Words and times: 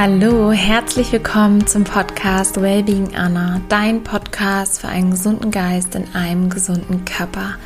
Hallo, 0.00 0.52
herzlich 0.52 1.10
willkommen 1.10 1.66
zum 1.66 1.82
Podcast 1.82 2.62
Wellbeing 2.62 3.16
Anna, 3.16 3.60
dein 3.68 4.04
Podcast 4.04 4.80
für 4.80 4.86
einen 4.86 5.10
gesunden 5.10 5.50
Geist 5.50 5.96
in 5.96 6.14
einem 6.14 6.50
gesunden 6.50 7.04
Körper. 7.04 7.56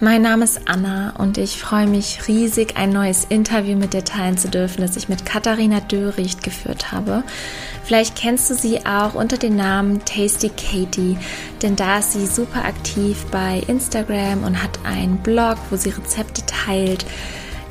Mein 0.00 0.22
Name 0.22 0.44
ist 0.44 0.62
Anna 0.64 1.12
und 1.18 1.36
ich 1.36 1.58
freue 1.58 1.86
mich 1.86 2.28
riesig, 2.28 2.78
ein 2.78 2.88
neues 2.88 3.24
Interview 3.24 3.76
mit 3.76 3.92
dir 3.92 4.04
teilen 4.04 4.38
zu 4.38 4.48
dürfen, 4.48 4.80
das 4.80 4.96
ich 4.96 5.10
mit 5.10 5.26
Katharina 5.26 5.80
Döricht 5.80 6.42
geführt 6.42 6.92
habe. 6.92 7.24
Vielleicht 7.84 8.16
kennst 8.16 8.48
du 8.48 8.54
sie 8.54 8.86
auch 8.86 9.12
unter 9.12 9.36
dem 9.36 9.54
Namen 9.54 10.02
Tasty 10.06 10.48
Katie, 10.48 11.18
denn 11.60 11.76
da 11.76 11.98
ist 11.98 12.14
sie 12.14 12.24
super 12.24 12.64
aktiv 12.64 13.26
bei 13.30 13.62
Instagram 13.66 14.44
und 14.44 14.62
hat 14.62 14.78
einen 14.84 15.18
Blog, 15.18 15.58
wo 15.68 15.76
sie 15.76 15.90
Rezepte 15.90 16.40
teilt 16.46 17.04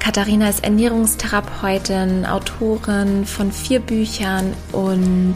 Katharina 0.06 0.50
ist 0.50 0.64
Ernährungstherapeutin, 0.64 2.28
Autorin 2.28 3.26
von 3.26 3.52
vier 3.52 3.80
Büchern 3.80 4.54
und 4.72 5.34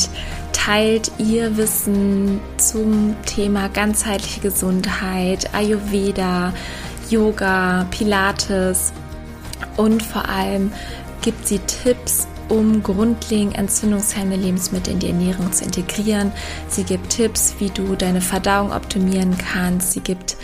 teilt 0.53 1.11
ihr 1.17 1.57
Wissen 1.57 2.39
zum 2.57 3.15
Thema 3.25 3.69
ganzheitliche 3.69 4.41
Gesundheit, 4.41 5.55
Ayurveda, 5.55 6.53
Yoga, 7.09 7.87
Pilates 7.89 8.93
und 9.75 10.03
vor 10.03 10.29
allem 10.29 10.71
gibt 11.23 11.47
sie 11.47 11.57
Tipps, 11.57 12.27
um 12.47 12.83
grundlegend 12.83 13.57
entzündungshemmende 13.57 14.37
Lebensmittel 14.45 14.93
in 14.93 14.99
die 14.99 15.07
Ernährung 15.07 15.51
zu 15.51 15.63
integrieren. 15.63 16.31
Sie 16.67 16.83
gibt 16.83 17.09
Tipps, 17.09 17.55
wie 17.57 17.71
du 17.71 17.95
deine 17.95 18.21
Verdauung 18.21 18.71
optimieren 18.71 19.35
kannst. 19.35 19.93
Sie 19.93 20.01
gibt 20.01 20.37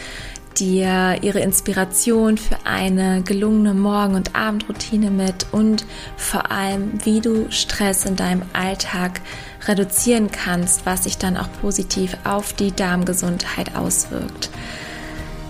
dir 0.60 1.18
ihre 1.22 1.40
Inspiration 1.40 2.38
für 2.38 2.58
eine 2.66 3.22
gelungene 3.22 3.74
Morgen- 3.74 4.16
und 4.16 4.36
Abendroutine 4.36 5.12
mit 5.12 5.48
und 5.52 5.86
vor 6.18 6.52
allem, 6.52 6.94
wie 7.04 7.22
du 7.22 7.52
Stress 7.52 8.06
in 8.06 8.16
deinem 8.16 8.44
Alltag 8.54 9.22
reduzieren 9.68 10.32
kannst, 10.32 10.86
was 10.86 11.04
sich 11.04 11.18
dann 11.18 11.38
auch 11.38 11.50
positiv 11.62 12.18
auf 12.24 12.54
die 12.54 12.72
Darmgesundheit 12.72 13.76
auswirkt. 13.76 14.50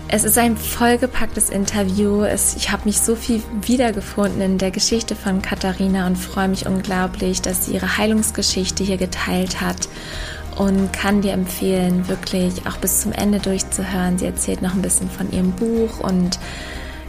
Es 0.08 0.22
ist 0.22 0.38
ein 0.38 0.56
vollgepacktes 0.56 1.50
Interview. 1.50 2.22
Es, 2.22 2.54
ich 2.54 2.70
habe 2.70 2.84
mich 2.84 3.00
so 3.00 3.16
viel 3.16 3.42
wiedergefunden 3.62 4.40
in 4.40 4.56
der 4.58 4.70
Geschichte 4.70 5.16
von 5.16 5.42
Katharina 5.42 6.06
und 6.06 6.16
freue 6.16 6.46
mich 6.46 6.66
unglaublich, 6.66 7.42
dass 7.42 7.66
sie 7.66 7.72
ihre 7.72 7.96
Heilungsgeschichte 7.96 8.84
hier 8.84 8.98
geteilt 8.98 9.60
hat 9.60 9.88
und 10.56 10.92
kann 10.92 11.20
dir 11.20 11.32
empfehlen, 11.32 12.08
wirklich 12.08 12.66
auch 12.66 12.76
bis 12.78 13.00
zum 13.00 13.12
Ende 13.12 13.38
durchzuhören. 13.38 14.18
Sie 14.18 14.26
erzählt 14.26 14.62
noch 14.62 14.74
ein 14.74 14.82
bisschen 14.82 15.10
von 15.10 15.30
ihrem 15.30 15.52
Buch 15.52 16.00
und 16.00 16.38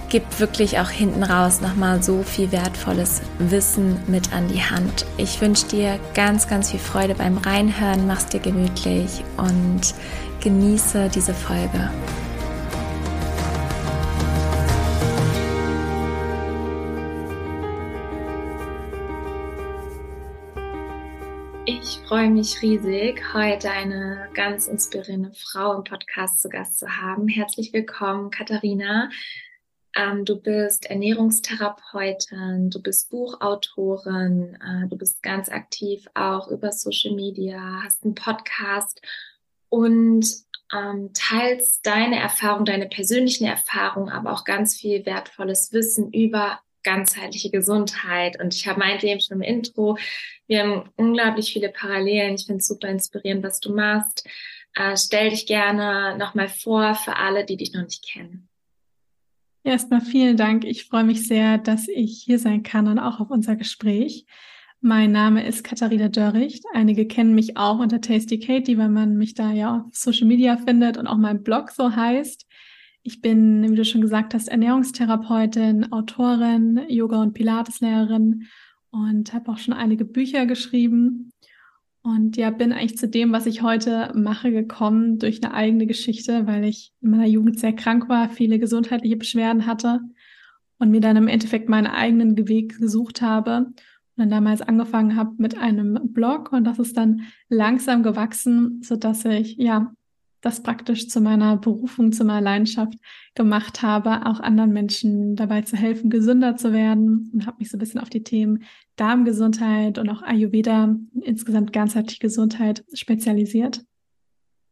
gibt 0.10 0.40
wirklich 0.40 0.80
auch 0.80 0.90
hinten 0.90 1.24
raus 1.24 1.60
nochmal 1.62 2.02
so 2.02 2.24
viel 2.24 2.52
wertvolles 2.52 3.22
Wissen 3.40 4.00
mit 4.08 4.34
an 4.34 4.48
die 4.48 4.62
Hand. 4.62 5.06
Ich 5.18 5.42
wünsche 5.42 5.68
dir 5.68 6.00
ganz, 6.14 6.48
ganz 6.48 6.72
viel 6.72 6.80
Freude 6.80 7.16
beim 7.16 7.38
Reinhören, 7.38 8.08
mach's 8.08 8.28
dir 8.28 8.40
gemütlich 8.40 9.24
und 9.38 9.94
genieße 10.42 11.10
diese 11.14 11.34
Folge. 11.34 11.90
Freue 22.08 22.30
mich 22.30 22.62
riesig, 22.62 23.22
heute 23.34 23.70
eine 23.70 24.30
ganz 24.34 24.68
inspirierende 24.68 25.34
Frau 25.34 25.74
im 25.74 25.84
Podcast 25.84 26.42
zu 26.42 26.48
Gast 26.48 26.80
zu 26.80 26.88
haben. 26.88 27.28
Herzlich 27.28 27.74
willkommen, 27.74 28.32
Katharina. 28.32 29.10
Ähm, 29.94 30.24
du 30.24 30.40
bist 30.40 30.86
Ernährungstherapeutin, 30.86 32.70
du 32.70 32.82
bist 32.82 33.10
Buchautorin, 33.10 34.56
äh, 34.56 34.88
du 34.88 34.98
bist 34.98 35.22
ganz 35.22 35.50
aktiv 35.50 36.08
auch 36.14 36.48
über 36.48 36.72
Social 36.72 37.14
Media, 37.14 37.82
hast 37.84 38.06
einen 38.06 38.16
Podcast 38.16 39.02
und 39.68 40.26
ähm, 40.74 41.12
teilst 41.14 41.86
deine 41.86 42.22
Erfahrung, 42.22 42.64
deine 42.64 42.88
persönlichen 42.88 43.48
Erfahrungen, 43.48 44.08
aber 44.08 44.32
auch 44.32 44.46
ganz 44.46 44.78
viel 44.78 45.06
wertvolles 45.06 45.74
Wissen 45.74 46.14
über 46.14 46.62
ganzheitliche 46.88 47.52
Gesundheit. 47.52 48.40
Und 48.42 48.56
ich 48.56 48.66
habe 48.66 48.80
meinte 48.80 49.08
eben 49.08 49.20
schon 49.20 49.42
im 49.42 49.42
Intro, 49.42 49.98
wir 50.48 50.62
haben 50.62 50.90
unglaublich 50.96 51.52
viele 51.52 51.70
Parallelen. 51.70 52.36
Ich 52.36 52.46
finde 52.46 52.60
es 52.60 52.68
super 52.68 52.88
inspirierend, 52.88 53.44
was 53.44 53.60
du 53.60 53.76
machst. 53.76 54.26
Äh, 54.74 54.96
stell 54.96 55.32
dich 55.32 55.46
gerne 55.46 56.18
nochmal 56.18 56.48
vor 56.48 56.96
für 56.96 57.18
alle, 57.18 57.44
die 57.44 57.58
dich 57.58 57.74
noch 57.74 57.84
nicht 57.84 58.10
kennen. 58.10 58.48
Erstmal 59.66 60.00
vielen 60.00 60.38
Dank. 60.38 60.64
Ich 60.64 60.86
freue 60.86 61.04
mich 61.04 61.28
sehr, 61.28 61.58
dass 61.58 61.90
ich 61.90 62.24
hier 62.24 62.40
sein 62.40 62.64
kann 62.64 62.88
und 62.88 63.00
auch 63.00 63.20
auf 63.20 63.30
unser 63.30 63.58
Gespräch. 63.58 64.26
Mein 64.80 65.12
Name 65.12 65.46
ist 65.46 65.66
Katharina 65.66 66.08
Dörricht. 66.08 66.64
Einige 66.74 67.06
kennen 67.06 67.36
mich 67.36 67.58
auch 67.58 67.80
unter 67.80 68.00
Tasty 68.00 68.40
Katie, 68.40 68.78
weil 68.78 68.88
man 68.88 69.18
mich 69.18 69.34
da 69.34 69.52
ja 69.52 69.82
auf 69.82 69.94
Social 69.94 70.28
Media 70.28 70.56
findet 70.56 70.96
und 70.98 71.08
auch 71.08 71.18
mein 71.18 71.44
Blog 71.44 71.72
so 71.72 71.94
heißt. 71.94 72.47
Ich 73.08 73.22
bin, 73.22 73.72
wie 73.72 73.76
du 73.76 73.86
schon 73.86 74.02
gesagt 74.02 74.34
hast, 74.34 74.50
Ernährungstherapeutin, 74.50 75.94
Autorin, 75.94 76.82
Yoga- 76.90 77.22
und 77.22 77.32
Pilateslehrerin 77.32 78.48
und 78.92 79.34
habe 79.34 79.50
auch 79.50 79.58
schon 79.60 79.74
einige 79.74 80.04
Bücher 80.04 80.46
geschrieben. 80.46 81.32
Und 82.02 82.36
ja, 82.36 82.50
bin 82.50 82.74
eigentlich 82.74 82.98
zu 82.98 83.08
dem, 83.08 83.32
was 83.32 83.46
ich 83.46 83.62
heute 83.62 84.12
mache, 84.14 84.52
gekommen 84.52 85.20
durch 85.20 85.42
eine 85.42 85.54
eigene 85.54 85.88
Geschichte, 85.88 86.48
weil 86.48 86.66
ich 86.66 86.92
in 87.00 87.12
meiner 87.12 87.28
Jugend 87.28 87.58
sehr 87.58 87.72
krank 87.72 88.10
war, 88.10 88.28
viele 88.30 88.60
gesundheitliche 88.60 89.16
Beschwerden 89.16 89.68
hatte 89.68 90.02
und 90.78 90.92
mir 90.92 91.00
dann 91.00 91.16
im 91.16 91.30
Endeffekt 91.30 91.70
meinen 91.70 91.88
eigenen 91.88 92.50
Weg 92.50 92.78
gesucht 92.78 93.22
habe 93.22 93.68
und 93.68 93.76
dann 94.18 94.30
damals 94.30 94.62
angefangen 94.62 95.16
habe 95.16 95.32
mit 95.38 95.58
einem 95.58 96.12
Blog 96.12 96.52
und 96.52 96.66
das 96.66 96.78
ist 96.78 96.98
dann 96.98 97.22
langsam 97.48 98.04
gewachsen, 98.04 98.82
so 98.84 98.98
dass 98.98 99.24
ich 99.24 99.56
ja 99.56 99.94
das 100.48 100.64
praktisch 100.64 101.10
zu 101.10 101.20
meiner 101.20 101.58
Berufung, 101.58 102.14
zu 102.14 102.24
meiner 102.24 102.40
Leidenschaft 102.40 102.94
gemacht 103.36 103.82
habe, 103.82 104.26
auch 104.26 104.40
anderen 104.40 104.72
Menschen 104.72 105.36
dabei 105.36 105.62
zu 105.62 105.76
helfen, 105.76 106.10
gesünder 106.10 106.56
zu 106.56 106.72
werden 106.72 107.30
und 107.34 107.46
habe 107.46 107.58
mich 107.60 107.70
so 107.70 107.76
ein 107.76 107.80
bisschen 107.80 108.00
auf 108.00 108.10
die 108.10 108.24
Themen 108.24 108.64
Darmgesundheit 108.96 109.98
und 109.98 110.10
auch 110.10 110.22
Ayurveda, 110.22 110.96
insgesamt 111.22 111.74
ganzheitliche 111.74 112.22
Gesundheit 112.22 112.86
spezialisiert. 112.94 113.82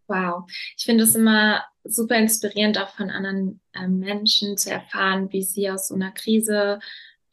Wow, 0.08 0.46
ich 0.78 0.86
finde 0.86 1.04
es 1.04 1.14
immer 1.14 1.64
super 1.84 2.16
inspirierend, 2.16 2.78
auch 2.78 2.90
von 2.96 3.10
anderen 3.10 3.60
äh, 3.74 3.90
Menschen 3.90 4.56
zu 4.56 4.72
erfahren, 4.72 5.28
wie 5.34 5.44
sie 5.44 5.70
aus 5.70 5.90
so 5.90 5.96
einer 5.96 6.12
Krise 6.12 6.80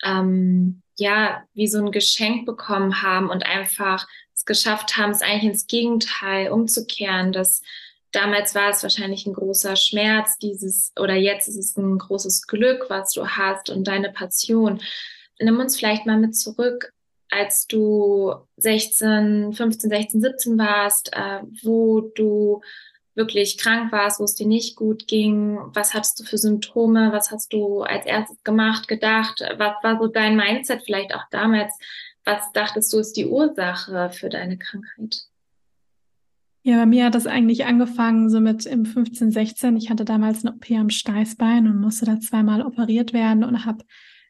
ähm, 0.03 0.83
ja 0.97 1.45
wie 1.55 1.69
so 1.69 1.79
ein 1.79 1.93
Geschenk 1.93 2.45
bekommen 2.45 3.03
haben 3.03 3.31
und 3.31 3.47
einfach 3.47 4.07
es 4.35 4.45
geschafft 4.45 4.97
haben, 4.97 5.13
es 5.13 5.23
eigentlich 5.23 5.53
ins 5.53 5.67
Gegenteil 5.69 6.51
umzukehren, 6.51 7.31
dass 7.31 7.63
damals 8.13 8.55
war 8.55 8.71
es 8.71 8.83
wahrscheinlich 8.83 9.27
ein 9.27 9.35
großer 9.35 9.77
Schmerz, 9.77 10.39
dieses, 10.39 10.93
oder 10.99 11.15
jetzt 11.15 11.49
ist 11.49 11.57
es 11.57 11.77
ein 11.77 11.99
großes 11.99 12.47
Glück, 12.47 12.87
was 12.89 13.13
du 13.13 13.27
hast 13.27 13.71
und 13.71 13.89
deine 13.89 14.13
Passion. 14.13 14.81
Nimm 15.41 15.59
uns 15.59 15.77
vielleicht 15.77 16.07
mal 16.07 16.19
mit 16.19 16.37
zurück, 16.37 16.93
als 17.31 17.67
du 17.67 18.35
16, 18.59 19.55
15, 19.55 19.91
16, 19.91 20.21
17 20.21 20.59
warst, 20.59 21.13
äh, 21.15 21.41
wo 21.63 22.01
du 22.15 22.61
wirklich 23.15 23.59
krank 23.59 23.93
warst, 23.93 24.21
wo 24.21 24.25
es 24.25 24.35
dir 24.35 24.47
nicht 24.47 24.77
gut 24.77 25.07
ging. 25.07 25.59
Was 25.75 25.95
hattest 25.95 26.21
du 26.21 26.25
für 26.25 26.39
Symptome? 26.39 27.13
Was 27.13 27.31
hast 27.31 27.53
du 27.53 27.83
als 27.83 28.07
erstes 28.07 28.43
gemacht, 28.45 28.89
gedacht? 28.89 29.43
Was 29.57 29.83
war 29.83 29.99
so 29.99 30.07
dein 30.07 30.37
Mindset 30.37 30.83
vielleicht 30.85 31.15
auch 31.15 31.25
damals? 31.31 31.73
Was 32.25 32.53
dachtest 32.53 32.93
du 32.93 32.99
ist 32.99 33.17
die 33.17 33.27
Ursache 33.27 34.11
für 34.11 34.29
deine 34.29 34.59
Krankheit? 34.59 35.27
Ja, 36.65 36.77
bei 36.77 36.87
mir 36.87 37.07
hat 37.07 37.17
das 37.17 37.27
eigentlich 37.27 37.65
angefangen 37.65 38.31
so 38.31 38.41
mit 38.41 38.67
im 38.67 38.85
15, 38.85 39.33
16. 39.33 39.77
Ich 39.77 39.91
hatte 39.91 40.05
damals 40.05 40.45
eine 40.45 40.55
OP 40.55 40.71
am 40.71 40.91
Steißbein 40.91 41.67
und 41.67 41.81
musste 41.81 42.05
da 42.07 42.21
zweimal 42.21 42.63
operiert 42.63 43.13
werden 43.13 43.43
und 43.43 43.65
habe 43.65 43.85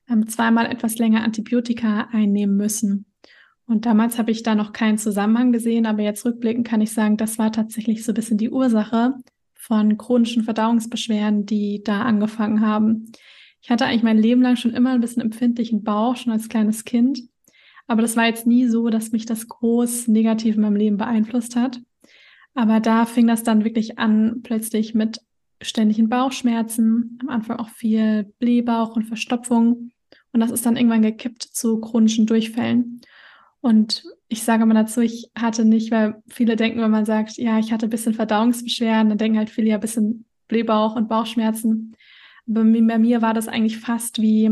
ähm, 0.08 0.26
zweimal 0.26 0.66
etwas 0.66 0.96
länger 0.96 1.24
Antibiotika 1.24 2.08
einnehmen 2.10 2.56
müssen. 2.56 3.04
Und 3.66 3.84
damals 3.84 4.18
habe 4.18 4.30
ich 4.30 4.42
da 4.42 4.54
noch 4.54 4.72
keinen 4.72 4.96
Zusammenhang 4.96 5.52
gesehen, 5.52 5.84
aber 5.84 6.02
jetzt 6.02 6.24
rückblickend 6.24 6.66
kann 6.66 6.80
ich 6.80 6.92
sagen, 6.92 7.18
das 7.18 7.38
war 7.38 7.52
tatsächlich 7.52 8.02
so 8.02 8.12
ein 8.12 8.14
bisschen 8.14 8.38
die 8.38 8.50
Ursache 8.50 9.14
von 9.54 9.98
chronischen 9.98 10.42
Verdauungsbeschwerden, 10.42 11.44
die 11.44 11.82
da 11.84 12.02
angefangen 12.02 12.62
haben. 12.62 13.12
Ich 13.60 13.70
hatte 13.70 13.84
eigentlich 13.84 14.02
mein 14.02 14.18
Leben 14.18 14.42
lang 14.42 14.56
schon 14.56 14.72
immer 14.72 14.90
ein 14.92 15.00
bisschen 15.00 15.22
empfindlichen 15.22 15.84
Bauch, 15.84 16.16
schon 16.16 16.32
als 16.32 16.48
kleines 16.48 16.84
Kind. 16.84 17.20
Aber 17.86 18.00
das 18.00 18.16
war 18.16 18.26
jetzt 18.26 18.46
nie 18.46 18.66
so, 18.66 18.88
dass 18.88 19.12
mich 19.12 19.26
das 19.26 19.48
groß 19.48 20.08
negativ 20.08 20.56
in 20.56 20.62
meinem 20.62 20.76
Leben 20.76 20.96
beeinflusst 20.96 21.56
hat. 21.56 21.80
Aber 22.54 22.80
da 22.80 23.06
fing 23.06 23.26
das 23.26 23.42
dann 23.42 23.64
wirklich 23.64 23.98
an, 23.98 24.40
plötzlich 24.42 24.94
mit 24.94 25.20
ständigen 25.62 26.08
Bauchschmerzen, 26.08 27.18
am 27.22 27.28
Anfang 27.28 27.58
auch 27.58 27.70
viel 27.70 28.32
Blähbauch 28.38 28.96
und 28.96 29.04
Verstopfung. 29.04 29.92
Und 30.32 30.40
das 30.40 30.50
ist 30.50 30.66
dann 30.66 30.76
irgendwann 30.76 31.02
gekippt 31.02 31.42
zu 31.42 31.80
chronischen 31.80 32.26
Durchfällen. 32.26 33.00
Und 33.60 34.04
ich 34.28 34.42
sage 34.42 34.66
mal 34.66 34.74
dazu, 34.74 35.00
ich 35.00 35.30
hatte 35.38 35.64
nicht, 35.64 35.90
weil 35.90 36.22
viele 36.28 36.56
denken, 36.56 36.80
wenn 36.80 36.90
man 36.90 37.04
sagt, 37.04 37.36
ja, 37.36 37.58
ich 37.58 37.72
hatte 37.72 37.86
ein 37.86 37.90
bisschen 37.90 38.14
Verdauungsbeschwerden, 38.14 39.10
dann 39.10 39.18
denken 39.18 39.38
halt 39.38 39.50
viele 39.50 39.68
ja 39.68 39.76
ein 39.76 39.80
bisschen 39.80 40.24
Blähbauch 40.48 40.96
und 40.96 41.08
Bauchschmerzen. 41.08 41.94
Aber 42.48 42.64
bei 42.64 42.98
mir 42.98 43.22
war 43.22 43.34
das 43.34 43.48
eigentlich 43.48 43.78
fast 43.78 44.20
wie 44.20 44.50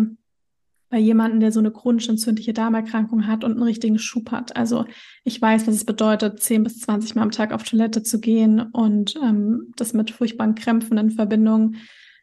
bei 0.91 0.99
jemandem, 0.99 1.39
der 1.39 1.53
so 1.53 1.61
eine 1.61 1.71
chronisch 1.71 2.09
entzündliche 2.09 2.53
Darmerkrankung 2.53 3.29
hat 3.29 3.45
und 3.45 3.53
einen 3.53 3.63
richtigen 3.63 3.99
Schub 3.99 4.33
hat. 4.33 4.57
Also 4.57 4.85
ich 5.23 5.41
weiß, 5.41 5.67
was 5.69 5.77
es 5.77 5.85
bedeutet, 5.85 6.41
10 6.41 6.65
bis 6.65 6.81
20 6.81 7.15
Mal 7.15 7.23
am 7.23 7.31
Tag 7.31 7.53
auf 7.53 7.63
Toilette 7.63 8.03
zu 8.03 8.21
gehen 8.21 8.61
und 8.61 9.15
ähm, 9.23 9.73
das 9.77 9.93
mit 9.93 10.11
furchtbaren 10.11 10.57
Krämpfen 10.57 10.99
in 10.99 11.13
Verbindung 11.13 11.77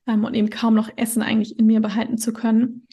ähm, 0.05 0.25
und 0.25 0.33
eben 0.33 0.49
kaum 0.49 0.75
noch 0.75 0.89
Essen 0.97 1.21
eigentlich 1.21 1.57
in 1.57 1.65
mir 1.65 1.79
behalten 1.79 2.17
zu 2.17 2.33
können. 2.33 2.87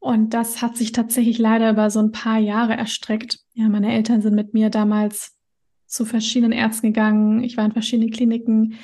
Und 0.00 0.34
das 0.34 0.60
hat 0.60 0.76
sich 0.76 0.90
tatsächlich 0.90 1.38
leider 1.38 1.70
über 1.70 1.88
so 1.88 2.00
ein 2.00 2.10
paar 2.10 2.38
Jahre 2.38 2.76
erstreckt. 2.76 3.38
Ja, 3.54 3.68
meine 3.68 3.92
Eltern 3.92 4.22
sind 4.22 4.34
mit 4.34 4.52
mir 4.54 4.70
damals 4.70 5.36
zu 5.86 6.04
verschiedenen 6.04 6.50
Ärzten 6.50 6.88
gegangen. 6.88 7.44
Ich 7.44 7.56
war 7.56 7.64
in 7.64 7.72
verschiedenen 7.72 8.10
Kliniken. 8.10 8.74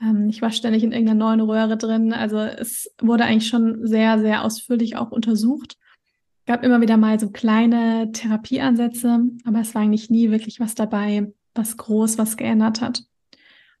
Ähm, 0.00 0.28
ich 0.28 0.42
war 0.42 0.52
ständig 0.52 0.84
in 0.84 0.92
irgendeiner 0.92 1.18
neuen 1.18 1.40
Röhre 1.40 1.76
drin. 1.76 2.12
Also 2.12 2.38
es 2.38 2.94
wurde 3.02 3.24
eigentlich 3.24 3.48
schon 3.48 3.84
sehr, 3.84 4.20
sehr 4.20 4.44
ausführlich 4.44 4.94
auch 4.94 5.10
untersucht 5.10 5.76
gab 6.48 6.64
immer 6.64 6.80
wieder 6.80 6.96
mal 6.96 7.20
so 7.20 7.30
kleine 7.30 8.10
Therapieansätze, 8.10 9.20
aber 9.44 9.60
es 9.60 9.74
war 9.74 9.82
eigentlich 9.82 10.08
nie 10.08 10.30
wirklich 10.30 10.60
was 10.60 10.74
dabei, 10.74 11.30
was 11.54 11.76
groß 11.76 12.16
was 12.16 12.38
geändert 12.38 12.80
hat. 12.80 13.04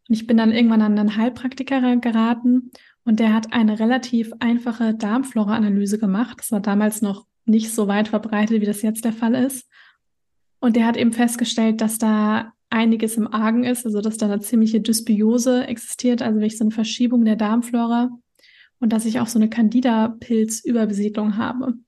Und 0.06 0.14
ich 0.14 0.26
bin 0.26 0.36
dann 0.36 0.52
irgendwann 0.52 0.82
an 0.82 0.98
einen 0.98 1.16
Heilpraktiker 1.16 1.96
geraten 1.96 2.70
und 3.04 3.20
der 3.20 3.32
hat 3.32 3.54
eine 3.54 3.80
relativ 3.80 4.32
einfache 4.40 4.94
Darmflora-Analyse 4.94 5.98
gemacht. 5.98 6.40
Das 6.40 6.52
war 6.52 6.60
damals 6.60 7.00
noch 7.00 7.26
nicht 7.46 7.72
so 7.72 7.88
weit 7.88 8.08
verbreitet, 8.08 8.60
wie 8.60 8.66
das 8.66 8.82
jetzt 8.82 9.02
der 9.06 9.14
Fall 9.14 9.34
ist. 9.34 9.66
Und 10.60 10.76
der 10.76 10.84
hat 10.84 10.98
eben 10.98 11.12
festgestellt, 11.12 11.80
dass 11.80 11.96
da 11.96 12.52
einiges 12.68 13.16
im 13.16 13.32
Argen 13.32 13.64
ist, 13.64 13.86
also 13.86 14.02
dass 14.02 14.18
da 14.18 14.26
eine 14.26 14.40
ziemliche 14.40 14.82
Dysbiose 14.82 15.66
existiert, 15.66 16.20
also 16.20 16.38
wirklich 16.38 16.58
so 16.58 16.64
eine 16.64 16.70
Verschiebung 16.70 17.24
der 17.24 17.36
Darmflora 17.36 18.10
und 18.78 18.92
dass 18.92 19.06
ich 19.06 19.20
auch 19.20 19.26
so 19.26 19.38
eine 19.38 19.48
Candida-Pilz-Überbesiedlung 19.48 21.38
habe. 21.38 21.78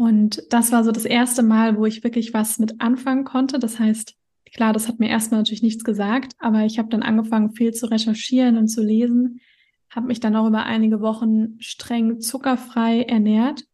Und 0.00 0.42
das 0.48 0.72
war 0.72 0.82
so 0.82 0.92
das 0.92 1.04
erste 1.04 1.42
Mal, 1.42 1.76
wo 1.76 1.84
ich 1.84 2.02
wirklich 2.02 2.32
was 2.32 2.58
mit 2.58 2.80
anfangen 2.80 3.24
konnte. 3.24 3.58
Das 3.58 3.78
heißt, 3.78 4.14
klar, 4.50 4.72
das 4.72 4.88
hat 4.88 4.98
mir 4.98 5.10
erstmal 5.10 5.40
natürlich 5.40 5.62
nichts 5.62 5.84
gesagt, 5.84 6.32
aber 6.38 6.64
ich 6.64 6.78
habe 6.78 6.88
dann 6.88 7.02
angefangen, 7.02 7.52
viel 7.52 7.74
zu 7.74 7.84
recherchieren 7.84 8.56
und 8.56 8.68
zu 8.68 8.82
lesen, 8.82 9.42
habe 9.90 10.06
mich 10.06 10.18
dann 10.18 10.36
auch 10.36 10.46
über 10.46 10.64
einige 10.64 11.02
Wochen 11.02 11.60
streng 11.60 12.18
zuckerfrei 12.18 13.02
ernährt. 13.02 13.64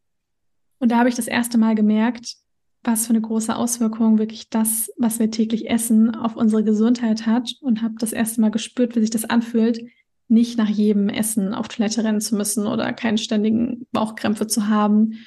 Und 0.80 0.90
da 0.90 0.98
habe 0.98 1.08
ich 1.08 1.14
das 1.14 1.28
erste 1.28 1.58
Mal 1.58 1.76
gemerkt, 1.76 2.34
was 2.82 3.06
für 3.06 3.10
eine 3.10 3.20
große 3.20 3.54
Auswirkung 3.54 4.18
wirklich 4.18 4.50
das, 4.50 4.90
was 4.96 5.20
wir 5.20 5.30
täglich 5.30 5.70
essen, 5.70 6.12
auf 6.12 6.34
unsere 6.34 6.64
Gesundheit 6.64 7.24
hat 7.24 7.52
und 7.60 7.82
habe 7.82 7.94
das 8.00 8.12
erste 8.12 8.40
Mal 8.40 8.50
gespürt, 8.50 8.96
wie 8.96 9.00
sich 9.00 9.10
das 9.10 9.26
anfühlt, 9.26 9.80
nicht 10.26 10.58
nach 10.58 10.68
jedem 10.68 11.08
Essen 11.08 11.54
auf 11.54 11.68
Toilette 11.68 12.02
rennen 12.02 12.20
zu 12.20 12.34
müssen 12.34 12.66
oder 12.66 12.92
keinen 12.92 13.16
ständigen 13.16 13.86
Bauchkrämpfe 13.92 14.48
zu 14.48 14.66
haben 14.66 15.20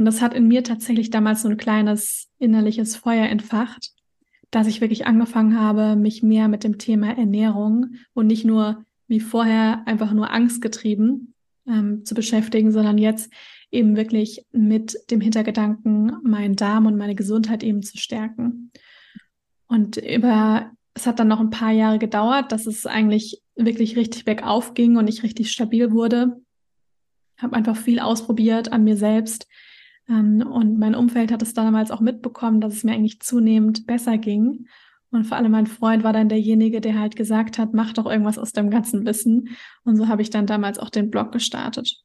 und 0.00 0.06
das 0.06 0.22
hat 0.22 0.32
in 0.32 0.48
mir 0.48 0.64
tatsächlich 0.64 1.10
damals 1.10 1.42
so 1.42 1.48
ein 1.50 1.58
kleines 1.58 2.30
innerliches 2.38 2.96
Feuer 2.96 3.26
entfacht, 3.26 3.90
dass 4.50 4.66
ich 4.66 4.80
wirklich 4.80 5.06
angefangen 5.06 5.60
habe, 5.60 5.94
mich 5.94 6.22
mehr 6.22 6.48
mit 6.48 6.64
dem 6.64 6.78
Thema 6.78 7.18
Ernährung 7.18 7.96
und 8.14 8.26
nicht 8.26 8.46
nur 8.46 8.82
wie 9.08 9.20
vorher 9.20 9.86
einfach 9.86 10.14
nur 10.14 10.30
angstgetrieben 10.30 11.34
ähm, 11.68 12.02
zu 12.06 12.14
beschäftigen, 12.14 12.72
sondern 12.72 12.96
jetzt 12.96 13.30
eben 13.70 13.94
wirklich 13.94 14.46
mit 14.52 14.96
dem 15.10 15.20
Hintergedanken, 15.20 16.16
meinen 16.22 16.56
Darm 16.56 16.86
und 16.86 16.96
meine 16.96 17.14
Gesundheit 17.14 17.62
eben 17.62 17.82
zu 17.82 17.98
stärken. 17.98 18.72
Und 19.66 19.98
über, 19.98 20.70
es 20.94 21.06
hat 21.06 21.18
dann 21.20 21.28
noch 21.28 21.40
ein 21.40 21.50
paar 21.50 21.72
Jahre 21.72 21.98
gedauert, 21.98 22.52
dass 22.52 22.66
es 22.66 22.86
eigentlich 22.86 23.42
wirklich 23.54 23.96
richtig 23.96 24.24
bergauf 24.24 24.72
ging 24.72 24.96
und 24.96 25.08
ich 25.08 25.22
richtig 25.22 25.52
stabil 25.52 25.92
wurde. 25.92 26.40
Habe 27.36 27.54
einfach 27.54 27.76
viel 27.76 28.00
ausprobiert 28.00 28.72
an 28.72 28.82
mir 28.82 28.96
selbst, 28.96 29.46
und 30.10 30.78
mein 30.78 30.94
Umfeld 30.94 31.30
hat 31.30 31.42
es 31.42 31.54
damals 31.54 31.90
auch 31.90 32.00
mitbekommen, 32.00 32.60
dass 32.60 32.74
es 32.74 32.84
mir 32.84 32.92
eigentlich 32.92 33.20
zunehmend 33.20 33.86
besser 33.86 34.18
ging. 34.18 34.66
Und 35.12 35.24
vor 35.24 35.36
allem 35.36 35.52
mein 35.52 35.66
Freund 35.66 36.04
war 36.04 36.12
dann 36.12 36.28
derjenige, 36.28 36.80
der 36.80 36.98
halt 36.98 37.16
gesagt 37.16 37.58
hat, 37.58 37.74
mach 37.74 37.92
doch 37.92 38.06
irgendwas 38.06 38.38
aus 38.38 38.52
dem 38.52 38.70
ganzen 38.70 39.04
Wissen. 39.06 39.50
Und 39.84 39.96
so 39.96 40.08
habe 40.08 40.22
ich 40.22 40.30
dann 40.30 40.46
damals 40.46 40.78
auch 40.78 40.90
den 40.90 41.10
Blog 41.10 41.32
gestartet. 41.32 42.02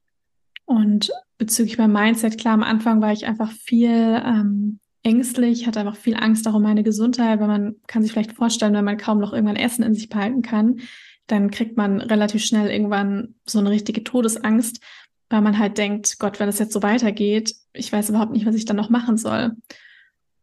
Und 0.65 1.11
bezüglich 1.37 1.77
meinem 1.77 1.93
Mindset, 1.93 2.39
klar, 2.39 2.55
am 2.55 2.63
Anfang 2.63 3.01
war 3.01 3.11
ich 3.11 3.27
einfach 3.27 3.51
viel 3.51 3.89
ähm, 3.91 4.79
ängstlich, 5.03 5.67
hatte 5.67 5.79
einfach 5.79 5.95
viel 5.95 6.15
Angst 6.15 6.47
auch 6.47 6.55
um 6.55 6.63
meine 6.63 6.83
Gesundheit, 6.83 7.39
weil 7.39 7.47
man 7.47 7.75
kann 7.87 8.01
sich 8.01 8.11
vielleicht 8.11 8.33
vorstellen, 8.33 8.73
wenn 8.73 8.85
man 8.85 8.97
kaum 8.97 9.19
noch 9.19 9.33
irgendwann 9.33 9.55
Essen 9.55 9.83
in 9.83 9.93
sich 9.93 10.09
behalten 10.09 10.41
kann, 10.41 10.79
dann 11.27 11.51
kriegt 11.51 11.77
man 11.77 12.01
relativ 12.01 12.43
schnell 12.43 12.69
irgendwann 12.69 13.35
so 13.45 13.59
eine 13.59 13.69
richtige 13.69 14.03
Todesangst 14.03 14.81
weil 15.29 15.41
man 15.41 15.57
halt 15.57 15.77
denkt, 15.77 16.19
Gott, 16.19 16.39
wenn 16.39 16.49
es 16.49 16.59
jetzt 16.59 16.73
so 16.73 16.83
weitergeht, 16.83 17.55
ich 17.73 17.91
weiß 17.91 18.09
überhaupt 18.09 18.31
nicht, 18.31 18.45
was 18.45 18.55
ich 18.55 18.65
dann 18.65 18.77
noch 18.77 18.89
machen 18.89 19.17
soll. 19.17 19.51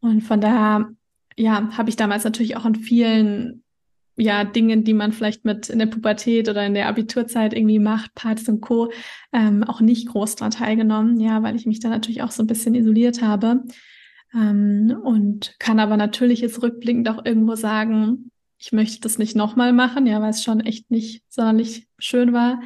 Und 0.01 0.23
von 0.23 0.41
daher, 0.41 0.91
ja, 1.37 1.71
habe 1.77 1.89
ich 1.89 1.97
damals 1.97 2.25
natürlich 2.25 2.57
auch 2.57 2.65
an 2.65 2.75
vielen 2.75 3.63
ja, 4.17 4.45
Dingen, 4.45 4.85
die 4.85 4.93
man 4.93 5.13
vielleicht 5.13 5.45
mit 5.45 5.71
in 5.71 5.79
der 5.79 5.87
Pubertät 5.87 6.49
oder 6.49 6.67
in 6.67 6.75
der 6.75 6.89
Abiturzeit 6.89 7.55
irgendwie 7.55 7.79
macht, 7.79 8.15
Partys 8.15 8.49
und 8.49 8.61
Co., 8.61 8.93
ähm, 9.33 9.65
auch 9.65 9.81
nicht 9.81 10.09
groß 10.09 10.37
daran 10.37 10.51
teilgenommen, 10.51 11.19
ja, 11.19 11.43
weil 11.43 11.57
ich 11.57 11.67
mich 11.67 11.81
da 11.81 11.89
natürlich 11.89 12.23
auch 12.23 12.31
so 12.31 12.43
ein 12.43 12.47
bisschen 12.47 12.75
isoliert 12.75 13.23
habe. 13.23 13.63
Ähm, 14.35 14.97
und 15.03 15.55
kann 15.59 15.81
aber 15.81 15.97
natürlich 15.97 16.41
jetzt 16.41 16.63
rückblickend 16.63 17.09
auch 17.09 17.25
irgendwo 17.25 17.55
sagen, 17.55 18.31
ich 18.59 18.73
möchte 18.73 19.01
das 19.01 19.19
nicht 19.19 19.35
nochmal 19.35 19.73
machen, 19.73 20.07
ja, 20.07 20.21
weil 20.21 20.31
es 20.31 20.43
schon 20.43 20.61
echt 20.61 20.91
nicht 20.91 21.25
sonderlich 21.29 21.89
schön 21.99 22.33
war. 22.33 22.61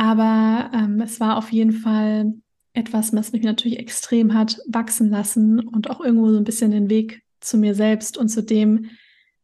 Aber 0.00 0.70
ähm, 0.72 0.98
es 1.02 1.20
war 1.20 1.36
auf 1.36 1.52
jeden 1.52 1.72
Fall 1.72 2.32
etwas, 2.72 3.12
was 3.12 3.32
mich 3.32 3.42
natürlich 3.42 3.78
extrem 3.78 4.32
hat 4.32 4.58
wachsen 4.66 5.10
lassen 5.10 5.60
und 5.60 5.90
auch 5.90 6.00
irgendwo 6.00 6.30
so 6.30 6.38
ein 6.38 6.44
bisschen 6.44 6.70
den 6.70 6.88
Weg 6.88 7.22
zu 7.40 7.58
mir 7.58 7.74
selbst 7.74 8.16
und 8.16 8.30
zu 8.30 8.42
dem, 8.42 8.86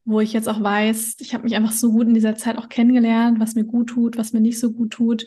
wo 0.06 0.18
ich 0.20 0.32
jetzt 0.32 0.48
auch 0.48 0.62
weiß, 0.62 1.16
ich 1.20 1.34
habe 1.34 1.44
mich 1.44 1.56
einfach 1.56 1.72
so 1.72 1.92
gut 1.92 2.06
in 2.06 2.14
dieser 2.14 2.36
Zeit 2.36 2.56
auch 2.56 2.70
kennengelernt, 2.70 3.38
was 3.38 3.54
mir 3.54 3.64
gut 3.64 3.90
tut, 3.90 4.16
was 4.16 4.32
mir 4.32 4.40
nicht 4.40 4.58
so 4.58 4.72
gut 4.72 4.92
tut. 4.92 5.26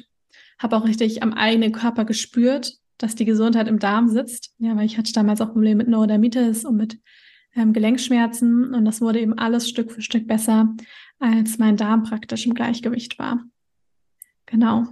Habe 0.57 0.75
auch 0.75 0.87
richtig 0.87 1.21
am 1.21 1.33
eigenen 1.33 1.73
Körper 1.73 2.05
gespürt, 2.05 2.77
dass 2.97 3.13
die 3.13 3.25
Gesundheit 3.25 3.67
im 3.67 3.77
Darm 3.77 4.09
sitzt. 4.09 4.55
Ja, 4.57 4.75
weil 4.75 4.87
ich 4.87 4.97
hatte 4.97 5.13
damals 5.13 5.41
auch 5.41 5.53
Probleme 5.53 5.75
mit 5.75 5.89
Neurodermitis 5.89 6.65
und 6.65 6.75
mit 6.75 6.99
ähm, 7.55 7.73
Gelenkschmerzen 7.73 8.73
und 8.73 8.83
das 8.83 8.99
wurde 8.99 9.19
eben 9.19 9.37
alles 9.37 9.69
Stück 9.69 9.91
für 9.91 10.01
Stück 10.01 10.25
besser, 10.25 10.75
als 11.19 11.59
mein 11.59 11.77
Darm 11.77 12.01
praktisch 12.01 12.47
im 12.47 12.55
Gleichgewicht 12.55 13.19
war. 13.19 13.43
Genau. 14.47 14.87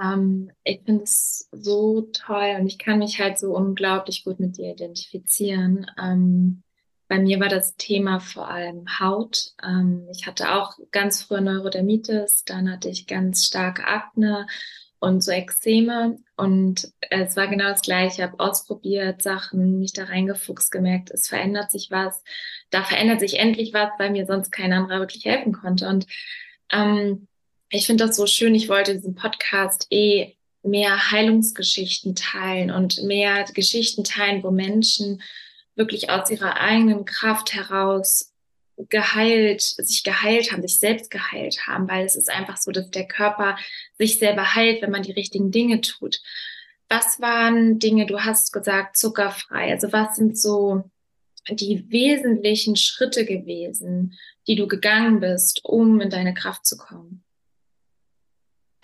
Ähm, 0.00 0.50
ich 0.64 0.82
finde 0.84 1.04
es 1.04 1.48
so 1.52 2.02
toll 2.12 2.56
und 2.60 2.66
ich 2.66 2.78
kann 2.78 2.98
mich 2.98 3.20
halt 3.20 3.38
so 3.38 3.54
unglaublich 3.56 4.24
gut 4.24 4.40
mit 4.40 4.56
dir 4.56 4.72
identifizieren. 4.72 5.86
Ähm, 6.00 6.62
bei 7.08 7.18
mir 7.18 7.40
war 7.40 7.48
das 7.48 7.76
Thema 7.76 8.20
vor 8.20 8.48
allem 8.48 8.86
Haut. 8.98 9.52
Ähm, 9.62 10.08
ich 10.10 10.26
hatte 10.26 10.54
auch 10.54 10.78
ganz 10.92 11.22
früh 11.22 11.40
Neurodermitis, 11.40 12.44
dann 12.44 12.70
hatte 12.70 12.88
ich 12.88 13.06
ganz 13.06 13.44
starke 13.44 13.86
Akne 13.86 14.46
und 14.98 15.22
so 15.22 15.32
Ekzeme 15.32 16.18
und 16.36 16.92
es 17.10 17.36
war 17.36 17.48
genau 17.48 17.68
das 17.68 17.82
Gleiche. 17.82 18.22
Ich 18.22 18.22
habe 18.22 18.40
ausprobiert 18.40 19.20
Sachen, 19.20 19.78
mich 19.78 19.92
da 19.92 20.04
reingefuchst, 20.04 20.70
gemerkt, 20.70 21.10
es 21.10 21.28
verändert 21.28 21.70
sich 21.70 21.90
was. 21.90 22.22
Da 22.70 22.84
verändert 22.84 23.20
sich 23.20 23.38
endlich 23.38 23.74
was, 23.74 23.90
weil 23.98 24.10
mir 24.10 24.26
sonst 24.26 24.50
kein 24.50 24.72
anderer 24.72 25.00
wirklich 25.00 25.24
helfen 25.24 25.52
konnte 25.52 25.88
und 25.88 26.06
ähm, 26.70 27.28
ich 27.72 27.86
finde 27.86 28.06
das 28.06 28.16
so 28.16 28.26
schön. 28.26 28.54
Ich 28.54 28.68
wollte 28.68 28.94
diesen 28.94 29.14
Podcast 29.14 29.86
eh 29.90 30.36
mehr 30.62 31.10
Heilungsgeschichten 31.10 32.14
teilen 32.14 32.70
und 32.70 33.02
mehr 33.02 33.44
Geschichten 33.54 34.04
teilen, 34.04 34.42
wo 34.42 34.50
Menschen 34.50 35.22
wirklich 35.74 36.10
aus 36.10 36.30
ihrer 36.30 36.60
eigenen 36.60 37.06
Kraft 37.06 37.54
heraus 37.54 38.32
geheilt, 38.88 39.62
sich 39.62 40.04
geheilt 40.04 40.52
haben, 40.52 40.62
sich 40.62 40.78
selbst 40.78 41.10
geheilt 41.10 41.66
haben, 41.66 41.88
weil 41.88 42.04
es 42.04 42.14
ist 42.14 42.30
einfach 42.30 42.58
so, 42.58 42.72
dass 42.72 42.90
der 42.90 43.08
Körper 43.08 43.56
sich 43.96 44.18
selber 44.18 44.54
heilt, 44.54 44.82
wenn 44.82 44.90
man 44.90 45.02
die 45.02 45.12
richtigen 45.12 45.50
Dinge 45.50 45.80
tut. 45.80 46.20
Was 46.90 47.20
waren 47.20 47.78
Dinge, 47.78 48.04
du 48.04 48.20
hast 48.20 48.52
gesagt, 48.52 48.98
zuckerfrei, 48.98 49.70
also 49.70 49.92
was 49.92 50.16
sind 50.16 50.38
so 50.38 50.90
die 51.48 51.90
wesentlichen 51.90 52.76
Schritte 52.76 53.24
gewesen, 53.24 54.18
die 54.46 54.56
du 54.56 54.68
gegangen 54.68 55.20
bist, 55.20 55.64
um 55.64 56.00
in 56.02 56.10
deine 56.10 56.34
Kraft 56.34 56.66
zu 56.66 56.76
kommen? 56.76 57.24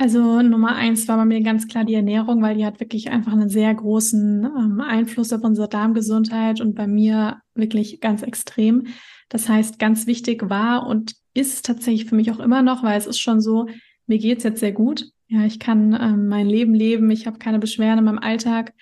Also 0.00 0.42
Nummer 0.42 0.76
eins 0.76 1.08
war 1.08 1.16
bei 1.16 1.24
mir 1.24 1.40
ganz 1.42 1.66
klar 1.66 1.84
die 1.84 1.94
Ernährung, 1.94 2.40
weil 2.40 2.56
die 2.56 2.64
hat 2.64 2.78
wirklich 2.78 3.10
einfach 3.10 3.32
einen 3.32 3.48
sehr 3.48 3.74
großen 3.74 4.44
ähm, 4.44 4.80
Einfluss 4.80 5.32
auf 5.32 5.42
unsere 5.42 5.68
Darmgesundheit 5.68 6.60
und 6.60 6.76
bei 6.76 6.86
mir 6.86 7.38
wirklich 7.56 8.00
ganz 8.00 8.22
extrem. 8.22 8.86
Das 9.28 9.48
heißt, 9.48 9.80
ganz 9.80 10.06
wichtig 10.06 10.48
war 10.48 10.86
und 10.86 11.16
ist 11.34 11.66
tatsächlich 11.66 12.04
für 12.04 12.14
mich 12.14 12.30
auch 12.30 12.38
immer 12.38 12.62
noch, 12.62 12.84
weil 12.84 12.96
es 12.96 13.08
ist 13.08 13.18
schon 13.18 13.40
so, 13.40 13.66
mir 14.06 14.18
geht's 14.18 14.44
jetzt 14.44 14.60
sehr 14.60 14.70
gut. 14.70 15.10
Ja, 15.26 15.44
ich 15.44 15.58
kann 15.58 15.98
ähm, 16.00 16.28
mein 16.28 16.46
Leben 16.46 16.74
leben, 16.74 17.10
ich 17.10 17.26
habe 17.26 17.38
keine 17.38 17.58
Beschwerden 17.58 17.98
in 17.98 18.04
meinem 18.04 18.20
Alltag, 18.20 18.74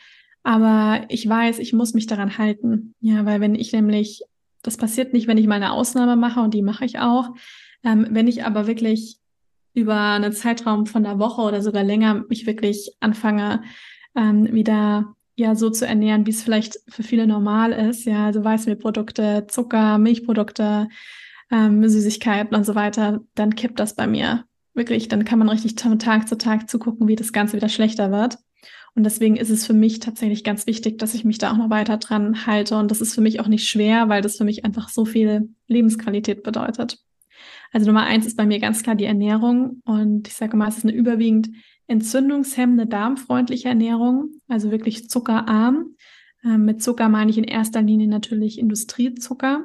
aber 0.42 1.06
ich 1.08 1.26
weiß, 1.26 1.60
ich 1.60 1.72
muss 1.72 1.94
mich 1.94 2.06
daran 2.06 2.36
halten. 2.36 2.94
Ja, 3.00 3.24
weil 3.24 3.40
wenn 3.40 3.54
ich 3.54 3.72
nämlich, 3.72 4.22
das 4.62 4.76
passiert 4.76 5.14
nicht, 5.14 5.28
wenn 5.28 5.38
ich 5.38 5.46
mal 5.46 5.54
eine 5.54 5.72
Ausnahme 5.72 6.14
mache 6.14 6.40
und 6.40 6.52
die 6.52 6.62
mache 6.62 6.84
ich 6.84 6.98
auch, 6.98 7.30
ähm, 7.84 8.06
wenn 8.10 8.28
ich 8.28 8.44
aber 8.44 8.66
wirklich 8.66 9.18
über 9.76 10.12
einen 10.12 10.32
Zeitraum 10.32 10.86
von 10.86 11.04
einer 11.04 11.18
Woche 11.18 11.42
oder 11.42 11.60
sogar 11.60 11.84
länger 11.84 12.24
mich 12.28 12.46
wirklich 12.46 12.96
anfange, 13.00 13.62
ähm, 14.16 14.52
wieder 14.52 15.14
ja 15.36 15.54
so 15.54 15.68
zu 15.68 15.86
ernähren, 15.86 16.24
wie 16.26 16.30
es 16.30 16.42
vielleicht 16.42 16.78
für 16.88 17.02
viele 17.02 17.26
normal 17.26 17.72
ist. 17.72 18.06
Ja, 18.06 18.24
also 18.24 18.42
Weißmehlprodukte, 18.42 19.46
Zucker, 19.48 19.98
Milchprodukte, 19.98 20.88
ähm, 21.50 21.86
Süßigkeiten 21.86 22.56
und 22.56 22.64
so 22.64 22.74
weiter, 22.74 23.20
dann 23.34 23.54
kippt 23.54 23.78
das 23.78 23.94
bei 23.94 24.06
mir. 24.06 24.44
Wirklich, 24.72 25.08
dann 25.08 25.26
kann 25.26 25.38
man 25.38 25.50
richtig 25.50 25.78
von 25.78 25.98
Tag 25.98 26.26
zu 26.26 26.38
Tag 26.38 26.70
zugucken, 26.70 27.06
wie 27.06 27.16
das 27.16 27.34
Ganze 27.34 27.56
wieder 27.56 27.68
schlechter 27.68 28.10
wird. 28.10 28.38
Und 28.94 29.04
deswegen 29.04 29.36
ist 29.36 29.50
es 29.50 29.66
für 29.66 29.74
mich 29.74 30.00
tatsächlich 30.00 30.42
ganz 30.42 30.66
wichtig, 30.66 30.98
dass 30.98 31.12
ich 31.12 31.26
mich 31.26 31.36
da 31.36 31.52
auch 31.52 31.58
noch 31.58 31.68
weiter 31.68 31.98
dran 31.98 32.46
halte. 32.46 32.78
Und 32.78 32.90
das 32.90 33.02
ist 33.02 33.14
für 33.14 33.20
mich 33.20 33.40
auch 33.40 33.48
nicht 33.48 33.68
schwer, 33.68 34.08
weil 34.08 34.22
das 34.22 34.38
für 34.38 34.44
mich 34.44 34.64
einfach 34.64 34.88
so 34.88 35.04
viel 35.04 35.50
Lebensqualität 35.66 36.42
bedeutet. 36.42 36.98
Also 37.72 37.86
Nummer 37.86 38.04
eins 38.04 38.26
ist 38.26 38.36
bei 38.36 38.46
mir 38.46 38.58
ganz 38.58 38.82
klar 38.82 38.94
die 38.94 39.04
Ernährung. 39.04 39.80
Und 39.84 40.28
ich 40.28 40.34
sage 40.34 40.56
mal, 40.56 40.68
es 40.68 40.78
ist 40.78 40.84
eine 40.84 40.94
überwiegend 40.94 41.50
entzündungshemmende, 41.86 42.86
darmfreundliche 42.86 43.68
Ernährung, 43.68 44.30
also 44.48 44.70
wirklich 44.70 45.08
zuckerarm. 45.08 45.94
Ähm, 46.44 46.64
mit 46.64 46.82
Zucker 46.82 47.08
meine 47.08 47.30
ich 47.30 47.38
in 47.38 47.44
erster 47.44 47.82
Linie 47.82 48.08
natürlich 48.08 48.58
Industriezucker. 48.58 49.64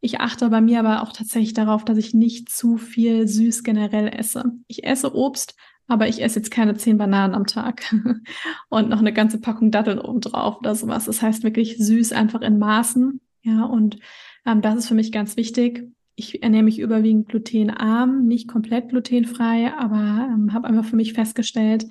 Ich 0.00 0.20
achte 0.20 0.48
bei 0.50 0.60
mir 0.60 0.80
aber 0.80 1.02
auch 1.02 1.12
tatsächlich 1.12 1.54
darauf, 1.54 1.84
dass 1.84 1.96
ich 1.96 2.12
nicht 2.12 2.48
zu 2.50 2.76
viel 2.76 3.28
süß 3.28 3.62
generell 3.62 4.08
esse. 4.08 4.52
Ich 4.66 4.84
esse 4.84 5.14
Obst, 5.14 5.54
aber 5.86 6.08
ich 6.08 6.22
esse 6.22 6.40
jetzt 6.40 6.50
keine 6.50 6.74
zehn 6.74 6.98
Bananen 6.98 7.34
am 7.34 7.46
Tag 7.46 7.94
und 8.68 8.88
noch 8.88 8.98
eine 8.98 9.12
ganze 9.12 9.40
Packung 9.40 9.70
Datteln 9.70 10.00
obendrauf 10.00 10.58
oder 10.58 10.74
sowas. 10.74 11.04
Das 11.04 11.22
heißt 11.22 11.44
wirklich 11.44 11.78
süß 11.78 12.12
einfach 12.12 12.40
in 12.40 12.58
Maßen. 12.58 13.20
Ja, 13.42 13.64
und 13.64 13.98
ähm, 14.44 14.60
das 14.60 14.76
ist 14.76 14.88
für 14.88 14.94
mich 14.94 15.12
ganz 15.12 15.36
wichtig. 15.36 15.88
Ich 16.14 16.42
ernähre 16.42 16.62
mich 16.62 16.78
überwiegend 16.78 17.28
glutenarm, 17.28 18.26
nicht 18.26 18.48
komplett 18.48 18.90
glutenfrei, 18.90 19.72
aber 19.78 20.28
ähm, 20.30 20.52
habe 20.52 20.68
einfach 20.68 20.84
für 20.84 20.96
mich 20.96 21.14
festgestellt, 21.14 21.86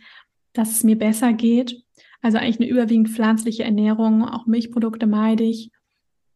dass 0.54 0.72
es 0.72 0.84
mir 0.84 0.98
besser 0.98 1.34
geht. 1.34 1.84
Also 2.22 2.38
eigentlich 2.38 2.60
eine 2.60 2.70
überwiegend 2.70 3.10
pflanzliche 3.10 3.64
Ernährung, 3.64 4.24
auch 4.24 4.46
Milchprodukte 4.46 5.08
meide 5.08 5.44
ich. 5.44 5.72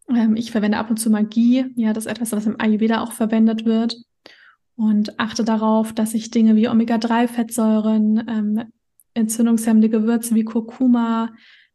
Ähm, 0.09 0.35
ich 0.35 0.51
verwende 0.51 0.77
ab 0.77 0.89
und 0.89 0.97
zu 0.97 1.09
Magie, 1.09 1.65
ja, 1.75 1.93
das 1.93 2.05
ist 2.05 2.11
etwas, 2.11 2.31
was 2.31 2.47
im 2.47 2.59
Ayurveda 2.59 3.01
auch 3.01 3.11
verwendet 3.11 3.65
wird. 3.65 3.95
Und 4.75 5.19
achte 5.19 5.43
darauf, 5.43 5.93
dass 5.93 6.13
ich 6.13 6.31
Dinge 6.31 6.55
wie 6.55 6.67
Omega-3-Fettsäuren, 6.67 8.25
ähm, 8.27 8.63
entzündungshemmende 9.13 9.89
Gewürze 9.89 10.35
wie 10.35 10.43
Kurkuma, 10.43 11.33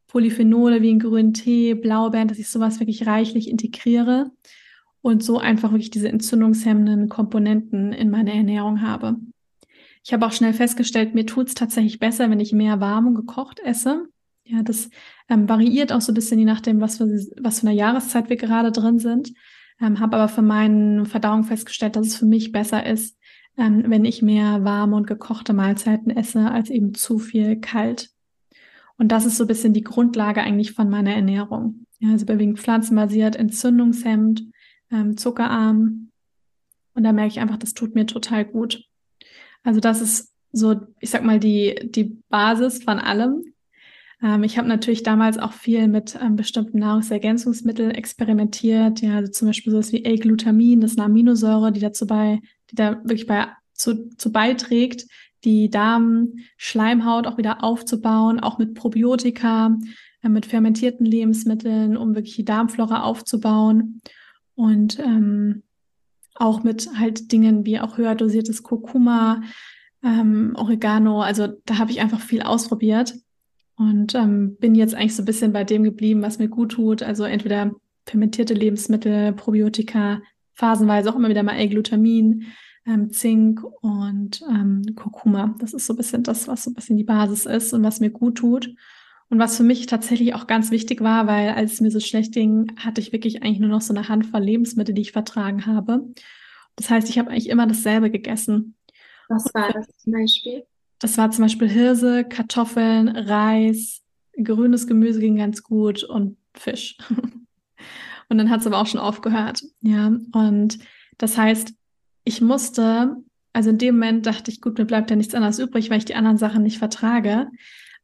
Polyphenole 0.08 0.82
wie 0.82 0.90
in 0.90 0.98
grünen 0.98 1.32
Tee, 1.32 1.74
Blaubeeren, 1.74 2.28
dass 2.28 2.38
ich 2.38 2.48
sowas 2.48 2.80
wirklich 2.80 3.06
reichlich 3.06 3.48
integriere 3.48 4.30
und 5.02 5.22
so 5.22 5.38
einfach 5.38 5.72
wirklich 5.72 5.90
diese 5.90 6.08
entzündungshemmenden 6.08 7.08
Komponenten 7.08 7.92
in 7.92 8.10
meiner 8.10 8.32
Ernährung 8.32 8.82
habe. 8.82 9.16
Ich 10.04 10.12
habe 10.12 10.26
auch 10.26 10.32
schnell 10.32 10.52
festgestellt, 10.52 11.14
mir 11.14 11.26
tut 11.26 11.48
es 11.48 11.54
tatsächlich 11.54 11.98
besser, 11.98 12.30
wenn 12.30 12.40
ich 12.40 12.52
mehr 12.52 12.80
warm 12.80 13.06
und 13.06 13.14
gekocht 13.14 13.60
esse. 13.60 14.06
Ja, 14.44 14.62
das 14.62 14.90
ähm, 15.28 15.48
variiert 15.48 15.92
auch 15.92 16.00
so 16.00 16.12
ein 16.12 16.14
bisschen 16.14 16.38
je 16.38 16.44
nachdem, 16.44 16.80
was 16.80 16.96
für, 16.96 17.06
was 17.40 17.60
für 17.60 17.68
eine 17.68 17.76
Jahreszeit 17.76 18.30
wir 18.30 18.36
gerade 18.36 18.72
drin 18.72 18.98
sind. 18.98 19.32
Ähm, 19.80 20.00
habe 20.00 20.16
aber 20.16 20.28
für 20.28 20.42
meinen 20.42 21.06
Verdauung 21.06 21.44
festgestellt, 21.44 21.96
dass 21.96 22.08
es 22.08 22.16
für 22.16 22.26
mich 22.26 22.52
besser 22.52 22.84
ist, 22.84 23.18
ähm, 23.56 23.84
wenn 23.86 24.04
ich 24.04 24.22
mehr 24.22 24.64
warme 24.64 24.96
und 24.96 25.06
gekochte 25.06 25.52
Mahlzeiten 25.52 26.10
esse, 26.10 26.50
als 26.50 26.70
eben 26.70 26.94
zu 26.94 27.18
viel 27.18 27.56
kalt. 27.60 28.10
Und 28.98 29.08
das 29.12 29.24
ist 29.24 29.36
so 29.36 29.44
ein 29.44 29.48
bisschen 29.48 29.72
die 29.72 29.84
Grundlage 29.84 30.42
eigentlich 30.42 30.72
von 30.72 30.90
meiner 30.90 31.14
Ernährung. 31.14 31.86
Ja, 32.00 32.10
also 32.10 32.24
überwiegend 32.24 32.58
pflanzenbasiert, 32.58 33.36
entzündungshemmend, 33.36 34.44
ähm, 34.90 35.16
zuckerarm. 35.16 36.10
Und 36.94 37.04
da 37.04 37.12
merke 37.12 37.32
ich 37.32 37.40
einfach, 37.40 37.56
das 37.56 37.74
tut 37.74 37.94
mir 37.94 38.06
total 38.06 38.44
gut. 38.44 38.84
Also 39.62 39.80
das 39.80 40.00
ist 40.00 40.32
so, 40.52 40.76
ich 40.98 41.10
sag 41.10 41.24
mal, 41.24 41.38
die, 41.38 41.76
die 41.84 42.18
Basis 42.28 42.82
von 42.82 42.98
allem. 42.98 43.44
Ähm, 44.22 44.42
ich 44.42 44.58
habe 44.58 44.68
natürlich 44.68 45.02
damals 45.02 45.38
auch 45.38 45.52
viel 45.52 45.88
mit 45.88 46.18
ähm, 46.20 46.36
bestimmten 46.36 46.78
Nahrungsergänzungsmitteln 46.78 47.92
experimentiert, 47.92 49.00
ja, 49.00 49.16
also 49.16 49.30
zum 49.30 49.48
Beispiel 49.48 49.72
sowas 49.72 49.92
wie 49.92 50.04
L-Glutamin, 50.04 50.80
das 50.80 50.92
ist 50.92 50.98
eine 50.98 51.06
Aminosäure, 51.06 51.72
die 51.72 51.80
dazu 51.80 52.06
bei, 52.06 52.40
die 52.70 52.74
da 52.74 52.96
wirklich 53.04 53.26
bei 53.26 53.48
zu, 53.72 54.10
zu 54.16 54.32
beiträgt, 54.32 55.06
die 55.44 55.70
Darmschleimhaut 55.70 57.26
auch 57.26 57.38
wieder 57.38 57.64
aufzubauen, 57.64 58.40
auch 58.40 58.58
mit 58.58 58.74
Probiotika, 58.74 59.78
äh, 60.22 60.28
mit 60.28 60.46
fermentierten 60.46 61.06
Lebensmitteln, 61.06 61.96
um 61.96 62.14
wirklich 62.14 62.36
die 62.36 62.44
Darmflora 62.44 63.02
aufzubauen 63.02 64.00
und 64.60 64.98
ähm, 64.98 65.62
auch 66.34 66.62
mit 66.62 66.90
halt 66.98 67.32
Dingen 67.32 67.64
wie 67.64 67.80
auch 67.80 67.96
höher 67.96 68.14
dosiertes 68.14 68.62
Kurkuma, 68.62 69.40
ähm, 70.04 70.52
Oregano. 70.54 71.22
Also 71.22 71.48
da 71.64 71.78
habe 71.78 71.90
ich 71.90 72.00
einfach 72.00 72.20
viel 72.20 72.42
ausprobiert 72.42 73.14
und 73.76 74.14
ähm, 74.14 74.56
bin 74.56 74.74
jetzt 74.74 74.94
eigentlich 74.94 75.16
so 75.16 75.22
ein 75.22 75.26
bisschen 75.26 75.54
bei 75.54 75.64
dem 75.64 75.82
geblieben, 75.82 76.20
was 76.20 76.38
mir 76.38 76.48
gut 76.48 76.72
tut. 76.72 77.02
Also 77.02 77.24
entweder 77.24 77.72
fermentierte 78.06 78.52
Lebensmittel, 78.52 79.32
Probiotika, 79.32 80.20
phasenweise 80.52 81.10
auch 81.10 81.16
immer 81.16 81.30
wieder 81.30 81.42
mal 81.42 81.56
L-Glutamin, 81.56 82.44
ähm, 82.86 83.10
Zink 83.10 83.62
und 83.80 84.42
ähm, 84.42 84.82
Kurkuma. 84.94 85.54
Das 85.58 85.72
ist 85.72 85.86
so 85.86 85.94
ein 85.94 85.96
bisschen 85.96 86.22
das, 86.22 86.48
was 86.48 86.64
so 86.64 86.70
ein 86.70 86.74
bisschen 86.74 86.98
die 86.98 87.04
Basis 87.04 87.46
ist 87.46 87.72
und 87.72 87.82
was 87.82 88.00
mir 88.00 88.10
gut 88.10 88.36
tut. 88.36 88.74
Und 89.30 89.38
was 89.38 89.56
für 89.56 89.62
mich 89.62 89.86
tatsächlich 89.86 90.34
auch 90.34 90.48
ganz 90.48 90.72
wichtig 90.72 91.00
war, 91.00 91.28
weil 91.28 91.50
als 91.50 91.74
es 91.74 91.80
mir 91.80 91.92
so 91.92 92.00
schlecht 92.00 92.34
ging, 92.34 92.72
hatte 92.76 93.00
ich 93.00 93.12
wirklich 93.12 93.42
eigentlich 93.42 93.60
nur 93.60 93.70
noch 93.70 93.80
so 93.80 93.94
eine 93.94 94.08
Handvoll 94.08 94.40
Lebensmittel, 94.40 94.92
die 94.92 95.02
ich 95.02 95.12
vertragen 95.12 95.66
habe. 95.66 96.04
Das 96.74 96.90
heißt, 96.90 97.08
ich 97.08 97.18
habe 97.18 97.30
eigentlich 97.30 97.48
immer 97.48 97.68
dasselbe 97.68 98.10
gegessen. 98.10 98.74
Was 99.28 99.54
war 99.54 99.72
das 99.72 99.86
zum 99.98 100.12
Beispiel? 100.12 100.64
Das 100.98 101.16
war 101.16 101.30
zum 101.30 101.44
Beispiel 101.44 101.68
Hirse, 101.68 102.24
Kartoffeln, 102.24 103.08
Reis, 103.08 104.02
grünes 104.42 104.88
Gemüse 104.88 105.20
ging 105.20 105.36
ganz 105.36 105.62
gut 105.62 106.02
und 106.02 106.36
Fisch. 106.54 106.98
und 108.28 108.38
dann 108.38 108.50
hat 108.50 108.60
es 108.60 108.66
aber 108.66 108.78
auch 108.78 108.86
schon 108.86 109.00
aufgehört. 109.00 109.62
Ja, 109.80 110.08
und 110.32 110.78
das 111.18 111.38
heißt, 111.38 111.72
ich 112.24 112.40
musste, 112.40 113.16
also 113.52 113.70
in 113.70 113.78
dem 113.78 113.94
Moment 113.94 114.26
dachte 114.26 114.50
ich, 114.50 114.60
gut, 114.60 114.78
mir 114.78 114.86
bleibt 114.86 115.10
ja 115.10 115.16
nichts 115.16 115.34
anderes 115.34 115.60
übrig, 115.60 115.88
weil 115.88 115.98
ich 115.98 116.04
die 116.04 116.16
anderen 116.16 116.38
Sachen 116.38 116.64
nicht 116.64 116.78
vertrage. 116.78 117.48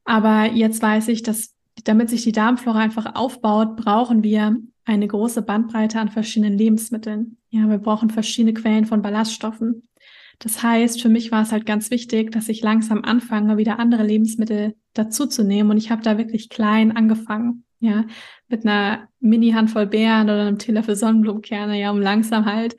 Aber 0.07 0.53
jetzt 0.53 0.81
weiß 0.81 1.09
ich, 1.09 1.23
dass 1.23 1.53
damit 1.85 2.09
sich 2.09 2.23
die 2.23 2.33
Darmflora 2.33 2.79
einfach 2.79 3.15
aufbaut, 3.15 3.77
brauchen 3.77 4.23
wir 4.23 4.57
eine 4.85 5.07
große 5.07 5.43
Bandbreite 5.43 6.01
an 6.01 6.09
verschiedenen 6.09 6.57
Lebensmitteln. 6.57 7.37
Ja, 7.51 7.69
wir 7.69 7.79
brauchen 7.79 8.09
verschiedene 8.09 8.55
Quellen 8.55 8.87
von 8.87 9.03
Ballaststoffen. 9.03 9.89
Das 10.39 10.63
heißt, 10.63 11.03
für 11.03 11.09
mich 11.09 11.33
war 11.33 11.43
es 11.43 11.53
halt 11.53 11.67
ganz 11.67 11.91
wichtig, 11.91 12.31
dass 12.31 12.49
ich 12.49 12.63
langsam 12.63 13.05
anfange, 13.05 13.57
wieder 13.57 13.79
andere 13.79 14.05
Lebensmittel 14.05 14.77
dazuzunehmen. 14.95 15.73
Und 15.73 15.79
ich 15.79 15.91
habe 15.91 16.03
da 16.03 16.19
wirklich 16.19 16.49
klein 16.51 16.97
angefangen, 16.97 17.65
ja, 17.81 18.05
mit 18.49 18.65
einer 18.65 19.09
Mini-Handvoll 19.21 19.87
Beeren 19.87 20.25
oder 20.25 20.43
einem 20.43 20.59
Teelöffel 20.59 20.95
Sonnenblumenkerne, 20.95 21.81
ja, 21.81 21.91
um 21.91 22.01
langsam 22.01 22.47
halt 22.47 22.77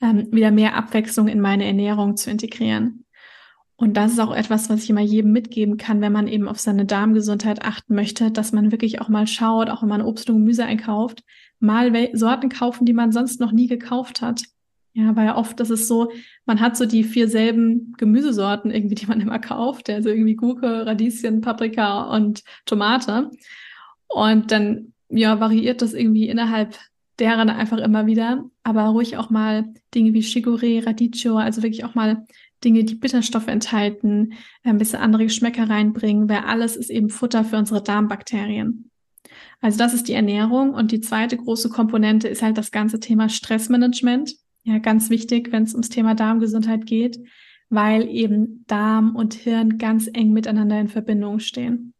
ähm, 0.00 0.28
wieder 0.32 0.50
mehr 0.50 0.74
Abwechslung 0.76 1.28
in 1.28 1.40
meine 1.40 1.66
Ernährung 1.66 2.16
zu 2.16 2.30
integrieren. 2.30 3.03
Und 3.76 3.96
das 3.96 4.12
ist 4.12 4.20
auch 4.20 4.34
etwas, 4.34 4.70
was 4.70 4.84
ich 4.84 4.90
immer 4.90 5.00
jedem 5.00 5.32
mitgeben 5.32 5.76
kann, 5.76 6.00
wenn 6.00 6.12
man 6.12 6.28
eben 6.28 6.48
auf 6.48 6.60
seine 6.60 6.86
Darmgesundheit 6.86 7.64
achten 7.64 7.94
möchte, 7.94 8.30
dass 8.30 8.52
man 8.52 8.70
wirklich 8.70 9.00
auch 9.00 9.08
mal 9.08 9.26
schaut, 9.26 9.68
auch 9.68 9.82
wenn 9.82 9.88
man 9.88 10.02
Obst 10.02 10.30
und 10.30 10.36
Gemüse 10.36 10.64
einkauft, 10.64 11.24
mal 11.58 11.92
Sorten 12.12 12.50
kaufen, 12.50 12.84
die 12.86 12.92
man 12.92 13.10
sonst 13.10 13.40
noch 13.40 13.50
nie 13.50 13.66
gekauft 13.66 14.22
hat. 14.22 14.42
Ja, 14.92 15.16
weil 15.16 15.30
oft 15.30 15.58
ist 15.58 15.70
es 15.70 15.88
so, 15.88 16.12
man 16.46 16.60
hat 16.60 16.76
so 16.76 16.86
die 16.86 17.02
vier 17.02 17.28
selben 17.28 17.94
Gemüsesorten 17.98 18.70
irgendwie, 18.70 18.94
die 18.94 19.06
man 19.06 19.20
immer 19.20 19.40
kauft, 19.40 19.90
also 19.90 20.08
irgendwie 20.08 20.36
Gurke, 20.36 20.86
Radieschen, 20.86 21.40
Paprika 21.40 22.14
und 22.14 22.44
Tomate. 22.64 23.30
Und 24.06 24.52
dann, 24.52 24.92
ja, 25.08 25.40
variiert 25.40 25.82
das 25.82 25.94
irgendwie 25.94 26.28
innerhalb 26.28 26.78
deren 27.18 27.50
einfach 27.50 27.78
immer 27.78 28.06
wieder, 28.06 28.44
aber 28.62 28.84
ruhig 28.86 29.16
auch 29.16 29.30
mal 29.30 29.72
Dinge 29.94 30.14
wie 30.14 30.20
Chicorée, 30.20 30.84
Radicchio, 30.84 31.36
also 31.36 31.62
wirklich 31.62 31.84
auch 31.84 31.94
mal 31.94 32.24
Dinge, 32.64 32.84
die 32.84 32.94
Bitterstoffe 32.94 33.48
enthalten, 33.48 34.34
ein 34.62 34.78
bisschen 34.78 35.00
andere 35.00 35.24
Geschmäcker 35.24 35.68
reinbringen, 35.68 36.28
weil 36.28 36.38
alles 36.38 36.76
ist 36.76 36.90
eben 36.90 37.10
Futter 37.10 37.44
für 37.44 37.56
unsere 37.56 37.82
Darmbakterien. 37.82 38.90
Also 39.60 39.78
das 39.78 39.94
ist 39.94 40.08
die 40.08 40.12
Ernährung 40.12 40.74
und 40.74 40.92
die 40.92 41.00
zweite 41.00 41.36
große 41.36 41.68
Komponente 41.68 42.28
ist 42.28 42.42
halt 42.42 42.58
das 42.58 42.70
ganze 42.70 43.00
Thema 43.00 43.28
Stressmanagement. 43.28 44.34
Ja, 44.64 44.78
ganz 44.78 45.10
wichtig, 45.10 45.52
wenn 45.52 45.64
es 45.64 45.72
ums 45.72 45.90
Thema 45.90 46.14
Darmgesundheit 46.14 46.86
geht, 46.86 47.18
weil 47.68 48.08
eben 48.08 48.64
Darm 48.66 49.14
und 49.16 49.34
Hirn 49.34 49.78
ganz 49.78 50.08
eng 50.12 50.32
miteinander 50.32 50.80
in 50.80 50.88
Verbindung 50.88 51.38
stehen. 51.38 51.94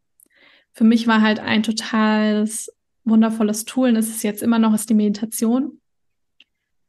Für 0.71 0.83
mich 0.83 1.07
war 1.07 1.21
halt 1.21 1.39
ein 1.39 1.63
totales 1.63 2.71
wundervolles 3.03 3.65
Tool 3.65 3.89
und 3.89 3.95
es 3.95 4.09
ist 4.09 4.23
jetzt 4.23 4.43
immer 4.43 4.59
noch 4.59 4.73
ist 4.73 4.89
die 4.89 4.95
Meditation. 4.95 5.79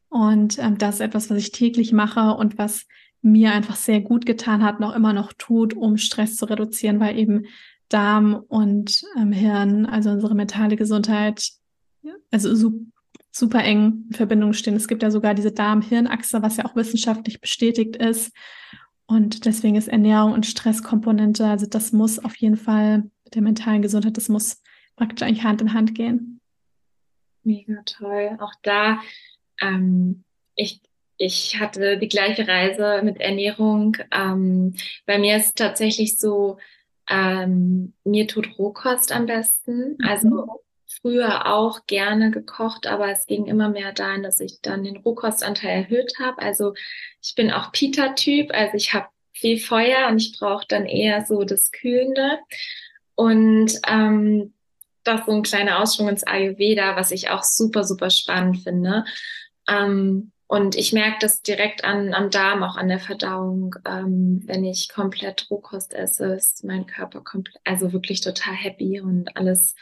Und 0.08 0.58
ähm, 0.58 0.78
das 0.78 0.96
ist 0.96 1.00
etwas, 1.00 1.30
was 1.30 1.38
ich 1.38 1.52
täglich 1.52 1.92
mache 1.92 2.34
und 2.34 2.58
was 2.58 2.86
mir 3.26 3.52
einfach 3.52 3.76
sehr 3.76 4.00
gut 4.00 4.26
getan 4.26 4.62
hat, 4.62 4.80
noch 4.80 4.94
immer 4.94 5.12
noch 5.12 5.32
tut, 5.32 5.74
um 5.74 5.96
Stress 5.96 6.36
zu 6.36 6.46
reduzieren, 6.46 7.00
weil 7.00 7.18
eben 7.18 7.46
Darm 7.88 8.34
und 8.48 9.04
ähm, 9.16 9.32
Hirn, 9.32 9.86
also 9.86 10.10
unsere 10.10 10.34
mentale 10.34 10.76
Gesundheit, 10.76 11.50
also 12.30 12.54
super 12.54 12.86
super 13.36 13.62
eng 13.62 14.06
in 14.08 14.14
Verbindung 14.14 14.52
stehen. 14.54 14.76
Es 14.76 14.88
gibt 14.88 15.02
ja 15.02 15.10
sogar 15.10 15.34
diese 15.34 15.52
Darm-Hirn-Achse, 15.52 16.42
was 16.42 16.56
ja 16.56 16.64
auch 16.64 16.74
wissenschaftlich 16.74 17.40
bestätigt 17.40 17.96
ist. 17.96 18.34
Und 19.06 19.44
deswegen 19.44 19.76
ist 19.76 19.88
Ernährung 19.88 20.32
und 20.32 20.46
Stresskomponente, 20.46 21.46
also 21.46 21.66
das 21.66 21.92
muss 21.92 22.18
auf 22.18 22.34
jeden 22.36 22.56
Fall 22.56 23.04
mit 23.24 23.34
der 23.34 23.42
mentalen 23.42 23.82
Gesundheit. 23.82 24.16
Das 24.16 24.28
muss 24.28 24.62
praktisch 24.96 25.26
eigentlich 25.26 25.44
Hand 25.44 25.60
in 25.60 25.74
Hand 25.74 25.94
gehen. 25.94 26.40
Mega 27.44 27.82
toll. 27.84 28.36
Auch 28.40 28.54
da, 28.62 29.00
ähm, 29.60 30.24
ich, 30.56 30.80
ich 31.18 31.58
hatte 31.58 31.98
die 31.98 32.08
gleiche 32.08 32.46
Reise 32.46 33.00
mit 33.02 33.20
Ernährung. 33.20 33.96
Ähm, 34.12 34.74
bei 35.06 35.18
mir 35.18 35.36
ist 35.36 35.56
tatsächlich 35.56 36.18
so, 36.18 36.58
ähm, 37.08 37.94
mir 38.04 38.26
tut 38.26 38.58
Rohkost 38.58 39.12
am 39.12 39.26
besten. 39.26 39.96
Also 40.02 40.28
mhm. 40.28 40.50
früher 41.00 41.52
auch 41.52 41.86
gerne 41.86 42.30
gekocht, 42.30 42.86
aber 42.86 43.10
es 43.10 43.26
ging 43.26 43.46
immer 43.46 43.68
mehr 43.68 43.92
dahin, 43.92 44.22
dass 44.22 44.40
ich 44.40 44.60
dann 44.60 44.84
den 44.84 44.98
Rohkostanteil 44.98 45.84
erhöht 45.84 46.12
habe. 46.20 46.42
Also 46.42 46.74
ich 47.22 47.34
bin 47.34 47.50
auch 47.50 47.72
Pita-Typ, 47.72 48.50
also 48.52 48.76
ich 48.76 48.92
habe 48.92 49.08
viel 49.32 49.58
Feuer 49.58 50.08
und 50.08 50.18
ich 50.18 50.36
brauche 50.38 50.66
dann 50.68 50.86
eher 50.86 51.24
so 51.24 51.44
das 51.44 51.70
Kühlende. 51.70 52.38
Und 53.14 53.72
ähm, 53.86 54.52
das 55.04 55.24
so 55.26 55.32
ein 55.32 55.42
kleiner 55.42 55.80
Ausschwung 55.80 56.08
ins 56.08 56.26
Ayurveda, 56.26 56.96
was 56.96 57.10
ich 57.10 57.30
auch 57.30 57.44
super, 57.44 57.84
super 57.84 58.10
spannend 58.10 58.62
finde. 58.62 59.04
Ähm, 59.68 60.32
und 60.48 60.76
ich 60.76 60.92
merke 60.92 61.18
das 61.20 61.42
direkt 61.42 61.84
an, 61.84 62.14
am 62.14 62.30
Darm, 62.30 62.62
auch 62.62 62.76
an 62.76 62.88
der 62.88 63.00
Verdauung. 63.00 63.74
Ähm, 63.84 64.42
wenn 64.46 64.64
ich 64.64 64.88
komplett 64.88 65.48
Rohkost 65.50 65.92
esse, 65.92 66.34
ist 66.34 66.64
mein 66.64 66.86
Körper 66.86 67.20
komplett, 67.20 67.60
also 67.64 67.92
wirklich 67.92 68.20
total 68.20 68.54
happy 68.54 69.00
und 69.00 69.36
alles 69.36 69.74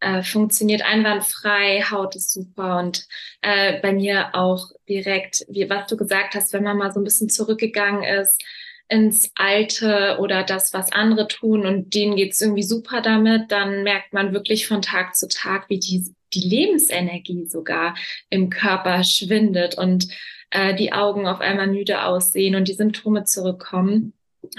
äh, 0.00 0.22
funktioniert 0.22 0.82
einwandfrei, 0.82 1.82
Haut 1.90 2.14
ist 2.14 2.32
super 2.32 2.78
und 2.78 3.06
äh, 3.42 3.80
bei 3.80 3.92
mir 3.92 4.34
auch 4.34 4.70
direkt, 4.88 5.44
wie 5.48 5.68
was 5.68 5.86
du 5.88 5.96
gesagt 5.96 6.34
hast, 6.34 6.52
wenn 6.52 6.62
man 6.62 6.76
mal 6.76 6.92
so 6.92 7.00
ein 7.00 7.04
bisschen 7.04 7.28
zurückgegangen 7.28 8.04
ist, 8.04 8.42
ins 8.88 9.32
Alte 9.34 10.18
oder 10.20 10.44
das, 10.44 10.72
was 10.72 10.92
andere 10.92 11.26
tun 11.26 11.66
und 11.66 11.94
denen 11.94 12.14
geht's 12.14 12.40
irgendwie 12.40 12.62
super 12.62 13.00
damit, 13.00 13.50
dann 13.50 13.82
merkt 13.82 14.12
man 14.12 14.32
wirklich 14.32 14.68
von 14.68 14.82
Tag 14.82 15.16
zu 15.16 15.26
Tag, 15.28 15.68
wie 15.68 15.80
die, 15.80 16.14
die 16.36 16.48
Lebensenergie 16.48 17.46
sogar 17.46 17.96
im 18.30 18.50
Körper 18.50 19.02
schwindet 19.04 19.76
und 19.78 20.08
äh, 20.50 20.74
die 20.74 20.92
Augen 20.92 21.26
auf 21.26 21.40
einmal 21.40 21.66
müde 21.66 22.04
aussehen 22.04 22.54
und 22.54 22.68
die 22.68 22.74
Symptome 22.74 23.24
zurückkommen. 23.24 24.12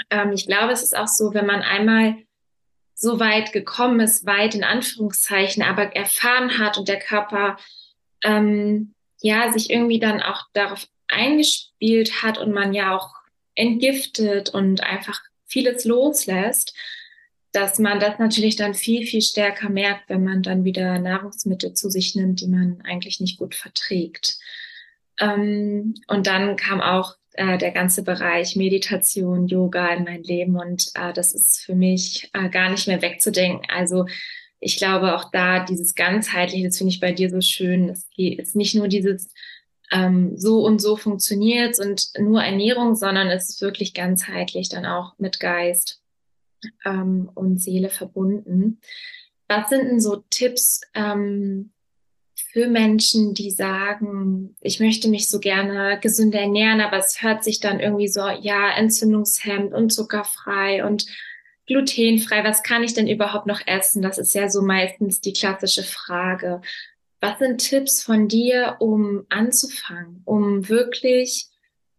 Ähm, 0.10 0.34
ich 0.34 0.48
glaube, 0.48 0.74
es 0.74 0.84
ist 0.84 0.98
auch 0.98 1.08
so, 1.08 1.34
wenn 1.34 1.46
man 1.46 1.62
einmal 1.62 2.16
so 2.94 3.20
weit 3.20 3.54
gekommen 3.54 4.00
ist, 4.00 4.26
weit 4.26 4.56
in 4.56 4.64
Anführungszeichen, 4.64 5.64
aber 5.64 5.96
erfahren 5.96 6.58
hat 6.58 6.78
und 6.78 6.88
der 6.88 7.00
Körper 7.00 7.58
ähm, 8.24 8.94
ja 9.22 9.52
sich 9.52 9.70
irgendwie 9.70 10.00
dann 10.00 10.22
auch 10.22 10.46
darauf 10.54 10.88
eingespielt 11.08 12.24
hat 12.24 12.38
und 12.38 12.52
man 12.52 12.74
ja 12.74 12.96
auch 12.96 13.14
entgiftet 13.56 14.50
und 14.50 14.82
einfach 14.84 15.20
vieles 15.46 15.86
loslässt, 15.86 16.76
dass 17.52 17.80
man 17.80 18.00
das 18.00 18.20
natürlich 18.20 18.56
dann 18.56 18.74
viel, 18.74 19.06
viel 19.06 19.22
stärker 19.22 19.70
merkt, 19.70 20.10
wenn 20.10 20.24
man 20.24 20.44
dann 20.44 20.64
wieder 20.64 21.00
Nahrungsmittel 21.00 21.74
zu 21.74 21.90
sich 21.90 22.16
nimmt, 22.16 22.42
die 22.42 22.48
man 22.48 22.82
eigentlich 22.84 23.20
nicht 23.20 23.40
gut 23.40 23.56
verträgt. 23.56 24.38
Ähm, 25.20 25.96
und 26.08 26.28
dann 26.28 26.56
kam 26.56 26.82
auch 26.82 27.16
äh, 27.34 27.58
der 27.58 27.72
ganze 27.72 28.04
Bereich 28.04 28.56
Meditation, 28.56 29.48
Yoga 29.48 29.94
in 29.94 30.04
mein 30.04 30.24
Leben 30.24 30.58
und 30.58 30.92
äh, 30.96 31.14
das 31.14 31.34
ist 31.34 31.60
für 31.60 31.76
mich 31.76 32.30
äh, 32.34 32.50
gar 32.50 32.70
nicht 32.70 32.88
mehr 32.88 33.02
wegzudenken. 33.02 33.68
Also 33.70 34.06
ich 34.60 34.78
glaube 34.78 35.16
auch 35.16 35.32
da 35.32 35.64
dieses 35.64 35.96
ganzheitliche, 35.96 36.68
das 36.68 36.78
finde 36.78 36.94
ich 36.94 37.00
bei 37.00 37.12
dir 37.12 37.30
so 37.30 37.42
schön. 37.42 37.90
Es 37.90 38.08
ist 38.18 38.56
nicht 38.56 38.76
nur 38.76 38.88
dieses 38.88 39.32
ähm, 39.92 40.36
so 40.36 40.66
und 40.66 40.82
so 40.82 40.98
funktioniert 40.98 41.80
und 41.80 42.10
nur 42.20 42.44
Ernährung, 42.44 42.96
sondern 42.96 43.28
es 43.28 43.50
ist 43.50 43.62
wirklich 43.62 43.94
ganzheitlich 43.94 44.70
dann 44.70 44.86
auch 44.86 45.14
mit 45.18 45.40
Geist 45.40 46.02
ähm, 46.86 47.30
und 47.34 47.62
Seele 47.62 47.90
verbunden. 47.90 48.80
Was 49.48 49.70
sind 49.70 49.86
denn 49.86 50.02
so 50.02 50.24
Tipps 50.30 50.82
ähm, 50.94 51.72
für 52.52 52.68
Menschen, 52.68 53.34
die 53.34 53.52
sagen, 53.52 54.56
ich 54.62 54.80
möchte 54.80 55.10
mich 55.10 55.30
so 55.30 55.40
gerne 55.40 56.00
gesünder 56.02 56.40
ernähren, 56.40 56.82
aber 56.82 56.98
es 56.98 57.22
hört 57.22 57.44
sich 57.44 57.60
dann 57.60 57.80
irgendwie 57.80 58.08
so, 58.08 58.28
ja, 58.28 58.72
entzündungshemd 58.76 59.74
und 59.74 59.92
zuckerfrei 59.92 60.86
und 60.86 61.06
glutenfrei, 61.68 62.44
was 62.44 62.64
kann 62.64 62.84
ich 62.84 62.94
denn 62.94 63.08
überhaupt 63.08 63.46
noch 63.46 63.62
essen? 63.66 64.02
Das 64.02 64.18
ist 64.18 64.34
ja 64.34 64.50
so 64.50 64.62
meistens 64.62 65.22
die 65.22 65.34
klassische 65.34 65.84
Frage. 65.84 66.62
Was 67.20 67.40
sind 67.40 67.60
Tipps 67.60 68.02
von 68.02 68.28
dir, 68.28 68.78
um 68.80 69.26
anzufangen, 69.30 70.22
um 70.26 70.70
wirklich 70.70 71.48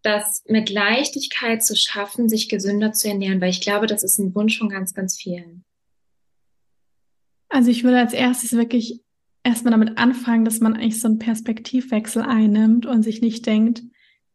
das 0.02 0.44
mit 0.46 0.70
Leichtigkeit 0.70 1.64
zu 1.64 1.76
schaffen, 1.76 2.28
sich 2.28 2.48
gesünder 2.48 2.92
zu 2.92 3.08
ernähren? 3.08 3.40
Weil 3.40 3.50
ich 3.50 3.60
glaube, 3.60 3.86
das 3.86 4.02
ist 4.02 4.18
ein 4.18 4.34
Wunsch 4.34 4.58
von 4.58 4.68
ganz, 4.68 4.94
ganz 4.94 5.16
vielen. 5.16 5.64
Also 7.48 7.70
ich 7.70 7.84
würde 7.84 7.98
als 7.98 8.12
erstes 8.12 8.52
wirklich 8.52 9.00
erstmal 9.42 9.72
damit 9.72 9.98
anfangen, 9.98 10.44
dass 10.44 10.60
man 10.60 10.74
eigentlich 10.74 11.00
so 11.00 11.08
einen 11.08 11.18
Perspektivwechsel 11.18 12.22
einnimmt 12.22 12.86
und 12.86 13.02
sich 13.02 13.20
nicht 13.20 13.46
denkt, 13.46 13.82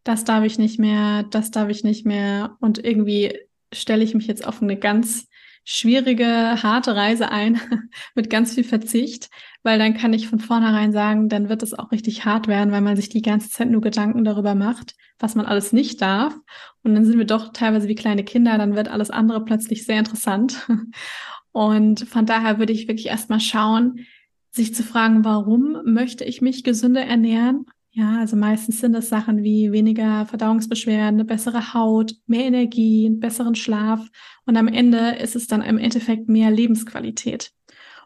das 0.04 0.26
darf 0.26 0.44
ich 0.44 0.58
nicht 0.58 0.80
mehr, 0.80 1.24
das 1.24 1.52
darf 1.52 1.70
ich 1.70 1.84
nicht 1.84 2.06
mehr 2.06 2.58
und 2.60 2.84
irgendwie 2.84 3.40
stelle 3.74 4.04
ich 4.04 4.14
mich 4.14 4.28
jetzt 4.28 4.46
auf 4.46 4.62
eine 4.62 4.78
ganz 4.78 5.28
schwierige, 5.66 6.62
harte 6.62 6.96
Reise 6.96 7.32
ein 7.32 7.60
mit 8.16 8.30
ganz 8.30 8.54
viel 8.54 8.64
Verzicht, 8.64 9.30
weil 9.64 9.80
dann 9.80 9.96
kann 9.96 10.14
ich 10.14 10.28
von 10.28 10.40
vornherein 10.40 10.92
sagen, 10.92 11.30
dann 11.30 11.50
wird 11.50 11.64
es 11.64 11.74
auch 11.74 11.92
richtig 11.92 12.26
hart 12.26 12.48
werden, 12.48 12.72
weil 12.72 12.82
man 12.82 12.96
sich 12.96 13.10
die 13.10 13.22
ganze 13.22 13.50
Zeit 13.50 13.70
nur 13.70 13.82
Gedanken 13.82 14.24
darüber 14.24 14.56
macht, 14.56 14.96
was 15.20 15.36
man 15.36 15.46
alles 15.46 15.72
nicht 15.72 16.02
darf. 16.02 16.36
Und 16.84 16.96
dann 16.96 17.06
sind 17.06 17.18
wir 17.18 17.26
doch 17.26 17.54
teilweise 17.54 17.88
wie 17.88 17.96
kleine 17.96 18.24
Kinder, 18.24 18.58
dann 18.58 18.76
wird 18.76 18.90
alles 18.90 19.10
andere 19.10 19.44
plötzlich 19.46 19.86
sehr 19.86 20.00
interessant. 20.00 20.68
Und 21.52 22.08
von 22.10 22.26
daher 22.26 22.58
würde 22.58 22.74
ich 22.74 22.88
wirklich 22.88 23.08
erstmal 23.08 23.40
schauen, 23.40 24.06
sich 24.50 24.74
zu 24.76 24.84
fragen, 24.84 25.24
warum 25.24 25.82
möchte 25.86 26.24
ich 26.26 26.42
mich 26.42 26.64
gesünder 26.64 27.02
ernähren? 27.02 27.66
Ja, 27.96 28.18
also 28.20 28.36
meistens 28.36 28.80
sind 28.80 28.94
das 28.94 29.10
Sachen 29.10 29.44
wie 29.44 29.72
weniger 29.72 30.26
Verdauungsbeschwerden, 30.26 31.20
eine 31.20 31.26
bessere 31.26 31.76
Haut, 31.76 32.16
mehr 32.26 32.46
Energie, 32.46 33.06
einen 33.06 33.20
besseren 33.20 33.54
Schlaf. 33.54 34.08
Und 34.48 34.58
am 34.58 34.68
Ende 34.68 35.12
ist 35.12 35.36
es 35.36 35.46
dann 35.46 35.62
im 35.62 35.78
Endeffekt 35.78 36.28
mehr 36.28 36.50
Lebensqualität. 36.50 37.52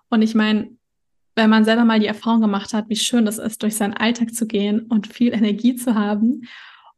Und 0.10 0.22
ich 0.24 0.36
meine, 0.36 0.72
wenn 1.36 1.50
man 1.50 1.64
selber 1.64 1.86
mal 1.86 2.02
die 2.02 2.08
Erfahrung 2.08 2.42
gemacht 2.42 2.74
hat, 2.74 2.90
wie 2.90 2.98
schön 2.98 3.28
es 3.28 3.38
ist, 3.38 3.64
durch 3.64 3.78
seinen 3.78 3.94
Alltag 3.94 4.34
zu 4.34 4.46
gehen 4.46 4.82
und 4.82 5.08
viel 5.08 5.34
Energie 5.34 5.76
zu 5.76 5.96
haben 5.96 6.42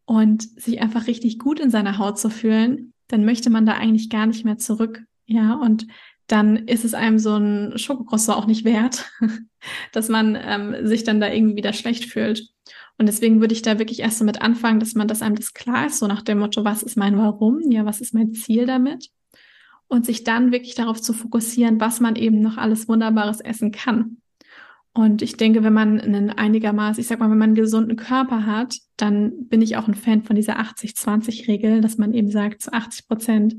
und 0.05 0.41
sich 0.59 0.81
einfach 0.81 1.05
richtig 1.05 1.37
gut 1.37 1.59
in 1.59 1.69
seiner 1.69 1.99
Haut 1.99 2.17
zu 2.17 2.31
fühlen, 2.31 2.93
dann 3.07 3.23
möchte 3.23 3.51
man 3.51 3.67
da 3.67 3.73
eigentlich 3.73 4.09
gar 4.09 4.25
nicht 4.25 4.45
mehr 4.45 4.57
zurück. 4.57 5.03
Ja, 5.27 5.53
und 5.55 5.85
dann 6.25 6.55
ist 6.67 6.85
es 6.85 6.93
einem 6.95 7.19
so 7.19 7.35
ein 7.35 7.77
Schokokrosso 7.77 8.33
auch 8.33 8.47
nicht 8.47 8.65
wert, 8.65 9.11
dass 9.91 10.09
man 10.09 10.37
ähm, 10.41 10.87
sich 10.87 11.03
dann 11.03 11.19
da 11.19 11.31
irgendwie 11.31 11.57
wieder 11.57 11.73
schlecht 11.73 12.05
fühlt. 12.05 12.49
Und 12.99 13.05
deswegen 13.05 13.39
würde 13.39 13.53
ich 13.53 13.61
da 13.61 13.79
wirklich 13.79 14.01
erst 14.01 14.19
damit 14.19 14.41
anfangen, 14.41 14.81
dass 14.81 14.93
man, 14.93 15.07
dass 15.07 15.21
einem 15.21 15.37
das 15.37 15.53
klar 15.53 15.87
ist, 15.87 15.99
so 15.99 16.07
nach 16.07 16.21
dem 16.21 16.39
Motto, 16.39 16.65
was 16.65 16.83
ist 16.83 16.97
mein 16.97 17.17
Warum? 17.17 17.71
Ja, 17.71 17.85
was 17.85 18.01
ist 18.01 18.13
mein 18.13 18.33
Ziel 18.33 18.65
damit? 18.65 19.09
Und 19.87 20.05
sich 20.05 20.25
dann 20.25 20.51
wirklich 20.51 20.75
darauf 20.75 21.01
zu 21.01 21.13
fokussieren, 21.13 21.79
was 21.79 22.01
man 22.01 22.17
eben 22.17 22.41
noch 22.41 22.57
alles 22.57 22.89
Wunderbares 22.89 23.39
essen 23.39 23.71
kann. 23.71 24.17
Und 24.93 25.21
ich 25.21 25.37
denke, 25.37 25.63
wenn 25.63 25.71
man 25.71 26.01
einen 26.01 26.29
einigermaßen, 26.29 26.99
ich 26.99 27.07
sag 27.07 27.19
mal, 27.19 27.31
wenn 27.31 27.37
man 27.37 27.49
einen 27.49 27.55
gesunden 27.55 27.95
Körper 27.95 28.45
hat, 28.45 28.77
dann 28.97 29.47
bin 29.47 29.61
ich 29.61 29.77
auch 29.77 29.87
ein 29.87 29.93
Fan 29.93 30.23
von 30.23 30.35
dieser 30.35 30.59
80-20-Regel, 30.59 31.79
dass 31.79 31.97
man 31.97 32.13
eben 32.13 32.29
sagt, 32.29 32.61
zu 32.61 32.73
80 32.73 33.07
Prozent 33.07 33.55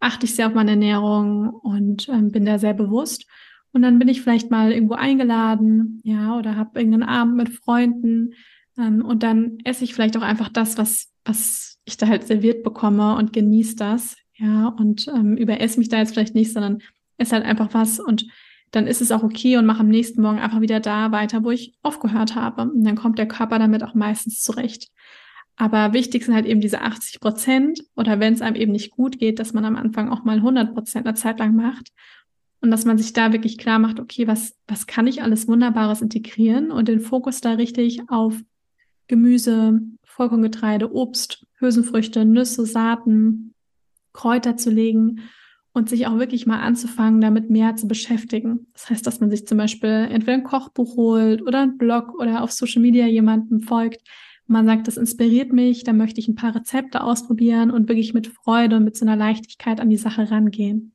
achte 0.00 0.24
ich 0.24 0.34
sehr 0.34 0.46
auf 0.46 0.54
meine 0.54 0.70
Ernährung 0.70 1.50
und 1.50 2.08
ähm, 2.08 2.30
bin 2.30 2.46
da 2.46 2.58
sehr 2.58 2.74
bewusst. 2.74 3.26
Und 3.72 3.82
dann 3.82 3.98
bin 3.98 4.08
ich 4.08 4.22
vielleicht 4.22 4.50
mal 4.50 4.72
irgendwo 4.72 4.94
eingeladen, 4.94 6.00
ja, 6.04 6.38
oder 6.38 6.56
habe 6.56 6.78
irgendeinen 6.78 7.08
Abend 7.08 7.36
mit 7.36 7.48
Freunden. 7.50 8.32
Ähm, 8.78 9.04
und 9.04 9.22
dann 9.22 9.58
esse 9.64 9.84
ich 9.84 9.94
vielleicht 9.94 10.16
auch 10.16 10.22
einfach 10.22 10.48
das, 10.48 10.78
was, 10.78 11.08
was 11.24 11.78
ich 11.84 11.96
da 11.96 12.06
halt 12.06 12.26
serviert 12.26 12.62
bekomme 12.62 13.16
und 13.16 13.32
genieße 13.32 13.76
das. 13.76 14.16
Ja, 14.36 14.68
und 14.68 15.06
ähm, 15.08 15.36
überesse 15.36 15.78
mich 15.78 15.88
da 15.88 15.98
jetzt 15.98 16.12
vielleicht 16.12 16.34
nicht, 16.34 16.52
sondern 16.52 16.80
esse 17.18 17.36
halt 17.36 17.44
einfach 17.44 17.72
was 17.72 18.00
und 18.00 18.26
dann 18.74 18.86
ist 18.88 19.00
es 19.00 19.12
auch 19.12 19.22
okay 19.22 19.56
und 19.56 19.66
mache 19.66 19.80
am 19.80 19.88
nächsten 19.88 20.20
Morgen 20.20 20.40
einfach 20.40 20.60
wieder 20.60 20.80
da 20.80 21.12
weiter, 21.12 21.44
wo 21.44 21.52
ich 21.52 21.74
aufgehört 21.82 22.34
habe. 22.34 22.62
Und 22.62 22.82
dann 22.82 22.96
kommt 22.96 23.18
der 23.18 23.28
Körper 23.28 23.60
damit 23.60 23.84
auch 23.84 23.94
meistens 23.94 24.40
zurecht. 24.40 24.88
Aber 25.56 25.92
wichtig 25.92 26.24
sind 26.24 26.34
halt 26.34 26.46
eben 26.46 26.60
diese 26.60 26.80
80 26.80 27.20
Prozent 27.20 27.84
oder 27.94 28.18
wenn 28.18 28.34
es 28.34 28.42
einem 28.42 28.56
eben 28.56 28.72
nicht 28.72 28.90
gut 28.90 29.20
geht, 29.20 29.38
dass 29.38 29.52
man 29.52 29.64
am 29.64 29.76
Anfang 29.76 30.08
auch 30.08 30.24
mal 30.24 30.38
100 30.38 30.74
Prozent 30.74 31.06
eine 31.06 31.14
Zeit 31.14 31.38
lang 31.38 31.54
macht 31.54 31.92
und 32.60 32.72
dass 32.72 32.84
man 32.84 32.98
sich 32.98 33.12
da 33.12 33.32
wirklich 33.32 33.58
klar 33.58 33.78
macht, 33.78 34.00
okay, 34.00 34.26
was, 34.26 34.56
was 34.66 34.88
kann 34.88 35.06
ich 35.06 35.22
alles 35.22 35.46
Wunderbares 35.46 36.02
integrieren 36.02 36.72
und 36.72 36.88
den 36.88 36.98
Fokus 36.98 37.40
da 37.40 37.52
richtig 37.52 38.02
auf 38.08 38.34
Gemüse, 39.08 39.80
Vollkorngetreide, 40.04 40.92
Obst, 40.92 41.46
Hülsenfrüchte, 41.58 42.24
Nüsse, 42.24 42.66
Saaten, 42.66 43.54
Kräuter 44.12 44.56
zu 44.56 44.70
legen 44.70 45.20
und 45.72 45.88
sich 45.88 46.06
auch 46.06 46.18
wirklich 46.18 46.46
mal 46.46 46.60
anzufangen, 46.60 47.20
damit 47.20 47.50
mehr 47.50 47.74
zu 47.74 47.88
beschäftigen. 47.88 48.68
Das 48.72 48.90
heißt, 48.90 49.06
dass 49.06 49.20
man 49.20 49.30
sich 49.30 49.46
zum 49.46 49.58
Beispiel 49.58 50.08
entweder 50.10 50.34
ein 50.34 50.44
Kochbuch 50.44 50.96
holt 50.96 51.42
oder 51.42 51.62
ein 51.62 51.76
Blog 51.76 52.14
oder 52.20 52.42
auf 52.42 52.52
Social 52.52 52.80
Media 52.80 53.06
jemandem 53.06 53.60
folgt, 53.60 54.02
man 54.46 54.66
sagt, 54.66 54.88
das 54.88 54.98
inspiriert 54.98 55.52
mich, 55.52 55.84
da 55.84 55.92
möchte 55.92 56.20
ich 56.20 56.28
ein 56.28 56.34
paar 56.34 56.54
Rezepte 56.54 57.02
ausprobieren 57.02 57.70
und 57.70 57.88
wirklich 57.88 58.12
mit 58.12 58.26
Freude 58.26 58.76
und 58.76 58.84
mit 58.84 58.96
so 58.96 59.06
einer 59.06 59.16
Leichtigkeit 59.16 59.80
an 59.80 59.88
die 59.88 59.96
Sache 59.96 60.30
rangehen. 60.30 60.92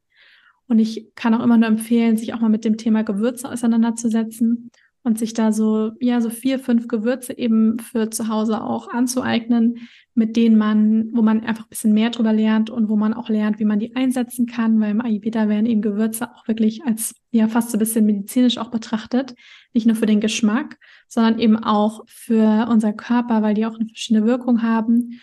Und 0.68 0.78
ich 0.78 1.08
kann 1.16 1.34
auch 1.34 1.44
immer 1.44 1.58
nur 1.58 1.68
empfehlen, 1.68 2.16
sich 2.16 2.36
auch 2.36 2.42
mal 2.42 2.50
mit 2.50 2.64
dem 2.64 2.78
Thema 2.78 3.04
Gewürze 3.04 3.52
auseinanderzusetzen 3.52 4.70
und 5.10 5.18
sich 5.18 5.34
da 5.34 5.52
so, 5.52 5.94
ja, 6.00 6.22
so 6.22 6.30
vier, 6.30 6.60
fünf 6.60 6.88
Gewürze 6.88 7.36
eben 7.36 7.80
für 7.80 8.12
zu 8.12 8.28
Hause 8.28 8.62
auch 8.62 8.90
anzueignen, 8.90 9.80
mit 10.14 10.36
denen 10.36 10.56
man, 10.56 11.10
wo 11.14 11.24
man 11.24 11.44
einfach 11.44 11.64
ein 11.64 11.70
bisschen 11.70 11.96
mehr 11.96 12.12
drüber 12.12 12.32
lernt 12.32 12.70
und 12.70 12.90
wo 12.90 12.96
man 12.96 13.16
auch 13.16 13.28
lernt, 13.28 13.58
wie 13.58 13.66
man 13.66 13.80
die 13.80 13.96
einsetzen 13.96 14.46
kann, 14.46 14.80
weil 14.80 14.92
im 14.92 15.02
Ayurveda 15.02 15.50
werden 15.50 15.66
eben 15.66 15.82
Gewürze 15.82 16.32
auch 16.32 16.48
wirklich 16.48 16.84
als, 16.86 17.16
ja, 17.32 17.48
fast 17.48 17.72
so 17.72 17.78
ein 17.78 17.80
bisschen 17.80 18.06
medizinisch 18.06 18.60
auch 18.60 18.70
betrachtet. 18.70 19.34
Nicht 19.74 19.88
nur 19.88 19.96
für 19.96 20.06
den 20.06 20.20
Geschmack, 20.20 20.78
sondern 21.08 21.40
eben 21.40 21.58
auch 21.58 22.04
für 22.06 22.68
unser 22.70 22.94
Körper, 22.94 23.42
weil 23.42 23.56
die 23.56 23.66
auch 23.66 23.80
eine 23.80 23.88
verschiedene 23.88 24.28
Wirkung 24.28 24.62
haben. 24.62 25.20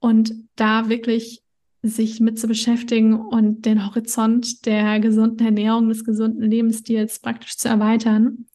Und 0.00 0.34
da 0.56 0.88
wirklich 0.88 1.44
sich 1.82 2.18
mit 2.18 2.36
zu 2.36 2.48
beschäftigen 2.48 3.14
und 3.14 3.64
den 3.64 3.86
Horizont 3.86 4.66
der 4.66 4.98
gesunden 4.98 5.46
Ernährung, 5.46 5.88
des 5.88 6.04
gesunden 6.04 6.42
Lebensstils 6.42 7.20
praktisch 7.20 7.56
zu 7.56 7.68
erweitern 7.68 8.46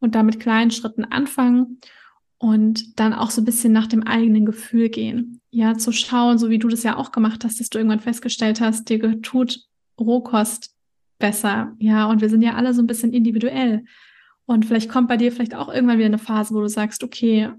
und 0.00 0.14
da 0.14 0.22
mit 0.22 0.40
kleinen 0.40 0.70
Schritten 0.70 1.04
anfangen 1.04 1.80
und 2.38 2.98
dann 2.98 3.12
auch 3.12 3.30
so 3.30 3.42
ein 3.42 3.44
bisschen 3.44 3.72
nach 3.72 3.86
dem 3.86 4.02
eigenen 4.02 4.46
Gefühl 4.46 4.88
gehen. 4.88 5.40
Ja, 5.50 5.76
zu 5.76 5.92
schauen, 5.92 6.38
so 6.38 6.48
wie 6.48 6.58
du 6.58 6.68
das 6.68 6.82
ja 6.82 6.96
auch 6.96 7.12
gemacht 7.12 7.44
hast, 7.44 7.60
dass 7.60 7.68
du 7.68 7.78
irgendwann 7.78 8.00
festgestellt 8.00 8.60
hast, 8.60 8.88
dir 8.88 9.20
tut 9.20 9.60
Rohkost 9.98 10.74
besser. 11.18 11.74
Ja, 11.78 12.06
und 12.06 12.22
wir 12.22 12.30
sind 12.30 12.42
ja 12.42 12.54
alle 12.54 12.72
so 12.72 12.82
ein 12.82 12.86
bisschen 12.86 13.12
individuell. 13.12 13.84
Und 14.46 14.64
vielleicht 14.64 14.88
kommt 14.88 15.08
bei 15.08 15.16
dir 15.16 15.30
vielleicht 15.30 15.54
auch 15.54 15.72
irgendwann 15.72 15.98
wieder 15.98 16.06
eine 16.06 16.18
Phase, 16.18 16.54
wo 16.54 16.60
du 16.60 16.68
sagst, 16.68 17.04
okay, 17.04 17.50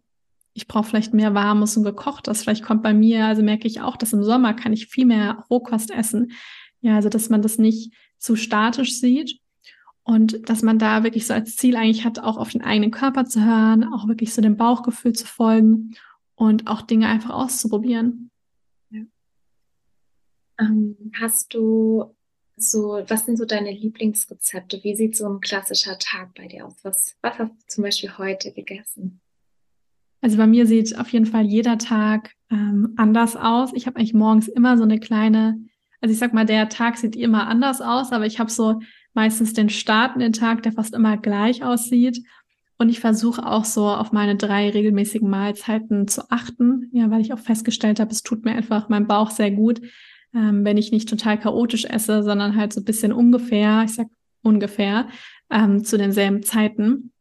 ich 0.54 0.68
brauche 0.68 0.86
vielleicht 0.86 1.14
mehr 1.14 1.34
Warmes 1.34 1.78
und 1.78 1.84
Gekochtes. 1.84 2.42
Vielleicht 2.42 2.64
kommt 2.64 2.84
bei 2.84 2.94
mir, 2.94 3.28
also 3.28 3.44
merke 3.44 3.68
ich 3.68 3.82
auch, 3.82 3.96
dass 3.96 4.14
im 4.14 4.24
Sommer 4.24 4.54
kann 4.54 4.74
ich 4.74 4.88
viel 4.88 5.06
mehr 5.06 5.46
Rohkost 5.50 5.92
essen. 5.92 6.32
Ja, 6.82 6.96
also 6.96 7.08
dass 7.08 7.30
man 7.30 7.42
das 7.42 7.58
nicht 7.58 7.94
zu 8.18 8.36
statisch 8.36 9.00
sieht 9.00 9.40
und 10.04 10.50
dass 10.50 10.62
man 10.62 10.80
da 10.80 11.04
wirklich 11.04 11.28
so 11.28 11.34
als 11.34 11.56
Ziel 11.56 11.76
eigentlich 11.76 12.06
hat, 12.06 12.20
auch 12.20 12.38
auf 12.38 12.50
den 12.50 12.64
eigenen 12.64 12.92
Körper 12.92 13.26
zu 13.26 13.44
hören, 13.44 13.84
auch 13.84 14.08
wirklich 14.08 14.34
so 14.34 14.42
dem 14.42 14.58
Bauchgefühl 14.58 15.14
zu 15.14 15.26
folgen 15.26 15.96
und 16.36 16.68
auch 16.68 16.82
Dinge 16.82 17.08
einfach 17.08 17.32
auszuprobieren. 17.32 18.32
Ja. 18.90 19.02
Ähm, 20.60 21.12
hast 21.20 21.54
du 21.54 22.16
so, 22.58 23.04
was 23.08 23.26
sind 23.26 23.38
so 23.38 23.46
deine 23.46 23.72
Lieblingsrezepte? 23.72 24.84
Wie 24.84 24.96
sieht 24.96 25.16
so 25.16 25.28
ein 25.28 25.40
klassischer 25.40 25.98
Tag 25.98 26.34
bei 26.36 26.48
dir 26.48 26.66
aus? 26.66 26.76
Was, 26.84 27.16
was 27.22 27.38
hast 27.38 27.52
du 27.52 27.68
zum 27.68 27.84
Beispiel 27.84 28.18
heute 28.18 28.52
gegessen? 28.52 29.22
Also 30.22 30.38
bei 30.38 30.48
mir 30.48 30.68
sieht 30.68 30.98
auf 31.00 31.10
jeden 31.10 31.26
Fall 31.26 31.46
jeder 31.46 31.78
Tag 31.78 32.32
ähm, 32.52 32.94
anders 32.98 33.36
aus. 33.36 33.72
Ich 33.74 33.88
habe 33.88 33.98
eigentlich 33.98 34.14
morgens 34.14 34.48
immer 34.48 34.78
so 34.78 34.84
eine 34.84 35.00
kleine, 35.00 35.60
also 36.00 36.14
ich 36.14 36.20
sag 36.20 36.34
mal, 36.34 36.46
der 36.46 36.70
Tag 36.70 36.98
sieht 36.98 37.16
immer 37.16 37.48
anders 37.48 37.82
aus, 37.82 38.12
aber 38.12 38.28
ich 38.28 38.40
habe 38.40 38.52
so 38.52 38.82
meistens 39.14 39.54
den 39.54 39.70
Start 39.70 40.16
in 40.16 40.22
den 40.22 40.34
Tag, 40.34 40.64
der 40.64 40.72
fast 40.72 40.94
immer 40.94 41.18
gleich 41.18 41.64
aussieht. 41.64 42.24
Und 42.78 42.90
ich 42.90 43.00
versuche 43.00 43.46
auch 43.46 43.66
so 43.66 43.88
auf 43.88 44.12
meine 44.12 44.36
drei 44.36 44.70
regelmäßigen 44.70 45.30
Mahlzeiten 45.30 46.08
zu 46.08 46.32
achten, 46.32 46.90
ja, 46.92 47.12
weil 47.12 47.22
ich 47.22 47.32
auch 47.32 47.40
festgestellt 47.40 48.00
habe, 48.00 48.12
es 48.12 48.24
tut 48.24 48.44
mir 48.44 48.54
einfach 48.54 48.90
meinem 48.90 49.06
Bauch 49.08 49.30
sehr 49.30 49.52
gut, 49.52 49.82
ähm, 50.34 50.66
wenn 50.66 50.78
ich 50.78 50.92
nicht 50.92 51.08
total 51.08 51.40
chaotisch 51.40 51.86
esse, 51.86 52.24
sondern 52.24 52.56
halt 52.56 52.74
so 52.74 52.82
ein 52.82 52.86
bisschen 52.86 53.14
ungefähr, 53.14 53.84
ich 53.86 53.94
sag 53.94 54.08
ungefähr, 54.42 55.08
ähm, 55.52 55.84
zu 55.84 55.98
denselben 55.98 56.42
Zeiten. 56.42 57.12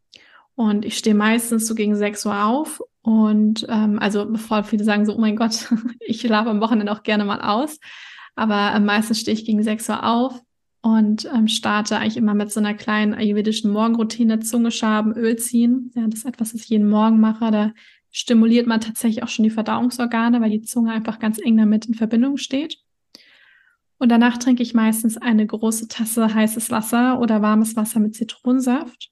Und 0.55 0.87
ich 0.87 0.97
stehe 0.97 1.15
meistens 1.15 1.67
so 1.67 1.75
gegen 1.75 1.95
6 1.95 2.25
Uhr 2.25 2.45
auf 2.45 2.81
und 3.03 3.67
ähm, 3.69 3.99
also 3.99 4.27
bevor 4.31 4.65
viele 4.65 4.85
sagen 4.85 5.05
so, 5.05 5.15
oh 5.15 5.21
mein 5.21 5.37
Gott, 5.37 5.69
ich 6.01 6.21
schlafe 6.21 6.51
am 6.51 6.61
Wochenende 6.61 6.93
auch 6.93 7.03
gerne 7.03 7.25
mal 7.25 7.41
aus. 7.41 7.79
Aber 8.35 8.73
äh, 8.75 8.81
meistens 8.81 9.21
stehe 9.21 9.35
ich 9.35 9.45
gegen 9.45 9.63
6 9.63 9.89
Uhr 9.91 10.07
auf 10.07 10.41
und 10.83 11.29
ähm, 11.35 11.49
starte 11.49 11.99
eigentlich 11.99 12.17
immer 12.17 12.35
mit 12.35 12.51
so 12.51 12.61
einer 12.61 12.75
kleinen 12.75 13.15
ayurvedischen 13.15 13.71
Morgenroutine, 13.71 14.41
Zunge 14.41 14.71
schaben, 14.71 15.13
Öl 15.13 15.37
ziehen. 15.37 15.91
Ja, 15.95 16.07
das 16.07 16.21
ist 16.21 16.27
etwas, 16.27 16.55
was 16.55 16.63
ich 16.63 16.71
jeden 16.71 16.89
Morgen 16.89 17.21
mache. 17.21 17.51
Da 17.51 17.73
stimuliert 18.11 18.67
man 18.67 18.81
tatsächlich 18.81 19.23
auch 19.23 19.29
schon 19.29 19.43
die 19.43 19.51
Verdauungsorgane, 19.51 20.41
weil 20.41 20.51
die 20.51 20.63
Zunge 20.63 20.93
einfach 20.93 21.19
ganz 21.19 21.39
eng 21.39 21.57
damit 21.57 21.87
in 21.87 21.95
Verbindung 21.95 22.39
steht. 22.39 22.79
Und 23.99 24.09
danach 24.09 24.39
trinke 24.39 24.63
ich 24.63 24.73
meistens 24.73 25.19
eine 25.19 25.47
große 25.47 25.89
Tasse 25.89 26.33
heißes 26.33 26.71
Wasser 26.71 27.21
oder 27.21 27.43
warmes 27.43 27.77
Wasser 27.77 28.01
mit 28.01 28.15
Zitronensaft 28.15 29.11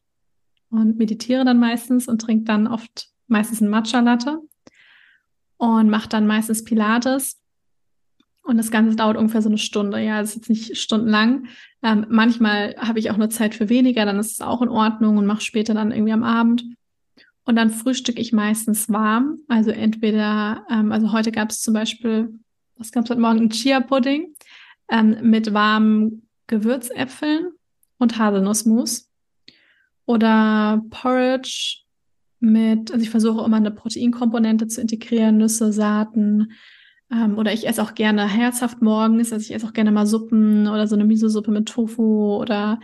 und 0.71 0.97
meditiere 0.97 1.45
dann 1.45 1.59
meistens 1.59 2.09
und 2.09 2.23
trinke 2.23 2.45
dann 2.45 2.67
oft 2.67 3.11
meistens 3.27 3.61
ein 3.61 3.69
Matcha-Latte 3.69 4.41
und 5.59 5.91
mache 5.91 6.09
dann 6.09 6.27
meistens 6.27 6.65
Pilates. 6.65 7.39
Und 8.49 8.57
das 8.57 8.71
Ganze 8.71 8.97
dauert 8.97 9.19
ungefähr 9.19 9.43
so 9.43 9.51
eine 9.51 9.59
Stunde. 9.59 10.03
Ja, 10.03 10.23
das 10.23 10.31
ist 10.31 10.37
jetzt 10.37 10.49
nicht 10.49 10.79
stundenlang. 10.79 11.49
Ähm, 11.83 12.07
manchmal 12.09 12.75
habe 12.79 12.99
ich 12.99 13.11
auch 13.11 13.19
nur 13.19 13.29
Zeit 13.29 13.55
für 13.55 13.69
weniger, 13.69 14.07
dann 14.07 14.19
ist 14.19 14.33
es 14.33 14.41
auch 14.41 14.63
in 14.63 14.71
Ordnung 14.71 15.19
und 15.19 15.27
mache 15.27 15.43
später 15.43 15.75
dann 15.75 15.93
irgendwie 15.93 16.15
am 16.15 16.25
Abend. 16.25 16.65
Und 17.45 17.57
dann 17.57 17.69
frühstücke 17.69 18.23
ich 18.23 18.33
meistens 18.33 18.89
warm. 18.89 19.41
Also 19.49 19.71
entweder, 19.71 20.65
ähm, 20.71 20.93
also 20.93 21.13
heute 21.13 21.31
gab 21.31 21.51
es 21.51 21.61
zum 21.61 21.75
Beispiel, 21.75 22.41
was 22.79 22.91
gab 22.91 23.05
es 23.05 23.11
heute 23.11 23.21
Morgen? 23.21 23.41
Ein 23.41 23.51
Chia-Pudding 23.51 24.35
ähm, 24.91 25.19
mit 25.25 25.53
warmen 25.53 26.27
Gewürzäpfeln 26.47 27.51
und 27.99 28.19
Haselnussmus. 28.19 29.11
Oder 30.07 30.83
Porridge 30.89 31.81
mit, 32.41 32.93
also 32.93 33.03
ich 33.03 33.11
versuche 33.11 33.45
immer 33.45 33.59
eine 33.59 33.73
Proteinkomponente 33.73 34.69
zu 34.69 34.81
integrieren, 34.81 35.37
Nüsse, 35.37 35.71
Saaten. 35.71 36.55
Ähm, 37.11 37.39
oder 37.39 37.53
ich 37.53 37.67
esse 37.67 37.83
auch 37.83 37.95
gerne 37.95 38.29
herzhaft 38.29 38.83
morgens, 38.83 39.33
also 39.33 39.43
ich 39.43 39.55
esse 39.55 39.67
auch 39.67 39.73
gerne 39.73 39.91
mal 39.91 40.07
Suppen 40.07 40.69
oder 40.69 40.87
so 40.87 40.95
eine 40.95 41.05
Miso-Suppe 41.05 41.51
mit 41.51 41.67
Tofu 41.67 42.37
oder 42.37 42.81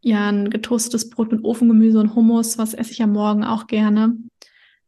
ja, 0.00 0.28
ein 0.28 0.50
getoastetes 0.50 1.08
Brot 1.08 1.32
mit 1.32 1.44
Ofengemüse 1.44 1.98
und 1.98 2.14
Hummus, 2.14 2.58
was 2.58 2.74
esse 2.74 2.92
ich 2.92 3.02
am 3.02 3.12
Morgen 3.12 3.42
auch 3.42 3.66
gerne. 3.66 4.18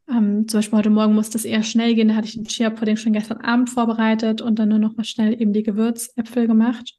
Ähm, 0.07 0.47
zum 0.47 0.59
Beispiel 0.59 0.77
heute 0.77 0.89
Morgen 0.91 1.15
musste 1.15 1.37
es 1.37 1.45
eher 1.45 1.63
schnell 1.63 1.95
gehen, 1.95 2.09
da 2.09 2.15
hatte 2.15 2.27
ich 2.27 2.35
den 2.35 2.45
Chia-Pudding 2.45 2.97
schon 2.97 3.13
gestern 3.13 3.41
Abend 3.41 3.69
vorbereitet 3.69 4.41
und 4.41 4.59
dann 4.59 4.69
nur 4.69 4.79
noch 4.79 4.95
mal 4.95 5.03
schnell 5.03 5.41
eben 5.41 5.53
die 5.53 5.63
Gewürzäpfel 5.63 6.47
gemacht. 6.47 6.97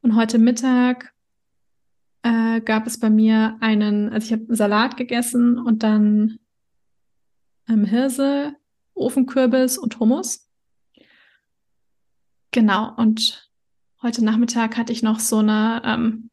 Und 0.00 0.14
heute 0.14 0.38
Mittag 0.38 1.12
äh, 2.22 2.60
gab 2.60 2.86
es 2.86 3.00
bei 3.00 3.10
mir 3.10 3.56
einen, 3.60 4.10
also 4.10 4.26
ich 4.26 4.32
habe 4.32 4.54
Salat 4.54 4.96
gegessen 4.96 5.58
und 5.58 5.82
dann 5.82 6.38
ähm, 7.68 7.84
Hirse, 7.84 8.54
Ofenkürbis 8.94 9.76
und 9.76 9.98
Hummus. 9.98 10.47
Genau, 12.50 12.94
und 12.96 13.50
heute 14.02 14.24
Nachmittag 14.24 14.76
hatte 14.76 14.92
ich 14.92 15.02
noch 15.02 15.20
so 15.20 15.38
eine, 15.38 15.82
ähm, 15.84 16.30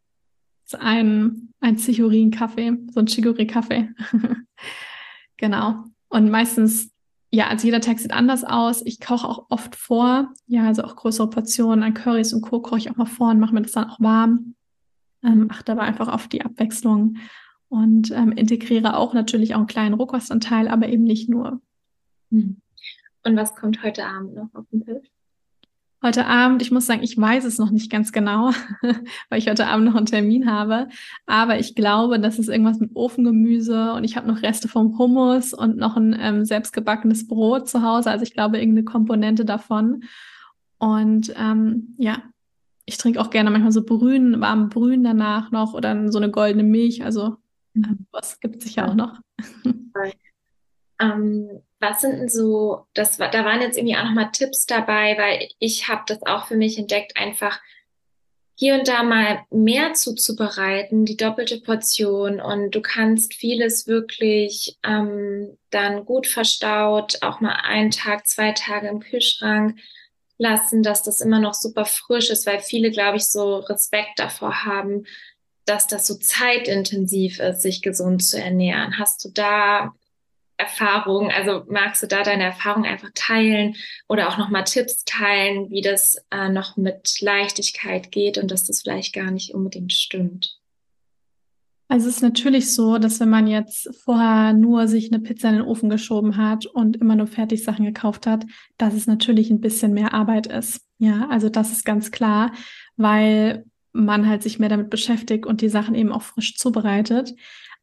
ein, 0.79 1.53
ein 1.59 1.77
Zichurin-Kaffee, 1.77 2.77
so 2.91 3.01
ein 3.01 3.07
Chiguri-Kaffee. 3.07 3.89
genau. 5.37 5.83
Und 6.07 6.31
meistens, 6.31 6.91
ja, 7.31 7.47
also 7.47 7.65
jeder 7.67 7.81
Tag 7.81 7.99
sieht 7.99 8.13
anders 8.13 8.45
aus. 8.45 8.81
Ich 8.85 9.01
koche 9.01 9.27
auch 9.27 9.47
oft 9.49 9.75
vor, 9.75 10.33
ja, 10.47 10.65
also 10.65 10.83
auch 10.83 10.95
größere 10.95 11.29
Portionen 11.29 11.83
an 11.83 11.93
Currys 11.93 12.33
und 12.33 12.41
Co. 12.41 12.61
koche 12.61 12.77
ich 12.77 12.91
auch 12.91 12.95
mal 12.95 13.05
vor 13.05 13.31
und 13.31 13.39
mache 13.39 13.53
mir 13.53 13.61
das 13.61 13.73
dann 13.73 13.89
auch 13.89 13.99
warm. 13.99 14.55
Ähm, 15.21 15.47
achte 15.49 15.73
aber 15.73 15.81
einfach 15.81 16.07
auf 16.07 16.27
die 16.27 16.45
Abwechslung 16.45 17.17
und 17.67 18.11
ähm, 18.11 18.31
integriere 18.31 18.95
auch 18.95 19.13
natürlich 19.13 19.53
auch 19.53 19.59
einen 19.59 19.67
kleinen 19.67 19.95
Rohkostanteil, 19.95 20.67
aber 20.69 20.87
eben 20.87 21.03
nicht 21.03 21.29
nur. 21.29 21.61
Hm. 22.31 22.61
Und 23.23 23.35
was 23.35 23.55
kommt 23.55 23.83
heute 23.83 24.05
Abend 24.05 24.35
noch 24.35 24.53
auf 24.53 24.65
den 24.71 24.85
Tisch? 24.85 25.14
Heute 26.05 26.27
Abend, 26.27 26.61
ich 26.61 26.69
muss 26.69 26.85
sagen, 26.85 27.01
ich 27.01 27.19
weiß 27.19 27.45
es 27.45 27.57
noch 27.57 27.71
nicht 27.71 27.89
ganz 27.89 28.11
genau, 28.11 28.51
weil 29.29 29.39
ich 29.39 29.49
heute 29.49 29.65
Abend 29.65 29.87
noch 29.87 29.95
einen 29.95 30.05
Termin 30.05 30.47
habe. 30.47 30.87
Aber 31.25 31.57
ich 31.57 31.73
glaube, 31.73 32.19
das 32.19 32.37
ist 32.37 32.47
irgendwas 32.47 32.79
mit 32.79 32.91
Ofengemüse 32.93 33.91
und 33.93 34.03
ich 34.03 34.15
habe 34.15 34.27
noch 34.27 34.43
Reste 34.43 34.67
vom 34.67 34.99
Hummus 34.99 35.51
und 35.51 35.77
noch 35.77 35.97
ein 35.97 36.15
ähm, 36.19 36.45
selbstgebackenes 36.45 37.27
Brot 37.27 37.67
zu 37.67 37.81
Hause. 37.81 38.11
Also 38.11 38.21
ich 38.21 38.35
glaube, 38.35 38.59
irgendeine 38.59 38.85
Komponente 38.85 39.45
davon. 39.45 40.03
Und 40.77 41.33
ähm, 41.39 41.95
ja, 41.97 42.21
ich 42.85 42.97
trinke 42.99 43.19
auch 43.19 43.31
gerne 43.31 43.49
manchmal 43.49 43.71
so 43.71 43.83
Brühen, 43.83 44.39
warme 44.39 44.67
Brühen 44.67 45.03
danach 45.03 45.49
noch 45.49 45.73
oder 45.73 46.11
so 46.11 46.19
eine 46.19 46.29
goldene 46.29 46.61
Milch. 46.61 47.03
Also 47.03 47.37
mhm. 47.73 48.05
was 48.11 48.39
gibt 48.39 48.57
es 48.57 48.65
sicher 48.65 48.87
auch 48.87 48.93
noch. 48.93 49.19
Ähm, 50.99 51.61
was 51.79 52.01
sind 52.01 52.19
denn 52.19 52.29
so, 52.29 52.85
das 52.93 53.17
da 53.17 53.45
waren 53.45 53.61
jetzt 53.61 53.77
irgendwie 53.77 53.97
auch 53.97 54.05
nochmal 54.05 54.31
Tipps 54.31 54.65
dabei, 54.65 55.17
weil 55.17 55.49
ich 55.59 55.87
habe 55.87 56.03
das 56.07 56.25
auch 56.25 56.47
für 56.47 56.55
mich 56.55 56.77
entdeckt, 56.77 57.17
einfach 57.17 57.59
hier 58.57 58.75
und 58.75 58.87
da 58.87 59.03
mal 59.03 59.43
mehr 59.49 59.93
zuzubereiten, 59.93 61.03
die 61.03 61.17
doppelte 61.17 61.59
Portion 61.59 62.39
und 62.39 62.71
du 62.71 62.81
kannst 62.81 63.33
vieles 63.33 63.85
wirklich 63.85 64.77
ähm, 64.83 65.57
dann 65.71 66.05
gut 66.05 66.25
verstaut, 66.25 67.17
auch 67.21 67.41
mal 67.41 67.57
einen 67.63 67.91
Tag, 67.91 68.25
zwei 68.27 68.53
Tage 68.53 68.87
im 68.87 69.01
Kühlschrank 69.01 69.77
lassen, 70.37 70.83
dass 70.83 71.03
das 71.03 71.19
immer 71.19 71.39
noch 71.39 71.53
super 71.53 71.85
frisch 71.85 72.29
ist, 72.29 72.45
weil 72.45 72.59
viele, 72.59 72.91
glaube 72.91 73.17
ich, 73.17 73.25
so 73.25 73.57
Respekt 73.57 74.19
davor 74.19 74.63
haben, 74.63 75.05
dass 75.65 75.87
das 75.87 76.07
so 76.07 76.15
zeitintensiv 76.15 77.39
ist, 77.39 77.61
sich 77.61 77.81
gesund 77.81 78.23
zu 78.23 78.41
ernähren. 78.41 78.97
Hast 78.99 79.25
du 79.25 79.29
da 79.29 79.93
Erfahrung? 80.57 81.31
Also 81.31 81.63
magst 81.67 82.03
du 82.03 82.07
da 82.07 82.23
deine 82.23 82.43
Erfahrung 82.43 82.85
einfach 82.85 83.09
teilen 83.13 83.75
oder 84.07 84.29
auch 84.29 84.37
nochmal 84.37 84.63
Tipps 84.63 85.03
teilen, 85.05 85.69
wie 85.69 85.81
das 85.81 86.17
äh, 86.31 86.49
noch 86.49 86.77
mit 86.77 87.19
Leichtigkeit 87.21 88.11
geht 88.11 88.37
und 88.37 88.51
dass 88.51 88.65
das 88.65 88.81
vielleicht 88.81 89.13
gar 89.13 89.31
nicht 89.31 89.53
unbedingt 89.53 89.93
stimmt? 89.93 90.59
Also 91.87 92.09
es 92.09 92.15
ist 92.15 92.21
natürlich 92.21 92.73
so, 92.73 92.97
dass 92.97 93.19
wenn 93.19 93.29
man 93.29 93.45
jetzt 93.45 93.89
vorher 94.03 94.53
nur 94.53 94.87
sich 94.87 95.11
eine 95.11 95.21
Pizza 95.21 95.49
in 95.49 95.55
den 95.55 95.65
Ofen 95.65 95.89
geschoben 95.89 96.35
hat 96.35 96.65
und 96.65 96.97
immer 96.97 97.15
nur 97.15 97.27
Fertigsachen 97.27 97.85
gekauft 97.85 98.25
hat, 98.25 98.45
dass 98.77 98.95
es 98.95 99.05
natürlich 99.05 99.51
ein 99.51 99.61
bisschen 99.61 99.93
mehr 99.93 100.13
Arbeit 100.13 100.47
ist. 100.47 100.81
Ja, 100.97 101.27
also 101.29 101.47
das 101.47 101.71
ist 101.71 101.85
ganz 101.85 102.11
klar, 102.11 102.51
weil 102.97 103.65
man 103.91 104.27
halt 104.27 104.41
sich 104.41 104.57
mehr 104.57 104.69
damit 104.69 104.89
beschäftigt 104.89 105.45
und 105.45 105.61
die 105.61 105.69
Sachen 105.69 105.95
eben 105.95 106.11
auch 106.11 106.23
frisch 106.23 106.57
zubereitet. 106.57 107.33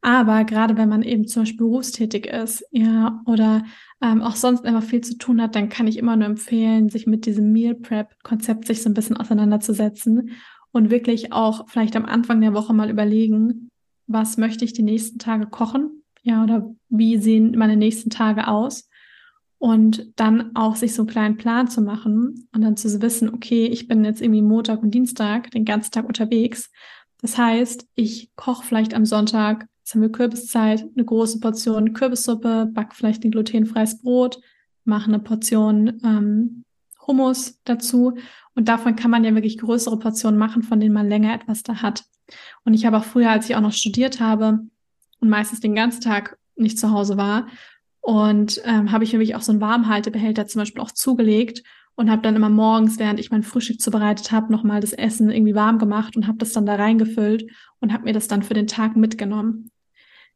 Aber 0.05 0.43
gerade 0.45 0.77
wenn 0.77 0.89
man 0.89 1.03
eben 1.03 1.29
zum 1.29 1.43
Beispiel 1.43 1.59
berufstätig 1.59 2.27
ist, 2.27 2.65
ja, 2.73 3.23
oder 3.25 3.65
ähm, 4.03 4.21
auch 4.21 4.35
sonst 4.35 4.65
immer 4.65 4.83
viel 4.83 5.01
zu 5.01 5.17
tun 5.17 5.41
hat, 5.41 5.55
dann 5.55 5.69
kann 5.69 5.87
ich 5.87 5.97
immer 5.97 6.17
nur 6.17 6.27
empfehlen, 6.27 6.89
sich 6.89 7.07
mit 7.07 7.25
diesem 7.25 7.53
Meal 7.53 7.77
Prep 7.77 8.21
Konzept 8.25 8.67
sich 8.67 8.83
so 8.83 8.91
ein 8.91 8.95
bisschen 8.95 9.17
auseinanderzusetzen 9.17 10.33
und 10.73 10.91
wirklich 10.91 11.33
auch 11.33 11.69
vielleicht 11.69 11.95
am 11.95 12.05
Anfang 12.05 12.41
der 12.41 12.53
Woche 12.53 12.75
mal 12.75 12.91
überlegen, 12.91 13.71
was 14.09 14.39
möchte 14.39 14.65
ich 14.65 14.73
die 14.73 14.83
nächsten 14.83 15.21
Tage 15.21 15.47
kochen? 15.47 16.03
Ja, 16.23 16.43
oder 16.43 16.75
wie 16.89 17.17
sehen 17.19 17.57
meine 17.57 17.77
nächsten 17.77 18.11
Tage 18.11 18.49
aus? 18.49 18.89
Und 19.59 20.11
dann 20.17 20.57
auch 20.57 20.75
sich 20.75 20.95
so 20.95 21.03
einen 21.03 21.11
kleinen 21.11 21.37
Plan 21.37 21.69
zu 21.69 21.81
machen 21.81 22.49
und 22.53 22.63
dann 22.63 22.77
zu 22.77 23.01
wissen, 23.01 23.33
okay, 23.33 23.67
ich 23.67 23.87
bin 23.87 24.05
jetzt 24.05 24.21
irgendwie 24.21 24.43
Montag 24.43 24.83
und 24.83 24.93
Dienstag 24.93 25.53
den 25.53 25.65
ganzen 25.65 25.93
Tag 25.93 26.09
unterwegs. 26.09 26.73
Das 27.21 27.39
heißt, 27.39 27.87
ich 27.95 28.33
koche 28.35 28.67
vielleicht 28.67 28.95
am 28.95 29.05
Sonntag, 29.05 29.69
jetzt 29.83 29.95
haben 29.95 30.03
wir 30.03 30.13
Kürbiszeit, 30.13 30.85
eine 30.95 31.05
große 31.05 31.41
Portion 31.41 31.93
Kürbissuppe, 31.93 32.71
back 32.73 32.95
vielleicht 32.95 33.25
ein 33.25 33.31
glutenfreies 33.31 34.01
Brot, 34.01 34.41
mache 34.85 35.09
eine 35.09 35.19
Portion 35.19 36.01
ähm, 36.05 36.65
Hummus 37.07 37.61
dazu. 37.65 38.15
Und 38.55 38.69
davon 38.69 38.97
kann 38.97 39.11
man 39.11 39.25
ja 39.25 39.35
wirklich 39.35 39.59
größere 39.59 39.99
Portionen 39.99 40.39
machen, 40.39 40.63
von 40.63 40.79
denen 40.79 40.95
man 40.95 41.09
länger 41.09 41.35
etwas 41.35 41.63
da 41.63 41.83
hat. 41.83 42.05
Und 42.65 42.75
ich 42.75 42.87
habe 42.87 42.99
auch 42.99 43.05
früher, 43.05 43.31
als 43.31 43.49
ich 43.49 43.57
auch 43.57 43.61
noch 43.61 43.73
studiert 43.73 44.21
habe 44.21 44.61
und 45.21 45.29
meistens 45.29 45.61
den 45.61 45.75
ganzen 45.75 46.01
Tag 46.01 46.39
nicht 46.55 46.79
zu 46.79 46.91
Hause 46.91 47.17
war, 47.17 47.47
und 48.03 48.61
ähm, 48.65 48.91
habe 48.91 49.05
ich 49.05 49.13
nämlich 49.13 49.37
auch 49.37 49.43
so 49.43 49.53
einen 49.53 49.61
Warmhaltebehälter 49.61 50.47
zum 50.47 50.61
Beispiel 50.61 50.83
auch 50.83 50.91
zugelegt 50.91 51.63
und 51.95 52.11
habe 52.11 52.21
dann 52.21 52.35
immer 52.35 52.51
morgens, 52.51 52.99
während 52.99 53.21
ich 53.21 53.31
mein 53.31 53.45
Frühstück 53.45 53.81
zubereitet 53.81 54.33
habe, 54.33 54.53
nochmal 54.53 54.81
das 54.81 54.93
Essen 54.93 55.31
irgendwie 55.31 55.55
warm 55.55 55.79
gemacht 55.79 56.17
und 56.17 56.27
habe 56.27 56.39
das 56.39 56.53
dann 56.53 56.67
da 56.67 56.75
reingefüllt 56.75 57.49
und 57.81 57.93
habe 57.93 58.05
mir 58.05 58.13
das 58.13 58.27
dann 58.27 58.43
für 58.43 58.55
den 58.55 58.67
Tag 58.67 58.97
mitgenommen. 58.97 59.71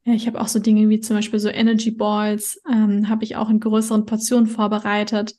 Ja, 0.06 0.14
ich 0.14 0.28
habe 0.28 0.40
auch 0.40 0.46
so 0.46 0.60
Dinge 0.60 0.88
wie 0.88 1.00
zum 1.00 1.16
Beispiel 1.16 1.40
so 1.40 1.48
Energy 1.48 1.90
Balls, 1.90 2.62
ähm, 2.72 3.08
habe 3.08 3.24
ich 3.24 3.34
auch 3.34 3.50
in 3.50 3.58
größeren 3.58 4.06
Portionen 4.06 4.46
vorbereitet. 4.46 5.34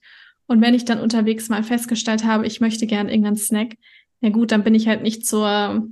Und 0.45 0.61
wenn 0.61 0.73
ich 0.73 0.83
dann 0.83 0.99
unterwegs 0.99 1.47
mal 1.47 1.63
festgestellt 1.63 2.25
habe, 2.25 2.45
ich 2.45 2.59
möchte 2.59 2.85
gern 2.85 3.07
irgendeinen 3.07 3.37
Snack, 3.37 3.77
ja 4.19 4.29
gut, 4.29 4.51
dann 4.51 4.65
bin 4.65 4.75
ich 4.75 4.89
halt 4.89 5.03
nicht 5.03 5.25
zur 5.25 5.87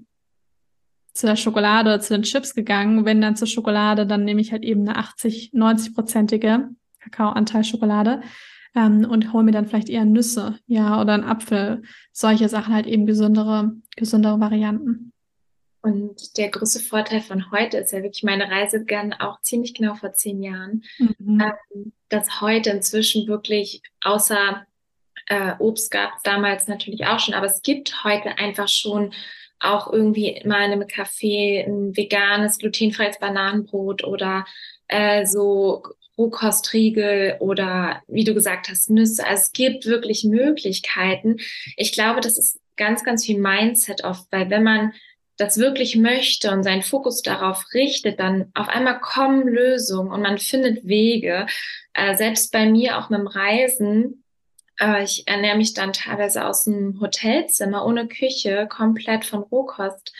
zu 1.14 1.26
der 1.26 1.38
Schokolade 1.38 1.90
oder 1.90 2.02
zu 2.02 2.14
den 2.14 2.24
Chips 2.24 2.54
gegangen. 2.54 3.06
Wenn 3.06 3.22
dann 3.22 3.38
zur 3.38 3.48
Schokolade, 3.48 4.06
dann 4.06 4.26
nehme 4.26 4.42
ich 4.42 4.52
halt 4.52 4.64
eben 4.64 4.82
eine 4.82 4.98
80, 4.98 5.52
90-prozentige 5.54 6.68
Kakaoanteil 7.00 7.64
Schokolade 7.64 8.22
ähm, 8.76 9.06
und 9.10 9.32
hole 9.32 9.46
mir 9.46 9.54
dann 9.54 9.68
vielleicht 9.68 9.88
eher 9.88 10.04
Nüsse, 10.04 10.60
ja, 10.68 11.00
oder 11.00 11.14
einen 11.14 11.24
Apfel. 11.24 11.84
Solche 12.12 12.50
Sachen 12.50 12.74
halt 12.74 12.88
eben 12.88 13.06
gesündere, 13.06 13.72
gesündere 13.96 14.42
Varianten. 14.42 15.14
Und 15.86 16.36
der 16.38 16.50
größte 16.50 16.80
Vorteil 16.80 17.22
von 17.22 17.52
heute 17.52 17.78
ist 17.78 17.94
ja 17.94 18.02
wirklich, 18.02 18.24
meine 18.24 18.50
Reise 18.50 18.80
begann 18.80 19.14
auch 19.14 19.40
ziemlich 19.42 19.76
genau 19.76 19.94
vor 19.94 20.14
zehn 20.14 20.42
Jahren, 20.42 20.84
mhm. 20.98 21.40
ähm, 21.40 21.94
dass 22.10 22.42
heute 22.42 22.72
inzwischen 22.72 23.28
wirklich 23.28 23.84
außer 24.02 24.66
äh, 25.28 25.52
Obst 25.60 25.92
gab 25.92 26.16
es 26.16 26.24
damals 26.24 26.68
natürlich 26.68 27.06
auch 27.06 27.20
schon, 27.20 27.36
aber 27.36 27.46
es 27.46 27.62
gibt 27.62 28.04
heute 28.04 28.40
einfach 28.40 28.68
schon 28.68 29.14
auch 29.60 29.94
irgendwie 29.94 30.42
mal 30.44 30.66
in 30.66 30.72
einem 30.72 30.88
Café 30.88 31.64
ein 31.64 31.96
veganes, 31.96 32.58
glutenfreies 32.58 33.20
Bananenbrot 33.20 34.04
oder 34.04 34.44
äh, 34.88 35.28
so 35.28 35.84
Rohkostriegel 36.18 37.38
oder 37.42 38.02
wie 38.08 38.24
du 38.24 38.34
gesagt 38.34 38.70
hast, 38.70 38.90
Nüsse. 38.90 39.24
Also 39.24 39.42
es 39.42 39.52
gibt 39.52 39.86
wirklich 39.86 40.24
Möglichkeiten. 40.24 41.38
Ich 41.78 41.92
glaube, 41.92 42.22
das 42.22 42.40
ist 42.40 42.60
ganz, 42.76 43.04
ganz 43.04 43.24
viel 43.24 43.40
Mindset 43.40 44.04
oft, 44.04 44.26
weil 44.32 44.50
wenn 44.50 44.64
man 44.64 44.94
das 45.38 45.58
wirklich 45.58 45.96
möchte 45.96 46.52
und 46.52 46.64
seinen 46.64 46.82
Fokus 46.82 47.22
darauf 47.22 47.66
richtet, 47.74 48.20
dann 48.20 48.52
auf 48.54 48.70
einmal 48.70 49.00
kommen 49.00 49.48
Lösungen 49.48 50.12
und 50.12 50.22
man 50.22 50.38
findet 50.38 50.88
Wege. 50.88 51.46
Äh, 51.94 52.16
selbst 52.16 52.52
bei 52.52 52.66
mir 52.66 52.98
auch 52.98 53.10
mit 53.10 53.20
dem 53.20 53.28
Reisen, 53.28 54.24
äh, 54.80 55.04
ich 55.04 55.28
ernähre 55.28 55.58
mich 55.58 55.74
dann 55.74 55.94
teilweise 55.94 56.46
aus 56.46 56.64
dem 56.64 57.00
Hotelzimmer 57.02 57.86
ohne 57.86 58.08
Küche, 58.08 58.68
komplett 58.70 59.26
von 59.26 59.44
Rohkost. 59.44 60.14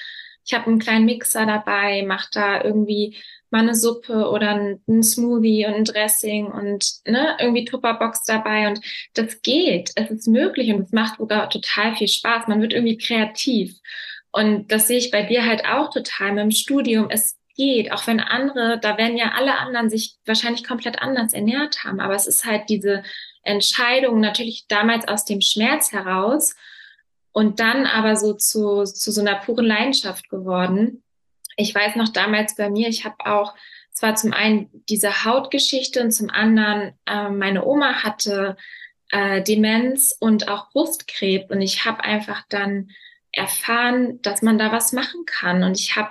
Ich 0.46 0.54
habe 0.54 0.68
einen 0.68 0.80
kleinen 0.80 1.06
Mixer 1.06 1.46
dabei, 1.46 2.04
mache 2.04 2.28
da 2.32 2.64
irgendwie 2.64 3.18
mal 3.50 3.62
eine 3.62 3.76
Suppe 3.76 4.30
oder 4.30 4.50
ein, 4.88 5.04
Smoothie 5.04 5.66
und 5.66 5.76
ein 5.76 5.86
Dressing 5.86 6.48
und 6.48 6.86
ne, 7.08 7.38
irgendwie 7.40 7.66
Tupperbox 7.66 8.26
dabei 8.26 8.68
und 8.68 8.82
das 9.14 9.42
geht, 9.42 9.92
es 9.96 10.12
ist 10.12 10.28
möglich 10.28 10.74
und 10.74 10.82
es 10.82 10.92
macht 10.92 11.20
sogar 11.20 11.50
total 11.50 11.96
viel 11.96 12.08
Spaß. 12.08 12.48
Man 12.48 12.62
wird 12.62 12.74
irgendwie 12.74 12.98
kreativ 12.98 13.80
und 14.36 14.68
das 14.70 14.88
sehe 14.88 14.98
ich 14.98 15.12
bei 15.12 15.24
dir 15.24 15.46
halt 15.46 15.64
auch 15.66 15.90
total 15.90 16.34
mit 16.34 16.44
dem 16.44 16.52
Studium. 16.52 17.08
Es 17.10 17.38
geht, 17.56 17.94
auch 17.94 18.06
wenn 18.06 18.20
andere, 18.20 18.78
da 18.82 18.98
werden 18.98 19.16
ja 19.16 19.32
alle 19.32 19.58
anderen 19.58 19.90
sich 19.90 20.18
wahrscheinlich 20.26 20.66
komplett 20.66 21.02
anders 21.02 21.32
ernährt 21.32 21.86
haben, 21.86 22.02
aber 22.02 22.16
es 22.16 22.28
ist 22.28 22.44
halt 22.44 22.64
diese 22.68 23.04
Entscheidung 23.44 24.20
natürlich 24.20 24.66
damals 24.68 25.08
aus 25.08 25.24
dem 25.24 25.40
Schmerz 25.40 25.94
heraus 25.94 26.54
und 27.32 27.62
dann 27.62 27.86
aber 27.86 28.18
so 28.18 28.34
zu, 28.34 28.84
zu 28.84 29.10
so 29.10 29.22
einer 29.22 29.36
puren 29.36 29.66
Leidenschaft 29.66 30.28
geworden. 30.28 31.02
Ich 31.56 31.74
weiß 31.74 31.96
noch 31.96 32.10
damals 32.10 32.58
bei 32.58 32.70
mir, 32.70 32.90
ich 32.90 33.06
habe 33.06 33.16
auch 33.26 33.56
zwar 33.94 34.16
zum 34.16 34.34
einen 34.34 34.70
diese 34.90 35.24
Hautgeschichte 35.24 36.02
und 36.02 36.12
zum 36.12 36.30
anderen 36.30 36.92
äh, 37.06 37.30
meine 37.30 37.66
Oma 37.66 38.04
hatte 38.04 38.58
äh, 39.12 39.42
Demenz 39.42 40.14
und 40.20 40.50
auch 40.50 40.72
Brustkrebs 40.72 41.50
und 41.50 41.62
ich 41.62 41.86
habe 41.86 42.04
einfach 42.04 42.44
dann 42.50 42.90
erfahren, 43.36 44.22
dass 44.22 44.42
man 44.42 44.58
da 44.58 44.72
was 44.72 44.94
machen 44.94 45.26
kann 45.26 45.64
und 45.64 45.80
ich 45.80 45.96
habe 45.96 46.10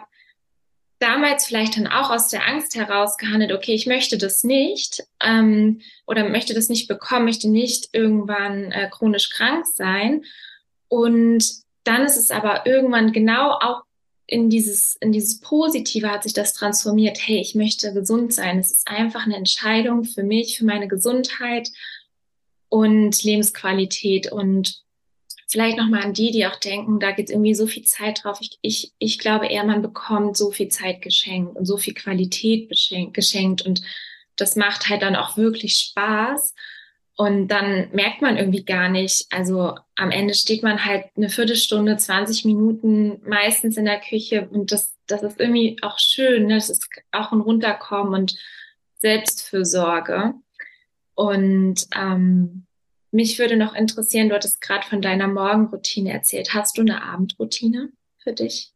damals 0.98 1.46
vielleicht 1.46 1.76
dann 1.76 1.86
auch 1.86 2.10
aus 2.10 2.28
der 2.28 2.48
Angst 2.48 2.76
heraus 2.76 3.16
gehandelt, 3.18 3.52
okay, 3.52 3.74
ich 3.74 3.86
möchte 3.86 4.16
das 4.16 4.44
nicht 4.44 5.04
ähm, 5.20 5.80
oder 6.06 6.28
möchte 6.28 6.54
das 6.54 6.68
nicht 6.68 6.88
bekommen, 6.88 7.26
möchte 7.26 7.48
nicht 7.48 7.90
irgendwann 7.92 8.72
äh, 8.72 8.88
chronisch 8.90 9.30
krank 9.30 9.66
sein. 9.66 10.24
Und 10.88 11.44
dann 11.84 12.02
ist 12.02 12.16
es 12.16 12.30
aber 12.30 12.66
irgendwann 12.66 13.12
genau 13.12 13.50
auch 13.50 13.82
in 14.26 14.48
dieses, 14.48 14.96
in 15.00 15.12
dieses 15.12 15.40
Positive 15.40 16.10
hat 16.10 16.22
sich 16.22 16.32
das 16.32 16.54
transformiert. 16.54 17.18
Hey, 17.20 17.40
ich 17.40 17.54
möchte 17.54 17.92
gesund 17.92 18.32
sein. 18.32 18.58
Es 18.58 18.70
ist 18.70 18.88
einfach 18.88 19.26
eine 19.26 19.36
Entscheidung 19.36 20.04
für 20.04 20.22
mich, 20.22 20.56
für 20.56 20.64
meine 20.64 20.88
Gesundheit 20.88 21.68
und 22.70 23.22
Lebensqualität. 23.22 24.32
Und 24.32 24.83
vielleicht 25.54 25.78
nochmal 25.78 26.02
an 26.02 26.14
die, 26.14 26.32
die 26.32 26.46
auch 26.46 26.56
denken, 26.56 26.98
da 26.98 27.12
geht 27.12 27.30
irgendwie 27.30 27.54
so 27.54 27.68
viel 27.68 27.84
Zeit 27.84 28.24
drauf. 28.24 28.38
Ich, 28.40 28.58
ich, 28.60 28.92
ich 28.98 29.20
glaube 29.20 29.46
eher, 29.46 29.62
man 29.62 29.82
bekommt 29.82 30.36
so 30.36 30.50
viel 30.50 30.66
Zeit 30.66 31.00
geschenkt 31.00 31.56
und 31.56 31.64
so 31.64 31.76
viel 31.76 31.94
Qualität 31.94 32.68
geschenkt 33.12 33.62
und 33.62 33.80
das 34.34 34.56
macht 34.56 34.88
halt 34.88 35.02
dann 35.02 35.14
auch 35.14 35.36
wirklich 35.36 35.76
Spaß. 35.76 36.56
Und 37.16 37.46
dann 37.46 37.88
merkt 37.92 38.20
man 38.20 38.36
irgendwie 38.36 38.64
gar 38.64 38.88
nicht, 38.88 39.26
also 39.30 39.76
am 39.94 40.10
Ende 40.10 40.34
steht 40.34 40.64
man 40.64 40.84
halt 40.84 41.04
eine 41.16 41.28
Viertelstunde, 41.28 41.96
20 41.96 42.44
Minuten 42.46 43.20
meistens 43.24 43.76
in 43.76 43.84
der 43.84 44.00
Küche 44.00 44.48
und 44.50 44.72
das, 44.72 44.96
das 45.06 45.22
ist 45.22 45.38
irgendwie 45.38 45.76
auch 45.82 46.00
schön. 46.00 46.48
Ne? 46.48 46.54
Das 46.54 46.68
ist 46.68 46.88
auch 47.12 47.30
ein 47.30 47.40
Runterkommen 47.40 48.12
und 48.12 48.36
Selbstfürsorge. 48.96 50.34
Und 51.14 51.86
ähm, 51.96 52.66
mich 53.14 53.38
würde 53.38 53.56
noch 53.56 53.74
interessieren, 53.74 54.28
du 54.28 54.34
hattest 54.34 54.60
gerade 54.60 54.86
von 54.86 55.00
deiner 55.00 55.28
Morgenroutine 55.28 56.12
erzählt. 56.12 56.52
Hast 56.52 56.76
du 56.76 56.82
eine 56.82 57.02
Abendroutine 57.04 57.90
für 58.18 58.32
dich? 58.32 58.72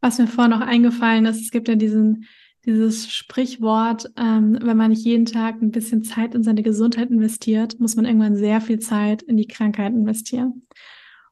Was 0.00 0.18
mir 0.18 0.28
vorher 0.28 0.56
noch 0.56 0.64
eingefallen 0.64 1.26
ist, 1.26 1.40
es 1.42 1.50
gibt 1.50 1.66
ja 1.66 1.74
diesen, 1.74 2.26
dieses 2.64 3.12
Sprichwort, 3.12 4.08
ähm, 4.16 4.56
wenn 4.62 4.76
man 4.76 4.90
nicht 4.90 5.04
jeden 5.04 5.26
Tag 5.26 5.60
ein 5.60 5.72
bisschen 5.72 6.04
Zeit 6.04 6.34
in 6.36 6.44
seine 6.44 6.62
Gesundheit 6.62 7.10
investiert, 7.10 7.80
muss 7.80 7.96
man 7.96 8.04
irgendwann 8.04 8.36
sehr 8.36 8.60
viel 8.60 8.78
Zeit 8.78 9.22
in 9.22 9.36
die 9.36 9.48
Krankheit 9.48 9.92
investieren. 9.92 10.62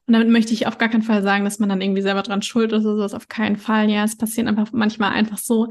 Und 0.07 0.13
damit 0.13 0.29
möchte 0.29 0.53
ich 0.53 0.67
auf 0.67 0.77
gar 0.77 0.89
keinen 0.89 1.03
Fall 1.03 1.23
sagen, 1.23 1.45
dass 1.45 1.61
man 1.61 1.69
dann 1.69 1.81
irgendwie 1.81 2.03
selber 2.03 2.23
dran 2.23 2.43
schuld 2.43 2.73
ist 2.73 2.85
oder 2.85 2.97
sowas. 2.97 3.15
Auf 3.15 3.29
keinen 3.29 3.57
Fall. 3.57 3.89
Ja, 3.89 4.05
es 4.05 4.19
passieren 4.19 4.49
einfach 4.49 4.73
manchmal 4.73 5.13
einfach 5.13 5.39
so 5.39 5.69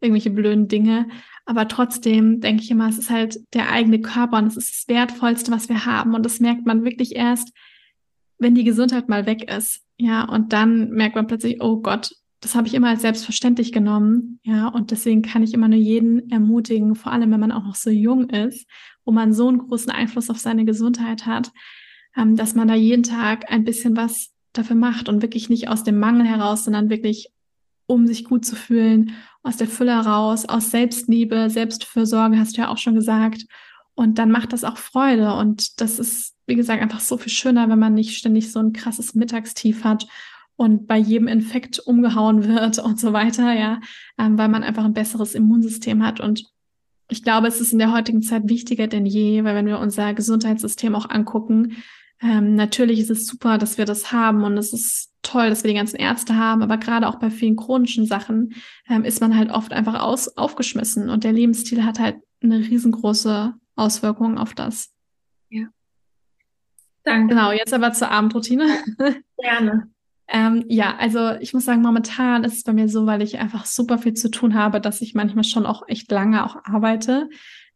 irgendwelche 0.00 0.30
blöden 0.30 0.68
Dinge. 0.68 1.08
Aber 1.44 1.68
trotzdem 1.68 2.40
denke 2.40 2.62
ich 2.62 2.70
immer, 2.70 2.88
es 2.88 2.98
ist 2.98 3.10
halt 3.10 3.38
der 3.54 3.70
eigene 3.70 4.00
Körper 4.00 4.38
und 4.38 4.46
es 4.46 4.56
ist 4.56 4.74
das 4.74 4.88
Wertvollste, 4.88 5.52
was 5.52 5.68
wir 5.68 5.86
haben. 5.86 6.14
Und 6.14 6.24
das 6.24 6.40
merkt 6.40 6.66
man 6.66 6.84
wirklich 6.84 7.14
erst, 7.14 7.52
wenn 8.38 8.54
die 8.54 8.64
Gesundheit 8.64 9.08
mal 9.08 9.26
weg 9.26 9.50
ist. 9.50 9.82
Ja, 9.96 10.24
und 10.24 10.52
dann 10.52 10.90
merkt 10.90 11.16
man 11.16 11.26
plötzlich, 11.26 11.62
oh 11.62 11.80
Gott, 11.80 12.12
das 12.40 12.54
habe 12.54 12.66
ich 12.66 12.74
immer 12.74 12.88
als 12.88 13.02
selbstverständlich 13.02 13.72
genommen. 13.72 14.40
Ja, 14.42 14.68
und 14.68 14.90
deswegen 14.90 15.22
kann 15.22 15.42
ich 15.42 15.54
immer 15.54 15.68
nur 15.68 15.78
jeden 15.78 16.30
ermutigen, 16.30 16.94
vor 16.94 17.12
allem 17.12 17.30
wenn 17.30 17.40
man 17.40 17.52
auch 17.52 17.64
noch 17.64 17.74
so 17.74 17.90
jung 17.90 18.28
ist, 18.28 18.68
wo 19.04 19.12
man 19.12 19.32
so 19.32 19.48
einen 19.48 19.58
großen 19.58 19.90
Einfluss 19.90 20.28
auf 20.28 20.38
seine 20.38 20.64
Gesundheit 20.64 21.26
hat, 21.26 21.50
ähm, 22.16 22.36
dass 22.36 22.54
man 22.54 22.68
da 22.68 22.74
jeden 22.74 23.02
Tag 23.04 23.50
ein 23.50 23.64
bisschen 23.64 23.96
was 23.96 24.32
dafür 24.52 24.76
macht 24.76 25.08
und 25.08 25.22
wirklich 25.22 25.48
nicht 25.48 25.68
aus 25.68 25.84
dem 25.84 25.98
Mangel 25.98 26.26
heraus, 26.26 26.64
sondern 26.64 26.90
wirklich 26.90 27.30
um 27.86 28.06
sich 28.06 28.24
gut 28.24 28.44
zu 28.44 28.56
fühlen, 28.56 29.12
aus 29.42 29.56
der 29.56 29.68
Fülle 29.68 29.92
heraus, 29.92 30.44
aus 30.44 30.70
Selbstliebe, 30.70 31.50
Selbstfürsorge, 31.50 32.38
hast 32.38 32.56
du 32.56 32.62
ja 32.62 32.68
auch 32.68 32.78
schon 32.78 32.94
gesagt. 32.94 33.46
Und 33.94 34.18
dann 34.18 34.30
macht 34.30 34.52
das 34.52 34.64
auch 34.64 34.76
Freude. 34.76 35.34
Und 35.34 35.80
das 35.80 35.98
ist, 35.98 36.34
wie 36.46 36.56
gesagt, 36.56 36.82
einfach 36.82 37.00
so 37.00 37.16
viel 37.16 37.32
schöner, 37.32 37.68
wenn 37.68 37.78
man 37.78 37.94
nicht 37.94 38.16
ständig 38.16 38.52
so 38.52 38.58
ein 38.58 38.72
krasses 38.72 39.14
Mittagstief 39.14 39.84
hat 39.84 40.06
und 40.56 40.86
bei 40.86 40.98
jedem 40.98 41.28
Infekt 41.28 41.78
umgehauen 41.78 42.44
wird 42.44 42.78
und 42.84 42.98
so 42.98 43.12
weiter, 43.12 43.52
ja, 43.52 43.80
ähm, 44.18 44.36
weil 44.36 44.48
man 44.48 44.64
einfach 44.64 44.84
ein 44.84 44.94
besseres 44.94 45.34
Immunsystem 45.34 46.04
hat. 46.04 46.20
Und 46.20 46.44
ich 47.08 47.22
glaube, 47.22 47.46
es 47.46 47.60
ist 47.60 47.72
in 47.72 47.78
der 47.78 47.92
heutigen 47.92 48.22
Zeit 48.22 48.48
wichtiger 48.48 48.88
denn 48.88 49.06
je, 49.06 49.44
weil 49.44 49.54
wenn 49.54 49.66
wir 49.66 49.78
unser 49.78 50.12
Gesundheitssystem 50.12 50.94
auch 50.94 51.08
angucken, 51.08 51.76
ähm, 52.20 52.54
natürlich 52.54 52.98
ist 52.98 53.10
es 53.10 53.26
super, 53.26 53.58
dass 53.58 53.78
wir 53.78 53.84
das 53.84 54.10
haben 54.10 54.42
und 54.42 54.56
es 54.56 54.72
ist 54.72 55.12
toll, 55.26 55.50
dass 55.50 55.64
wir 55.64 55.70
die 55.70 55.76
ganzen 55.76 55.96
Ärzte 55.96 56.36
haben, 56.36 56.62
aber 56.62 56.78
gerade 56.78 57.08
auch 57.08 57.16
bei 57.16 57.30
vielen 57.30 57.56
chronischen 57.56 58.06
Sachen 58.06 58.54
ähm, 58.88 59.04
ist 59.04 59.20
man 59.20 59.36
halt 59.36 59.50
oft 59.50 59.72
einfach 59.72 60.00
aus, 60.00 60.36
aufgeschmissen 60.36 61.10
und 61.10 61.24
der 61.24 61.32
Lebensstil 61.32 61.84
hat 61.84 61.98
halt 61.98 62.16
eine 62.42 62.58
riesengroße 62.58 63.54
Auswirkung 63.74 64.38
auf 64.38 64.54
das. 64.54 64.92
Ja. 65.48 65.66
Danke. 67.02 67.34
Genau, 67.34 67.52
jetzt 67.52 67.74
aber 67.74 67.92
zur 67.92 68.10
Abendroutine. 68.10 68.66
Gerne. 69.38 69.90
Ähm, 70.28 70.64
ja, 70.68 70.96
also 70.96 71.32
ich 71.40 71.54
muss 71.54 71.64
sagen, 71.64 71.82
momentan 71.82 72.42
ist 72.44 72.54
es 72.54 72.64
bei 72.64 72.72
mir 72.72 72.88
so, 72.88 73.06
weil 73.06 73.22
ich 73.22 73.38
einfach 73.38 73.64
super 73.64 73.98
viel 73.98 74.14
zu 74.14 74.30
tun 74.30 74.54
habe, 74.54 74.80
dass 74.80 75.00
ich 75.00 75.14
manchmal 75.14 75.44
schon 75.44 75.66
auch 75.66 75.84
echt 75.86 76.10
lange 76.10 76.44
auch 76.44 76.56
arbeite. 76.64 77.28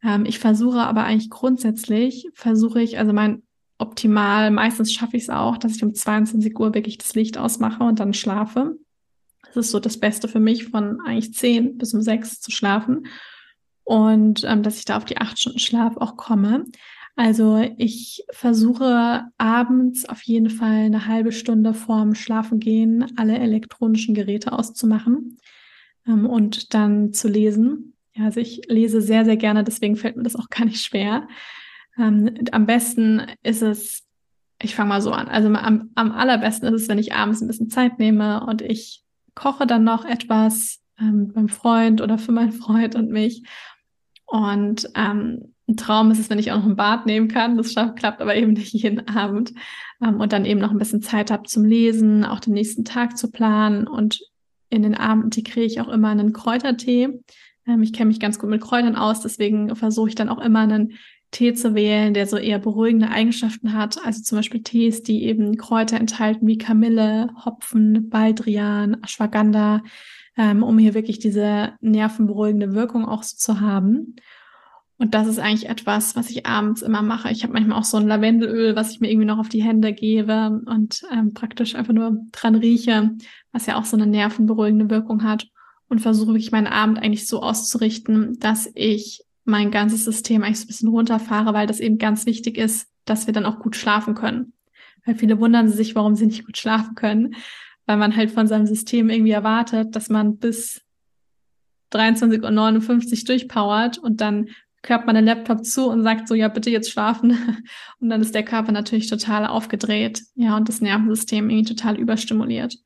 Ähm, 0.03 0.25
ich 0.25 0.39
versuche 0.39 0.81
aber 0.81 1.05
eigentlich 1.05 1.31
grundsätzlich, 1.31 2.29
versuche 2.35 2.83
ich, 2.83 2.99
also 2.99 3.13
mein 3.13 3.43
optimal, 3.81 4.51
meistens 4.51 4.93
schaffe 4.93 5.17
ich 5.17 5.25
es 5.25 5.31
auch, 5.31 5.57
dass 5.57 5.77
ich 5.77 5.83
um 5.83 5.95
22 5.95 6.59
Uhr 6.59 6.75
wirklich 6.75 6.99
das 6.99 7.15
Licht 7.15 7.39
ausmache 7.39 7.83
und 7.85 8.01
dann 8.01 8.15
schlafe. 8.15 8.77
Das 9.43 9.67
ist 9.67 9.71
so 9.71 9.81
das 9.81 9.99
Beste 9.99 10.29
für 10.29 10.41
mich, 10.41 10.69
von 10.69 11.01
eigentlich 11.01 11.35
10 11.35 11.79
bis 11.79 11.95
um 11.95 12.03
6 12.03 12.41
zu 12.41 12.51
schlafen. 12.51 13.07
Und 13.85 14.45
ähm, 14.45 14.63
dass 14.63 14.79
ich 14.79 14.85
da 14.85 14.97
auf 14.97 15.05
die 15.05 15.19
8 15.19 15.39
Stunden 15.39 15.59
Schlaf 15.59 15.97
auch 15.97 16.17
komme. 16.17 16.67
Also 17.17 17.59
ich 17.77 18.25
versuche 18.31 19.25
abends 19.37 20.09
auf 20.09 20.23
jeden 20.23 20.49
Fall 20.49 20.85
eine 20.85 21.07
halbe 21.07 21.33
Stunde 21.33 21.75
vorm 21.75 22.15
Schlafengehen 22.15 23.19
alle 23.19 23.39
elektronischen 23.39 24.15
Geräte 24.15 24.53
auszumachen 24.53 25.39
ähm, 26.07 26.27
und 26.27 26.73
dann 26.73 27.13
zu 27.13 27.29
lesen. 27.29 27.95
Ja, 28.15 28.25
also 28.27 28.41
ich 28.41 28.63
lese 28.69 29.03
sehr, 29.03 29.25
sehr 29.25 29.37
gerne, 29.37 29.65
deswegen 29.65 29.97
fällt 29.97 30.17
mir 30.17 30.23
das 30.23 30.37
auch 30.37 30.49
gar 30.49 30.65
nicht 30.65 30.85
schwer. 30.85 31.29
Ähm, 31.99 32.35
am 32.53 32.67
besten 32.67 33.23
ist 33.43 33.63
es, 33.63 34.07
ich 34.63 34.75
fange 34.75 34.91
mal 34.91 35.03
so 35.03 35.13
an, 35.13 35.29
also 35.29 35.49
am, 35.49 35.91
am 35.95 36.13
allerbesten 36.13 36.73
ist 36.73 36.83
es, 36.83 36.89
wenn 36.89 36.99
ich 36.99 37.15
abends 37.15 37.41
ein 37.41 37.49
bisschen 37.49 37.71
Zeit 37.71 37.99
nehme 37.99 38.45
und 38.47 38.63
ich 38.63 39.03
koche 39.35 39.67
dann 39.67 39.85
noch 39.85 40.05
etwas 40.05 40.81
ähm, 40.99 41.33
beim 41.33 41.49
Freund 41.49 42.01
oder 42.01 42.19
für 42.19 42.33
meinen 42.33 42.53
Freund 42.53 42.95
und 42.95 43.11
mich. 43.11 43.45
Und 44.27 44.89
ähm, 44.95 45.55
ein 45.69 45.77
Traum 45.77 46.11
ist 46.11 46.19
es, 46.19 46.31
wenn 46.31 46.39
ich 46.39 46.53
auch 46.53 46.59
noch 46.59 46.67
ein 46.67 46.77
Bad 46.77 47.07
nehmen 47.07 47.29
kann. 47.29 47.57
Das 47.57 47.73
schafft, 47.73 47.97
klappt 47.97 48.21
aber 48.21 48.37
eben 48.37 48.53
nicht 48.53 48.73
jeden 48.73 49.09
Abend. 49.09 49.53
Ähm, 50.03 50.21
und 50.21 50.33
dann 50.33 50.45
eben 50.45 50.61
noch 50.61 50.71
ein 50.71 50.79
bisschen 50.79 51.03
Zeit 51.03 51.31
habe 51.31 51.45
zum 51.45 51.65
Lesen, 51.65 52.25
auch 52.25 52.41
den 52.41 52.55
nächsten 52.55 52.85
Tag 52.85 53.17
zu 53.17 53.31
planen. 53.31 53.87
Und 53.87 54.21
in 54.69 54.83
den 54.83 54.95
Abend 54.95 55.35
kriege 55.35 55.63
ich 55.63 55.81
auch 55.81 55.89
immer 55.89 56.09
einen 56.09 56.33
Kräutertee. 56.33 57.21
Ähm, 57.67 57.83
ich 57.83 57.93
kenne 57.93 58.09
mich 58.09 58.21
ganz 58.21 58.39
gut 58.39 58.51
mit 58.51 58.61
Kräutern 58.61 58.97
aus, 58.97 59.21
deswegen 59.21 59.75
versuche 59.75 60.09
ich 60.09 60.15
dann 60.15 60.29
auch 60.29 60.41
immer 60.41 60.61
einen 60.61 60.93
Tee 61.31 61.55
zu 61.55 61.75
wählen, 61.75 62.13
der 62.13 62.27
so 62.27 62.37
eher 62.37 62.59
beruhigende 62.59 63.11
Eigenschaften 63.11 63.73
hat. 63.73 64.05
Also 64.05 64.23
zum 64.23 64.39
Beispiel 64.39 64.63
Tees, 64.63 65.03
die 65.03 65.25
eben 65.25 65.57
Kräuter 65.57 65.97
enthalten 65.97 66.47
wie 66.47 66.59
Kamille, 66.59 67.31
Hopfen, 67.45 68.09
Baldrian, 68.09 68.97
Ashwagandha, 69.03 69.83
ähm, 70.37 70.63
um 70.63 70.79
hier 70.79 70.95
wirklich 70.95 71.19
diese 71.19 71.75
nervenberuhigende 71.81 72.75
Wirkung 72.75 73.05
auch 73.05 73.23
so 73.23 73.37
zu 73.37 73.61
haben. 73.61 74.17
Und 74.99 75.15
das 75.15 75.29
ist 75.29 75.39
eigentlich 75.39 75.71
etwas, 75.71 76.15
was 76.15 76.29
ich 76.29 76.45
abends 76.45 76.83
immer 76.83 77.01
mache. 77.01 77.31
Ich 77.31 77.43
habe 77.43 77.55
manchmal 77.55 77.79
auch 77.79 77.85
so 77.85 77.97
ein 77.97 78.07
Lavendelöl, 78.07 78.77
was 78.77 78.91
ich 78.91 79.01
mir 79.01 79.11
irgendwie 79.11 79.27
noch 79.27 79.39
auf 79.39 79.49
die 79.49 79.63
Hände 79.63 79.95
gebe 79.95 80.61
und 80.67 81.03
ähm, 81.11 81.33
praktisch 81.33 81.75
einfach 81.75 81.95
nur 81.95 82.19
dran 82.33 82.55
rieche, 82.55 83.13
was 83.51 83.65
ja 83.65 83.79
auch 83.79 83.87
so 83.87 83.97
eine 83.97 84.07
nervenberuhigende 84.07 84.91
Wirkung 84.91 85.25
hat. 85.25 85.47
Und 85.89 86.01
versuche 86.01 86.29
wirklich 86.29 86.53
meinen 86.53 86.69
Abend 86.69 86.99
eigentlich 86.99 87.27
so 87.27 87.43
auszurichten, 87.43 88.39
dass 88.39 88.71
ich 88.75 89.25
mein 89.45 89.71
ganzes 89.71 90.05
System 90.05 90.43
eigentlich 90.43 90.61
so 90.61 90.65
ein 90.65 90.69
bisschen 90.69 90.89
runterfahre, 90.89 91.55
weil 91.55 91.67
das 91.67 91.81
eben 91.81 91.99
ganz 91.99 92.27
wichtig 92.27 92.59
ist, 92.59 92.89
dass 93.05 93.27
wir 93.27 93.35
dann 93.35 93.47
auch 93.47 93.59
gut 93.59 93.77
schlafen 93.77 94.15
können. 94.15 94.53
Weil 95.05 95.15
viele 95.15 95.41
wundern 95.41 95.69
sich, 95.69 95.95
warum 95.95 96.15
sie 96.15 96.27
nicht 96.27 96.47
gut 96.47 96.59
schlafen 96.59 96.95
können, 96.95 97.35
weil 97.87 97.97
man 97.97 98.15
halt 98.15 98.31
von 98.31 98.47
seinem 98.47 98.67
System 98.67 99.11
irgendwie 99.11 99.33
erwartet, 99.33 99.97
dass 99.97 100.09
man 100.09 100.37
bis 100.37 100.83
23.59 101.93 103.21
Uhr 103.21 103.25
durchpowert 103.27 103.99
und 103.99 104.21
dann 104.21 104.49
klappt 104.83 105.07
man 105.07 105.15
den 105.15 105.25
Laptop 105.25 105.65
zu 105.65 105.89
und 105.89 106.03
sagt 106.03 106.29
so, 106.29 106.35
ja, 106.35 106.49
bitte 106.49 106.71
jetzt 106.71 106.91
schlafen. 106.91 107.37
Und 108.01 108.09
dann 108.09 108.23
ist 108.23 108.35
der 108.35 108.45
Körper 108.45 108.73
natürlich 108.73 109.09
total 109.09 109.47
aufgedreht, 109.47 110.23
ja, 110.37 110.57
und 110.57 110.71
das 110.71 110.81
Nervensystem 110.81 111.51
irgendwie 111.51 111.75
total 111.75 111.99
überstimuliert. 111.99 112.79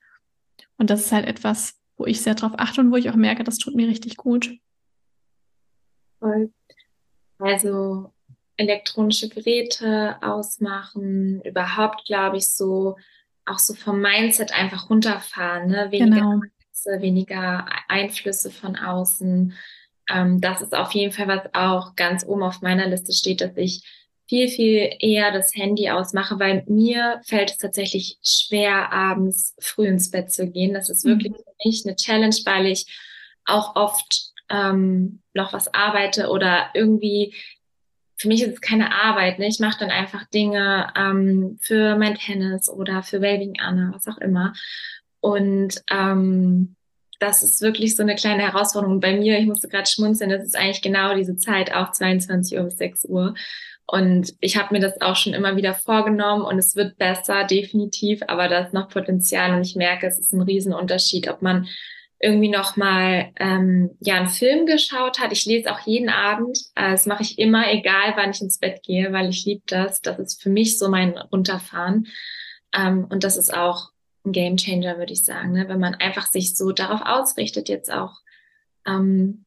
Und 0.77 0.91
das 0.91 1.03
ist 1.03 1.13
halt 1.13 1.27
etwas, 1.27 1.79
wo 1.97 2.07
ich 2.07 2.21
sehr 2.21 2.35
drauf 2.35 2.53
achte 2.57 2.81
und 2.81 2.91
wo 2.91 2.97
ich 2.97 3.11
auch 3.11 3.15
merke, 3.15 3.45
das 3.45 3.59
tut 3.59 3.77
mir 3.77 3.87
richtig 3.87 4.17
gut. 4.17 4.59
Voll. 6.25 6.51
Also 7.39 8.13
elektronische 8.57 9.29
Geräte 9.29 10.17
ausmachen, 10.23 11.43
überhaupt, 11.43 12.07
glaube 12.07 12.37
ich, 12.37 12.49
so 12.49 12.97
auch 13.45 13.59
so 13.59 13.75
vom 13.75 14.01
Mindset 14.01 14.53
einfach 14.59 14.89
runterfahren, 14.89 15.69
ne? 15.69 15.91
Weniger 15.91 16.41
genau. 16.85 17.03
weniger 17.03 17.67
Einflüsse 17.89 18.51
von 18.51 18.77
außen, 18.77 19.55
ähm, 20.09 20.41
das 20.41 20.61
ist 20.61 20.75
auf 20.75 20.93
jeden 20.93 21.13
Fall, 21.13 21.29
was 21.29 21.43
auch 21.55 21.97
ganz 21.97 22.25
oben 22.25 22.43
auf 22.43 22.61
meiner 22.61 22.87
Liste 22.87 23.13
steht, 23.13 23.41
dass 23.41 23.57
ich 23.57 23.83
viel, 24.27 24.49
viel 24.49 24.91
eher 25.01 25.33
das 25.33 25.55
Handy 25.55 25.91
ausmache, 25.91 26.39
weil 26.39 26.65
mir 26.67 27.21
fällt 27.25 27.51
es 27.51 27.59
tatsächlich 27.59 28.19
schwer, 28.23 28.91
abends 28.93 29.55
früh 29.59 29.87
ins 29.87 30.11
Bett 30.11 30.33
zu 30.33 30.51
gehen. 30.51 30.75
Das 30.75 30.89
ist 30.89 31.05
wirklich 31.05 31.33
mhm. 31.33 31.37
für 31.37 31.69
mich 31.69 31.85
eine 31.85 31.97
Challenge, 31.97 32.37
weil 32.45 32.67
ich 32.67 32.87
auch 33.45 33.77
oft 33.77 34.33
ähm, 34.51 35.21
noch 35.33 35.53
was 35.53 35.73
arbeite 35.73 36.29
oder 36.29 36.71
irgendwie 36.75 37.35
für 38.17 38.29
mich 38.29 38.43
ist 38.43 38.55
es 38.55 38.61
keine 38.61 38.95
Arbeit. 38.95 39.39
Ne? 39.39 39.49
Ich 39.49 39.59
mache 39.59 39.79
dann 39.81 39.91
einfach 39.91 40.25
Dinge 40.27 40.93
ähm, 40.97 41.59
für 41.61 41.97
mein 41.97 42.15
Tennis 42.15 42.69
oder 42.69 43.03
für 43.03 43.21
Waving 43.21 43.55
Anna, 43.61 43.91
was 43.93 44.07
auch 44.07 44.19
immer. 44.19 44.53
Und 45.21 45.83
ähm, 45.91 46.77
das 47.19 47.43
ist 47.43 47.61
wirklich 47.61 47.97
so 47.97 48.03
eine 48.03 48.15
kleine 48.15 48.43
Herausforderung 48.43 49.01
bei 49.01 49.17
mir. 49.17 49.39
Ich 49.39 49.47
musste 49.47 49.69
gerade 49.69 49.89
schmunzeln, 49.91 50.31
das 50.31 50.45
ist 50.45 50.57
eigentlich 50.57 50.83
genau 50.83 51.15
diese 51.15 51.37
Zeit, 51.37 51.75
auch 51.75 51.91
22 51.91 52.59
Uhr 52.59 52.65
bis 52.65 52.77
6 52.77 53.05
Uhr. 53.07 53.35
Und 53.87 54.35
ich 54.41 54.57
habe 54.57 54.75
mir 54.75 54.81
das 54.81 55.01
auch 55.01 55.17
schon 55.17 55.35
immer 55.35 55.57
wieder 55.57 55.75
vorgenommen 55.75 56.43
und 56.43 56.59
es 56.59 56.75
wird 56.75 56.97
besser, 56.97 57.45
definitiv, 57.45 58.23
aber 58.29 58.49
da 58.49 58.61
ist 58.61 58.73
noch 58.73 58.89
Potenzial 58.89 59.55
und 59.55 59.63
ich 59.63 59.77
merke, 59.77 60.07
es 60.07 60.19
ist 60.19 60.33
ein 60.33 60.41
Riesenunterschied, 60.41 61.29
ob 61.29 61.43
man 61.43 61.67
irgendwie 62.21 62.49
noch 62.49 62.77
mal 62.77 63.33
ähm, 63.37 63.97
ja 64.01 64.15
einen 64.15 64.29
Film 64.29 64.67
geschaut 64.67 65.19
hat. 65.19 65.33
Ich 65.33 65.45
lese 65.45 65.73
auch 65.73 65.81
jeden 65.81 66.09
Abend. 66.09 66.59
Äh, 66.75 66.93
das 66.93 67.07
mache 67.07 67.23
ich 67.23 67.39
immer, 67.39 67.71
egal 67.71 68.15
wann 68.17 68.31
ich 68.31 68.41
ins 68.41 68.59
Bett 68.59 68.83
gehe, 68.83 69.13
weil 69.13 69.29
ich 69.29 69.45
liebe 69.45 69.63
das. 69.67 70.01
Das 70.01 70.19
ist 70.19 70.43
für 70.43 70.51
mich 70.51 70.79
so 70.79 70.89
mein 70.89 71.19
Runterfahren. 71.19 72.07
Ähm, 72.75 73.07
und 73.09 73.25
das 73.25 73.37
ist 73.37 73.53
auch 73.53 73.91
ein 74.25 74.33
Game 74.33 74.57
Changer, 74.57 74.97
würde 74.99 75.13
ich 75.13 75.25
sagen, 75.25 75.53
ne? 75.53 75.69
wenn 75.69 75.81
man 75.81 75.95
einfach 75.95 76.27
sich 76.27 76.57
so 76.57 76.73
darauf 76.73 77.03
ausrichtet, 77.05 77.69
jetzt 77.69 77.93
auch 77.93 78.21
ähm, 78.87 79.45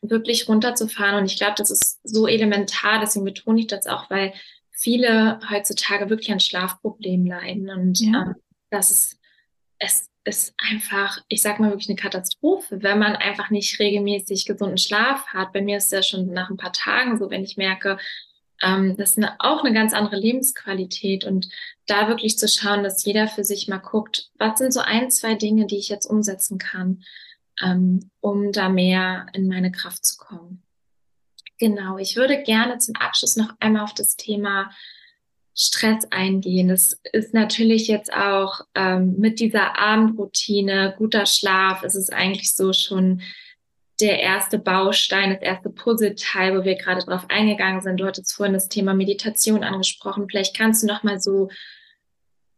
wirklich 0.00 0.48
runterzufahren. 0.48 1.16
Und 1.16 1.26
ich 1.26 1.36
glaube, 1.36 1.54
das 1.56 1.70
ist 1.70 2.00
so 2.04 2.26
elementar, 2.26 3.00
deswegen 3.00 3.24
betone 3.24 3.60
ich 3.60 3.66
das 3.66 3.86
auch, 3.86 4.08
weil 4.10 4.32
viele 4.70 5.40
heutzutage 5.50 6.10
wirklich 6.10 6.32
an 6.32 6.40
Schlafproblemen 6.40 7.26
leiden. 7.26 7.70
Und 7.70 8.00
ja. 8.00 8.22
ähm, 8.22 8.34
das 8.70 8.90
ist, 8.90 9.18
es 9.78 10.08
ist 10.24 10.54
einfach, 10.56 11.18
ich 11.28 11.42
sag 11.42 11.60
mal 11.60 11.70
wirklich 11.70 11.88
eine 11.88 11.96
Katastrophe, 11.96 12.82
wenn 12.82 12.98
man 12.98 13.14
einfach 13.14 13.50
nicht 13.50 13.78
regelmäßig 13.78 14.46
gesunden 14.46 14.78
Schlaf 14.78 15.26
hat. 15.26 15.52
Bei 15.52 15.60
mir 15.60 15.76
ist 15.76 15.84
es 15.84 15.90
ja 15.90 16.02
schon 16.02 16.32
nach 16.32 16.50
ein 16.50 16.56
paar 16.56 16.72
Tagen 16.72 17.18
so, 17.18 17.30
wenn 17.30 17.44
ich 17.44 17.56
merke, 17.56 17.98
ähm, 18.62 18.96
das 18.96 19.10
ist 19.10 19.18
eine, 19.18 19.38
auch 19.40 19.62
eine 19.62 19.74
ganz 19.74 19.92
andere 19.92 20.16
Lebensqualität 20.16 21.24
und 21.24 21.48
da 21.86 22.08
wirklich 22.08 22.38
zu 22.38 22.48
schauen, 22.48 22.82
dass 22.82 23.04
jeder 23.04 23.28
für 23.28 23.44
sich 23.44 23.68
mal 23.68 23.78
guckt, 23.78 24.30
was 24.38 24.58
sind 24.58 24.72
so 24.72 24.80
ein, 24.80 25.10
zwei 25.10 25.34
Dinge, 25.34 25.66
die 25.66 25.76
ich 25.78 25.90
jetzt 25.90 26.06
umsetzen 26.06 26.56
kann, 26.58 27.02
ähm, 27.62 28.10
um 28.20 28.52
da 28.52 28.68
mehr 28.70 29.26
in 29.34 29.46
meine 29.46 29.70
Kraft 29.70 30.04
zu 30.04 30.16
kommen. 30.16 30.62
Genau, 31.58 31.98
ich 31.98 32.16
würde 32.16 32.42
gerne 32.42 32.78
zum 32.78 32.96
Abschluss 32.96 33.36
noch 33.36 33.54
einmal 33.60 33.84
auf 33.84 33.94
das 33.94 34.16
Thema 34.16 34.70
Stress 35.54 36.04
eingehen. 36.10 36.68
Das 36.68 37.00
ist 37.12 37.32
natürlich 37.32 37.86
jetzt 37.86 38.12
auch 38.12 38.60
ähm, 38.74 39.14
mit 39.18 39.38
dieser 39.38 39.78
Abendroutine, 39.78 40.94
guter 40.98 41.26
Schlaf, 41.26 41.84
ist 41.84 41.94
es 41.94 42.10
eigentlich 42.10 42.54
so 42.54 42.72
schon 42.72 43.22
der 44.00 44.18
erste 44.18 44.58
Baustein, 44.58 45.30
das 45.30 45.42
erste 45.42 45.70
Puzzleteil, 45.70 46.58
wo 46.58 46.64
wir 46.64 46.74
gerade 46.74 47.04
drauf 47.04 47.26
eingegangen 47.28 47.80
sind. 47.80 47.98
Du 47.98 48.06
hattest 48.06 48.34
vorhin 48.34 48.54
das 48.54 48.68
Thema 48.68 48.94
Meditation 48.94 49.62
angesprochen. 49.62 50.26
Vielleicht 50.28 50.56
kannst 50.56 50.82
du 50.82 50.88
noch 50.88 51.04
mal 51.04 51.20
so, 51.20 51.48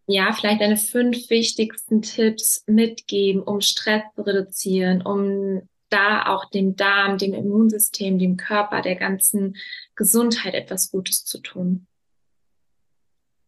ja, 0.07 0.33
vielleicht 0.33 0.63
deine 0.63 0.79
fünf 0.79 1.29
wichtigsten 1.29 2.01
Tipps 2.01 2.65
mitgeben, 2.67 3.43
um 3.43 3.61
Stress 3.61 4.03
zu 4.15 4.23
reduzieren, 4.23 5.03
um 5.03 5.69
da 5.91 6.27
auch 6.27 6.47
dem 6.47 6.77
Darm, 6.77 7.19
dem 7.19 7.35
Immunsystem, 7.35 8.19
dem 8.19 8.39
Körper, 8.39 8.81
der 8.81 8.97
ganzen 8.97 9.57
Gesundheit 9.95 10.55
etwas 10.55 10.91
Gutes 10.91 11.25
zu 11.25 11.39
tun. 11.41 11.87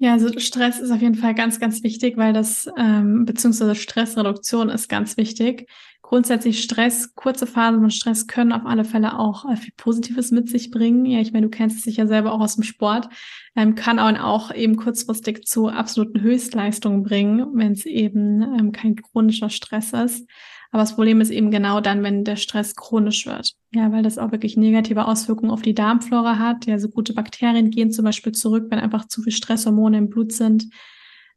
Ja, 0.00 0.12
also 0.12 0.38
Stress 0.38 0.78
ist 0.78 0.92
auf 0.92 1.00
jeden 1.00 1.16
Fall 1.16 1.34
ganz, 1.34 1.58
ganz 1.58 1.82
wichtig, 1.82 2.16
weil 2.16 2.32
das, 2.32 2.70
ähm, 2.76 3.24
beziehungsweise 3.24 3.74
Stressreduktion 3.74 4.68
ist 4.68 4.88
ganz 4.88 5.16
wichtig. 5.16 5.68
Grundsätzlich 6.02 6.62
Stress, 6.62 7.14
kurze 7.16 7.46
Phasen 7.48 7.80
von 7.80 7.90
Stress 7.90 8.28
können 8.28 8.52
auf 8.52 8.64
alle 8.64 8.84
Fälle 8.84 9.18
auch 9.18 9.44
äh, 9.50 9.56
viel 9.56 9.72
Positives 9.76 10.30
mit 10.30 10.48
sich 10.48 10.70
bringen. 10.70 11.04
Ja, 11.04 11.20
ich 11.20 11.32
meine, 11.32 11.46
du 11.46 11.50
kennst 11.50 11.78
es 11.78 11.82
sicher 11.82 12.06
selber 12.06 12.32
auch 12.32 12.40
aus 12.40 12.54
dem 12.54 12.62
Sport, 12.62 13.08
ähm, 13.56 13.74
kann 13.74 13.98
auch, 13.98 14.14
auch 14.22 14.54
eben 14.54 14.76
kurzfristig 14.76 15.44
zu 15.46 15.68
absoluten 15.68 16.20
Höchstleistungen 16.20 17.02
bringen, 17.02 17.46
wenn 17.54 17.72
es 17.72 17.84
eben 17.84 18.40
ähm, 18.42 18.72
kein 18.72 18.94
chronischer 18.94 19.50
Stress 19.50 19.92
ist. 19.92 20.28
Aber 20.70 20.82
das 20.82 20.94
Problem 20.94 21.20
ist 21.20 21.30
eben 21.30 21.50
genau 21.50 21.80
dann, 21.80 22.02
wenn 22.02 22.24
der 22.24 22.36
Stress 22.36 22.76
chronisch 22.76 23.26
wird. 23.26 23.54
Ja, 23.72 23.90
weil 23.90 24.02
das 24.02 24.18
auch 24.18 24.32
wirklich 24.32 24.56
negative 24.56 25.06
Auswirkungen 25.06 25.50
auf 25.50 25.62
die 25.62 25.74
Darmflora 25.74 26.38
hat. 26.38 26.66
Ja, 26.66 26.78
so 26.78 26.88
gute 26.88 27.14
Bakterien 27.14 27.70
gehen 27.70 27.90
zum 27.90 28.04
Beispiel 28.04 28.32
zurück, 28.32 28.66
wenn 28.68 28.78
einfach 28.78 29.08
zu 29.08 29.22
viel 29.22 29.32
Stresshormone 29.32 29.96
im 29.96 30.10
Blut 30.10 30.32
sind. 30.32 30.68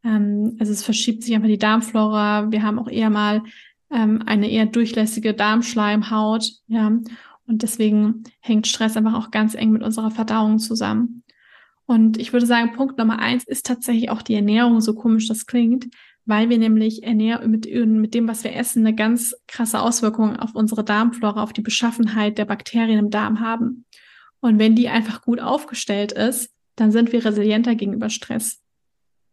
Ähm, 0.03 0.57
also 0.59 0.73
es 0.73 0.83
verschiebt 0.83 1.23
sich 1.23 1.33
einfach 1.33 1.47
die 1.47 1.57
Darmflora. 1.57 2.51
Wir 2.51 2.63
haben 2.63 2.77
auch 2.77 2.89
eher 2.89 3.09
mal 3.09 3.43
ähm, 3.89 4.21
eine 4.25 4.49
eher 4.49 4.65
durchlässige 4.65 5.33
Darmschleimhaut. 5.33 6.51
Ja, 6.67 6.87
und 7.47 7.63
deswegen 7.63 8.23
hängt 8.41 8.67
Stress 8.67 8.97
einfach 8.97 9.13
auch 9.13 9.31
ganz 9.31 9.55
eng 9.55 9.71
mit 9.71 9.83
unserer 9.83 10.11
Verdauung 10.11 10.59
zusammen. 10.59 11.23
Und 11.85 12.17
ich 12.17 12.33
würde 12.33 12.45
sagen, 12.45 12.73
Punkt 12.73 12.97
Nummer 12.97 13.19
eins 13.19 13.45
ist 13.45 13.65
tatsächlich 13.65 14.09
auch 14.09 14.21
die 14.21 14.35
Ernährung, 14.35 14.81
so 14.81 14.93
komisch 14.93 15.27
das 15.27 15.45
klingt 15.45 15.87
weil 16.25 16.49
wir 16.49 16.57
nämlich 16.57 17.03
ernähr 17.03 17.45
mit, 17.47 17.67
mit 17.73 18.13
dem, 18.13 18.27
was 18.27 18.43
wir 18.43 18.55
essen, 18.55 18.85
eine 18.85 18.95
ganz 18.95 19.35
krasse 19.47 19.79
Auswirkung 19.79 20.35
auf 20.35 20.55
unsere 20.55 20.83
Darmflora, 20.83 21.41
auf 21.41 21.53
die 21.53 21.61
Beschaffenheit 21.61 22.37
der 22.37 22.45
Bakterien 22.45 22.99
im 22.99 23.09
Darm 23.09 23.39
haben. 23.39 23.85
Und 24.39 24.59
wenn 24.59 24.75
die 24.75 24.89
einfach 24.89 25.21
gut 25.21 25.39
aufgestellt 25.39 26.11
ist, 26.11 26.51
dann 26.75 26.91
sind 26.91 27.11
wir 27.11 27.25
resilienter 27.25 27.75
gegenüber 27.75 28.09
Stress. 28.09 28.61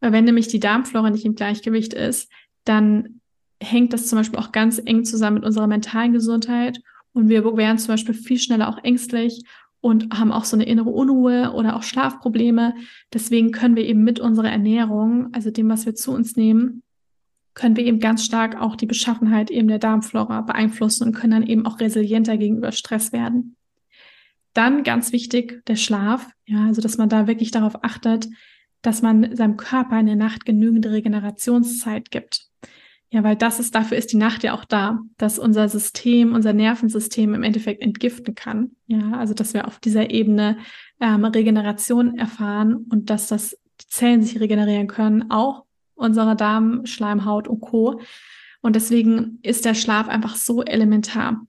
Weil 0.01 0.13
wenn 0.13 0.25
nämlich 0.25 0.49
die 0.49 0.61
Darmflora 0.61 1.11
nicht 1.11 1.25
im 1.25 1.35
Gleichgewicht 1.35 1.95
ist, 1.95 2.31
dann 2.65 3.21
hängt 3.61 3.93
das 3.93 4.07
zum 4.07 4.19
Beispiel 4.19 4.39
auch 4.39 4.53
ganz 4.53 4.81
eng 4.85 5.05
zusammen 5.05 5.37
mit 5.37 5.45
unserer 5.45 5.67
mentalen 5.67 6.13
Gesundheit 6.13 6.81
und 7.13 7.29
wir 7.29 7.45
werden 7.57 7.79
zum 7.79 7.95
Beispiel 7.95 8.15
viel 8.15 8.39
schneller 8.39 8.69
auch 8.69 8.79
ängstlich 8.85 9.43
und 9.81 10.19
haben 10.19 10.33
auch 10.33 10.45
so 10.45 10.57
eine 10.57 10.65
innere 10.65 10.91
Unruhe 10.91 11.53
oder 11.53 11.77
auch 11.77 11.83
Schlafprobleme. 11.83 12.75
Deswegen 13.13 13.53
können 13.53 13.77
wir 13.77 13.85
eben 13.85 14.03
mit 14.03 14.21
unserer 14.21 14.51
Ernährung, 14.51 15.29
also 15.33 15.51
dem, 15.51 15.69
was 15.69 15.87
wir 15.87 15.95
zu 15.95 16.13
uns 16.13 16.37
nehmen, 16.37 16.83
können 17.55 17.77
wir 17.77 17.85
eben 17.85 17.99
ganz 17.99 18.25
stark 18.25 18.61
auch 18.61 18.77
die 18.77 18.87
Beschaffenheit 18.87 19.51
eben 19.51 19.69
der 19.69 19.79
Darmflora 19.79 20.43
beeinflussen 20.43 21.09
und 21.09 21.13
können 21.13 21.33
dann 21.33 21.47
eben 21.47 21.67
auch 21.67 21.81
resilienter 21.81 22.37
gegenüber 22.37 22.73
Stress 22.73 23.13
werden. 23.13 23.57
Dann 24.55 24.85
ganz 24.85 25.13
wichtig 25.13 25.65
der 25.67 25.77
Schlaf, 25.77 26.31
ja, 26.47 26.65
also 26.67 26.81
dass 26.81 26.99
man 26.99 27.09
da 27.09 27.27
wirklich 27.27 27.51
darauf 27.51 27.85
achtet, 27.85 28.29
dass 28.83 29.03
man 29.03 29.35
seinem 29.37 29.57
Körper 29.57 29.99
in 29.99 30.07
der 30.07 30.17
Nacht 30.17 30.45
genügend 30.45 30.87
Regenerationszeit 30.87 32.11
gibt. 32.11 32.48
Ja, 33.11 33.25
weil 33.25 33.37
das 33.37 33.59
ist, 33.59 33.75
dafür 33.75 33.97
ist 33.97 34.13
die 34.13 34.19
Nacht 34.19 34.43
ja 34.43 34.53
auch 34.53 34.67
da, 34.67 34.99
dass 35.17 35.39
unser 35.39 35.69
System, 35.69 36.35
unser 36.35 36.53
Nervensystem 36.53 37.35
im 37.35 37.43
Endeffekt 37.43 37.83
entgiften 37.83 38.35
kann. 38.35 38.73
Ja, 38.87 39.13
also 39.13 39.33
dass 39.33 39.55
wir 39.55 39.67
auf 39.67 39.79
dieser 39.79 40.11
Ebene 40.11 40.59
ähm, 41.01 41.25
Regeneration 41.25 42.19
erfahren 42.19 42.87
und 42.91 43.09
dass 43.09 43.29
das 43.29 43.57
die 43.81 43.87
Zellen 43.87 44.23
sich 44.23 44.39
regenerieren 44.41 44.89
können, 44.89 45.31
auch 45.31 45.65
unsere 45.95 46.37
Darm, 46.37 46.85
Schleimhaut 46.85 47.49
und 47.49 47.61
Co. 47.61 48.01
Und 48.61 48.77
deswegen 48.77 49.39
ist 49.43 49.65
der 49.65 49.75
Schlaf 49.75 50.09
einfach 50.09 50.37
so 50.37 50.63
elementar. 50.63 51.47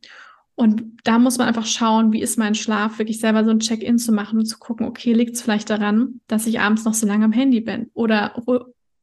Und 0.55 0.84
da 1.03 1.20
muss 1.20 1.38
man 1.38 1.47
einfach 1.47 1.66
schauen, 1.66 2.12
wie 2.12 2.22
ist 2.22 2.38
mein 2.38 2.55
Schlaf, 2.55 2.99
wirklich 2.99 3.20
selber 3.20 3.43
so 3.43 3.49
ein 3.49 3.60
Check-in 3.60 3.97
zu 3.97 4.12
machen 4.12 4.39
und 4.39 4.45
zu 4.45 4.60
gucken, 4.60 4.86
okay, 4.86 5.14
liegt 5.14 5.36
es 5.36 5.41
vielleicht 5.41 5.70
daran, 5.70 6.22
dass 6.28 6.47
ich 6.47 6.60
abends 6.60 6.84
noch 6.84 6.93
so 6.93 7.07
lange 7.07 7.26
am 7.26 7.32
Handy 7.32 7.62
bin? 7.62 7.89
Oder 7.93 8.38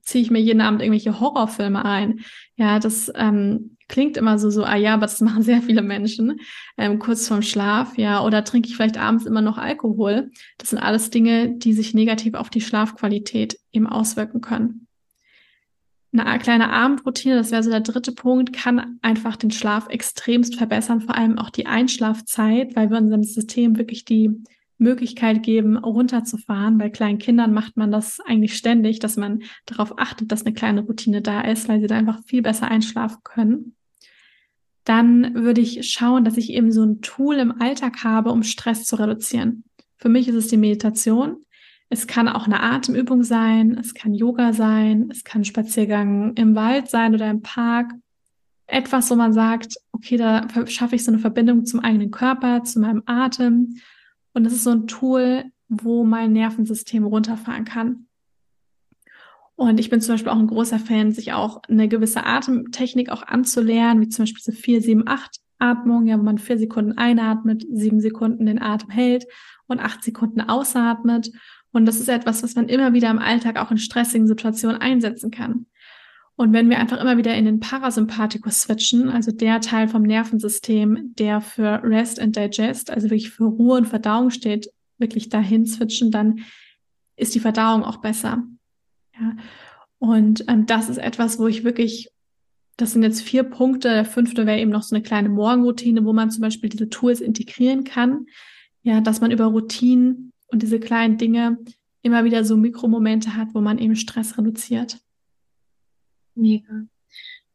ziehe 0.06 0.22
ich 0.22 0.30
mir 0.30 0.40
jeden 0.40 0.60
Abend 0.62 0.80
irgendwelche 0.80 1.20
Horrorfilme 1.20 1.84
ein. 1.84 2.20
Ja, 2.56 2.78
das 2.78 3.12
ähm, 3.14 3.76
klingt 3.88 4.16
immer 4.16 4.38
so, 4.38 4.50
so, 4.50 4.64
ah 4.64 4.76
ja, 4.76 4.94
aber 4.94 5.02
das 5.02 5.20
machen 5.22 5.42
sehr 5.42 5.60
viele 5.60 5.82
Menschen 5.82 6.40
ähm, 6.78 6.98
kurz 6.98 7.28
vorm 7.28 7.42
Schlaf, 7.42 7.98
ja, 7.98 8.24
oder 8.24 8.44
trinke 8.44 8.68
ich 8.68 8.76
vielleicht 8.76 8.98
abends 8.98 9.26
immer 9.26 9.42
noch 9.42 9.58
Alkohol. 9.58 10.30
Das 10.58 10.70
sind 10.70 10.78
alles 10.78 11.10
Dinge, 11.10 11.50
die 11.58 11.74
sich 11.74 11.92
negativ 11.92 12.34
auf 12.34 12.48
die 12.48 12.60
Schlafqualität 12.60 13.58
eben 13.72 13.86
auswirken 13.86 14.40
können. 14.40 14.86
Eine 16.16 16.38
kleine 16.38 16.70
Abendroutine, 16.70 17.34
das 17.34 17.50
wäre 17.50 17.62
so 17.62 17.68
der 17.68 17.80
dritte 17.80 18.12
Punkt, 18.12 18.54
kann 18.54 18.98
einfach 19.02 19.36
den 19.36 19.50
Schlaf 19.50 19.88
extremst 19.88 20.56
verbessern, 20.56 21.02
vor 21.02 21.14
allem 21.14 21.38
auch 21.38 21.50
die 21.50 21.66
Einschlafzeit, 21.66 22.74
weil 22.74 22.88
wir 22.88 22.96
unserem 22.96 23.22
System 23.22 23.76
wirklich 23.76 24.06
die 24.06 24.30
Möglichkeit 24.78 25.42
geben, 25.42 25.76
runterzufahren. 25.76 26.78
Bei 26.78 26.90
kleinen 26.90 27.18
Kindern 27.18 27.52
macht 27.52 27.76
man 27.76 27.90
das 27.90 28.20
eigentlich 28.20 28.56
ständig, 28.56 28.98
dass 28.98 29.16
man 29.16 29.42
darauf 29.64 29.98
achtet, 29.98 30.30
dass 30.32 30.44
eine 30.44 30.54
kleine 30.54 30.82
Routine 30.82 31.22
da 31.22 31.40
ist, 31.40 31.68
weil 31.68 31.80
sie 31.80 31.86
da 31.86 31.96
einfach 31.96 32.22
viel 32.24 32.42
besser 32.42 32.68
einschlafen 32.68 33.18
können. 33.24 33.76
Dann 34.84 35.34
würde 35.34 35.60
ich 35.60 35.90
schauen, 35.90 36.24
dass 36.24 36.36
ich 36.36 36.50
eben 36.50 36.70
so 36.70 36.84
ein 36.84 37.00
Tool 37.00 37.36
im 37.36 37.60
Alltag 37.60 38.04
habe, 38.04 38.30
um 38.30 38.42
Stress 38.42 38.84
zu 38.84 38.96
reduzieren. 38.96 39.64
Für 39.96 40.08
mich 40.08 40.28
ist 40.28 40.36
es 40.36 40.48
die 40.48 40.58
Meditation. 40.58 41.38
Es 41.88 42.06
kann 42.06 42.28
auch 42.28 42.46
eine 42.46 42.62
Atemübung 42.62 43.22
sein, 43.22 43.76
es 43.78 43.94
kann 43.94 44.12
Yoga 44.12 44.52
sein, 44.52 45.08
es 45.10 45.24
kann 45.24 45.44
Spaziergang 45.44 46.34
im 46.34 46.54
Wald 46.54 46.88
sein 46.88 47.14
oder 47.14 47.30
im 47.30 47.42
Park. 47.42 47.92
Etwas, 48.66 49.10
wo 49.10 49.14
man 49.14 49.32
sagt, 49.32 49.76
okay, 49.92 50.16
da 50.16 50.46
schaffe 50.66 50.96
ich 50.96 51.04
so 51.04 51.12
eine 51.12 51.20
Verbindung 51.20 51.64
zum 51.64 51.80
eigenen 51.80 52.10
Körper, 52.10 52.64
zu 52.64 52.80
meinem 52.80 53.02
Atem 53.06 53.76
und 54.36 54.44
es 54.44 54.52
ist 54.52 54.64
so 54.64 54.70
ein 54.70 54.86
Tool, 54.86 55.44
wo 55.68 56.04
mein 56.04 56.32
Nervensystem 56.32 57.04
runterfahren 57.04 57.64
kann. 57.64 58.06
Und 59.54 59.80
ich 59.80 59.88
bin 59.88 60.02
zum 60.02 60.12
Beispiel 60.14 60.30
auch 60.30 60.38
ein 60.38 60.46
großer 60.46 60.78
Fan, 60.78 61.12
sich 61.12 61.32
auch 61.32 61.62
eine 61.70 61.88
gewisse 61.88 62.26
Atemtechnik 62.26 63.08
auch 63.08 63.22
anzulernen, 63.22 64.02
wie 64.02 64.10
zum 64.10 64.24
Beispiel 64.24 64.42
so 64.42 64.52
4, 64.52 64.82
7, 64.82 65.08
8 65.08 65.40
Atmung, 65.58 66.06
ja, 66.06 66.18
wo 66.18 66.22
man 66.22 66.36
vier 66.36 66.58
Sekunden 66.58 66.98
einatmet, 66.98 67.64
sieben 67.72 68.02
Sekunden 68.02 68.44
den 68.44 68.60
Atem 68.60 68.90
hält 68.90 69.24
und 69.68 69.80
acht 69.80 70.04
Sekunden 70.04 70.42
ausatmet. 70.42 71.32
Und 71.72 71.86
das 71.86 71.98
ist 71.98 72.10
etwas, 72.10 72.42
was 72.42 72.54
man 72.56 72.68
immer 72.68 72.92
wieder 72.92 73.10
im 73.10 73.18
Alltag 73.18 73.58
auch 73.58 73.70
in 73.70 73.78
stressigen 73.78 74.26
Situationen 74.26 74.82
einsetzen 74.82 75.30
kann. 75.30 75.64
Und 76.36 76.52
wenn 76.52 76.68
wir 76.68 76.78
einfach 76.78 77.00
immer 77.00 77.16
wieder 77.16 77.34
in 77.34 77.46
den 77.46 77.60
Parasympathikus 77.60 78.60
switchen, 78.60 79.08
also 79.08 79.32
der 79.32 79.60
Teil 79.62 79.88
vom 79.88 80.02
Nervensystem, 80.02 81.14
der 81.14 81.40
für 81.40 81.82
Rest 81.82 82.20
and 82.20 82.36
Digest, 82.36 82.90
also 82.90 83.06
wirklich 83.06 83.30
für 83.30 83.44
Ruhe 83.44 83.78
und 83.78 83.86
Verdauung 83.86 84.30
steht, 84.30 84.70
wirklich 84.98 85.30
dahin 85.30 85.66
switchen, 85.66 86.10
dann 86.10 86.40
ist 87.16 87.34
die 87.34 87.40
Verdauung 87.40 87.84
auch 87.84 87.98
besser. 87.98 88.44
Ja. 89.18 89.36
Und 89.98 90.44
ähm, 90.48 90.66
das 90.66 90.90
ist 90.90 90.98
etwas, 90.98 91.38
wo 91.38 91.46
ich 91.46 91.64
wirklich, 91.64 92.10
das 92.76 92.92
sind 92.92 93.02
jetzt 93.02 93.22
vier 93.22 93.42
Punkte. 93.42 93.88
Der 93.88 94.04
fünfte 94.04 94.46
wäre 94.46 94.60
eben 94.60 94.70
noch 94.70 94.82
so 94.82 94.94
eine 94.94 95.02
kleine 95.02 95.30
Morgenroutine, 95.30 96.04
wo 96.04 96.12
man 96.12 96.30
zum 96.30 96.42
Beispiel 96.42 96.68
diese 96.68 96.90
Tools 96.90 97.22
integrieren 97.22 97.84
kann. 97.84 98.26
Ja, 98.82 99.00
dass 99.00 99.22
man 99.22 99.30
über 99.30 99.46
Routinen 99.46 100.32
und 100.48 100.62
diese 100.62 100.78
kleinen 100.78 101.16
Dinge 101.16 101.58
immer 102.02 102.24
wieder 102.24 102.44
so 102.44 102.58
Mikromomente 102.58 103.34
hat, 103.36 103.48
wo 103.54 103.60
man 103.62 103.78
eben 103.78 103.96
Stress 103.96 104.36
reduziert. 104.36 104.98
Mega. 106.36 106.86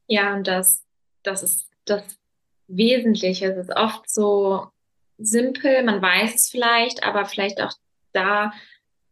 Ja, 0.08 0.36
und 0.36 0.48
das, 0.48 0.84
das 1.24 1.44
ist 1.44 1.70
das 1.86 2.04
Wesentliche. 2.68 3.54
Es 3.54 3.68
ist 3.68 3.76
oft 3.76 4.10
so 4.10 4.68
simpel, 5.18 5.84
man 5.84 6.02
weiß 6.02 6.36
es 6.36 6.50
vielleicht, 6.50 7.04
aber 7.04 7.26
vielleicht 7.26 7.62
auch 7.62 7.74
da 8.14 8.52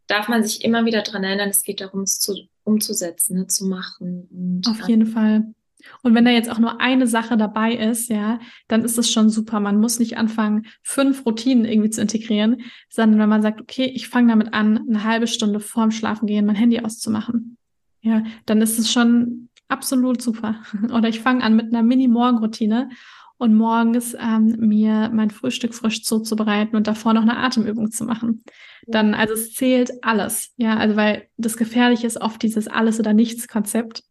darf 0.07 0.27
man 0.27 0.43
sich 0.43 0.63
immer 0.63 0.85
wieder 0.85 1.03
dran 1.03 1.23
erinnern, 1.23 1.49
es 1.49 1.63
geht 1.63 1.81
darum, 1.81 2.01
es 2.01 2.19
zu, 2.19 2.35
umzusetzen, 2.63 3.37
ne, 3.37 3.47
zu 3.47 3.65
machen. 3.65 4.27
Und, 4.31 4.67
Auf 4.67 4.87
jeden 4.89 5.07
äh, 5.07 5.11
Fall. 5.11 5.53
Und 6.01 6.13
wenn 6.13 6.25
da 6.25 6.31
jetzt 6.31 6.49
auch 6.49 6.59
nur 6.59 6.81
eine 6.81 7.07
Sache 7.07 7.37
dabei 7.37 7.73
ist, 7.73 8.09
ja, 8.09 8.39
dann 8.67 8.83
ist 8.83 8.97
es 8.97 9.11
schon 9.11 9.29
super. 9.29 9.59
Man 9.59 9.79
muss 9.79 9.99
nicht 9.99 10.17
anfangen, 10.17 10.65
fünf 10.83 11.25
Routinen 11.25 11.65
irgendwie 11.65 11.89
zu 11.89 12.01
integrieren, 12.01 12.61
sondern 12.89 13.19
wenn 13.19 13.29
man 13.29 13.41
sagt, 13.41 13.61
okay, 13.61 13.85
ich 13.85 14.09
fange 14.09 14.29
damit 14.29 14.53
an, 14.53 14.85
eine 14.89 15.03
halbe 15.03 15.27
Stunde 15.27 15.59
vorm 15.59 15.91
Schlafengehen 15.91 16.45
mein 16.45 16.55
Handy 16.55 16.79
auszumachen. 16.81 17.57
Ja, 18.01 18.23
dann 18.45 18.61
ist 18.61 18.79
es 18.79 18.91
schon 18.91 19.48
absolut 19.69 20.21
super. 20.21 20.55
Oder 20.93 21.07
ich 21.07 21.21
fange 21.21 21.43
an 21.43 21.55
mit 21.55 21.67
einer 21.67 21.83
Mini-Morgenroutine 21.83 22.89
und 23.37 23.55
morgens 23.55 24.15
ähm, 24.19 24.57
mir 24.59 25.09
mein 25.13 25.31
Frühstück 25.31 25.73
frisch 25.73 26.03
zuzubereiten 26.03 26.75
und 26.75 26.87
davor 26.87 27.13
noch 27.13 27.21
eine 27.21 27.37
Atemübung 27.37 27.89
zu 27.89 28.03
machen. 28.03 28.43
Dann, 28.85 29.13
also 29.13 29.33
es 29.33 29.53
zählt 29.53 29.91
alles, 30.03 30.53
ja, 30.57 30.75
also 30.75 30.97
weil 30.97 31.29
das 31.37 31.55
Gefährliche 31.55 32.05
ist 32.05 32.19
oft 32.19 32.43
dieses 32.43 32.67
Alles- 32.67 32.99
oder 32.99 33.13
Nichts-Konzept. 33.13 34.03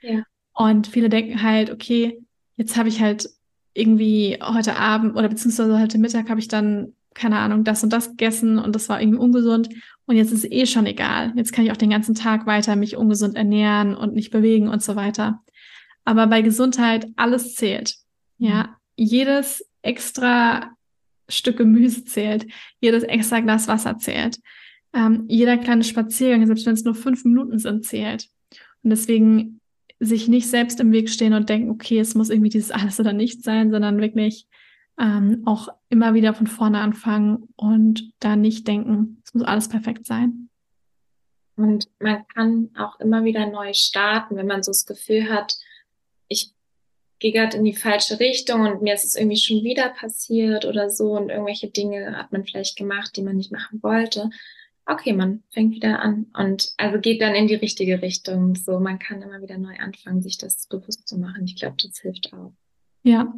Ja. 0.00 0.22
Und 0.54 0.86
viele 0.86 1.10
denken 1.10 1.42
halt, 1.42 1.70
okay, 1.70 2.22
jetzt 2.56 2.76
habe 2.78 2.88
ich 2.88 3.02
halt 3.02 3.28
irgendwie 3.74 4.38
heute 4.42 4.76
Abend 4.76 5.14
oder 5.14 5.28
beziehungsweise 5.28 5.78
heute 5.78 5.98
Mittag 5.98 6.30
habe 6.30 6.40
ich 6.40 6.48
dann, 6.48 6.94
keine 7.14 7.38
Ahnung, 7.38 7.64
das 7.64 7.82
und 7.82 7.92
das 7.92 8.10
gegessen 8.10 8.58
und 8.58 8.74
das 8.74 8.88
war 8.88 9.00
irgendwie 9.00 9.18
ungesund 9.18 9.68
und 10.06 10.16
jetzt 10.16 10.32
ist 10.32 10.44
es 10.44 10.50
eh 10.50 10.66
schon 10.66 10.86
egal. 10.86 11.32
Jetzt 11.36 11.52
kann 11.52 11.64
ich 11.64 11.72
auch 11.72 11.76
den 11.76 11.90
ganzen 11.90 12.14
Tag 12.14 12.46
weiter 12.46 12.76
mich 12.76 12.96
ungesund 12.96 13.36
ernähren 13.36 13.94
und 13.94 14.14
nicht 14.14 14.30
bewegen 14.30 14.68
und 14.68 14.82
so 14.82 14.96
weiter. 14.96 15.40
Aber 16.04 16.26
bei 16.26 16.42
Gesundheit 16.42 17.06
alles 17.16 17.54
zählt. 17.54 17.96
Ja, 18.38 18.62
mhm. 18.62 18.68
jedes 18.96 19.64
extra 19.82 20.70
Stück 21.28 21.58
Gemüse 21.58 22.04
zählt, 22.04 22.46
jedes 22.80 23.04
extra 23.04 23.40
Glas 23.40 23.68
Wasser 23.68 23.98
zählt, 23.98 24.40
ähm, 24.92 25.26
jeder 25.28 25.56
kleine 25.58 25.84
Spaziergang, 25.84 26.44
selbst 26.46 26.66
wenn 26.66 26.74
es 26.74 26.84
nur 26.84 26.94
fünf 26.94 27.24
Minuten 27.24 27.58
sind, 27.58 27.84
zählt. 27.84 28.28
Und 28.82 28.90
deswegen 28.90 29.60
sich 30.00 30.28
nicht 30.28 30.48
selbst 30.48 30.80
im 30.80 30.92
Weg 30.92 31.10
stehen 31.10 31.34
und 31.34 31.48
denken, 31.48 31.70
okay, 31.70 32.00
es 32.00 32.14
muss 32.14 32.30
irgendwie 32.30 32.50
dieses 32.50 32.70
alles 32.72 32.98
oder 32.98 33.12
nichts 33.12 33.44
sein, 33.44 33.70
sondern 33.70 34.00
wirklich 34.00 34.46
ähm, 35.00 35.42
auch 35.46 35.68
immer 35.88 36.14
wieder 36.14 36.34
von 36.34 36.46
vorne 36.46 36.78
anfangen 36.78 37.48
und 37.56 38.12
da 38.20 38.36
nicht 38.36 38.68
denken, 38.68 39.22
es 39.24 39.34
muss 39.34 39.42
alles 39.42 39.68
perfekt 39.68 40.06
sein. 40.06 40.48
Und 41.56 41.88
man 41.98 42.26
kann 42.28 42.70
auch 42.78 43.00
immer 43.00 43.24
wieder 43.24 43.46
neu 43.46 43.72
starten, 43.74 44.36
wenn 44.36 44.46
man 44.46 44.62
so 44.62 44.70
das 44.70 44.86
Gefühl 44.86 45.28
hat, 45.28 45.56
ich 46.28 46.52
gehe 47.18 47.32
gerade 47.32 47.56
in 47.56 47.64
die 47.64 47.74
falsche 47.74 48.20
Richtung 48.20 48.62
und 48.62 48.82
mir 48.82 48.94
ist 48.94 49.04
es 49.04 49.14
irgendwie 49.14 49.36
schon 49.36 49.62
wieder 49.62 49.88
passiert 49.90 50.64
oder 50.64 50.88
so 50.88 51.16
und 51.16 51.28
irgendwelche 51.28 51.68
Dinge 51.68 52.16
hat 52.16 52.32
man 52.32 52.44
vielleicht 52.44 52.76
gemacht, 52.76 53.16
die 53.16 53.22
man 53.22 53.36
nicht 53.36 53.52
machen 53.52 53.82
wollte 53.82 54.30
okay, 54.90 55.12
man 55.12 55.42
fängt 55.50 55.74
wieder 55.74 56.00
an 56.00 56.26
und 56.36 56.72
also 56.76 56.98
geht 56.98 57.20
dann 57.20 57.34
in 57.34 57.46
die 57.46 57.54
richtige 57.54 58.02
Richtung. 58.02 58.54
So, 58.54 58.80
man 58.80 58.98
kann 58.98 59.22
immer 59.22 59.40
wieder 59.40 59.58
neu 59.58 59.76
anfangen, 59.78 60.22
sich 60.22 60.38
das 60.38 60.66
bewusst 60.66 61.06
zu 61.06 61.18
machen. 61.18 61.44
Ich 61.44 61.56
glaube, 61.56 61.76
das 61.82 61.98
hilft 61.98 62.32
auch. 62.32 62.52
Ja. 63.02 63.32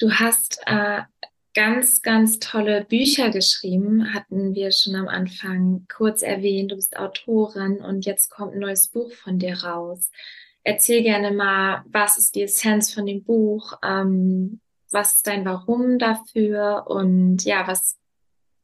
Du 0.00 0.10
hast 0.10 0.62
äh, 0.64 1.02
ganz, 1.54 2.00
ganz 2.00 2.38
tolle 2.38 2.86
Bücher 2.86 3.28
geschrieben, 3.28 4.14
hatten 4.14 4.54
wir 4.54 4.72
schon 4.72 4.96
am 4.96 5.08
Anfang 5.08 5.86
kurz 5.94 6.22
erwähnt. 6.22 6.72
Du 6.72 6.76
bist 6.76 6.96
Autorin 6.96 7.82
und 7.82 8.06
jetzt 8.06 8.30
kommt 8.30 8.54
ein 8.54 8.60
neues 8.60 8.88
Buch 8.88 9.12
von 9.12 9.38
dir 9.38 9.62
raus. 9.62 10.10
Erzähl 10.64 11.02
gerne 11.02 11.32
mal, 11.32 11.84
was 11.86 12.16
ist 12.16 12.34
die 12.34 12.44
Essenz 12.44 12.94
von 12.94 13.04
dem 13.04 13.22
Buch? 13.24 13.74
Ähm, 13.84 14.60
was 14.90 15.16
ist 15.16 15.26
dein 15.26 15.44
Warum 15.44 15.98
dafür? 15.98 16.86
Und 16.88 17.44
ja, 17.44 17.66
was, 17.66 17.98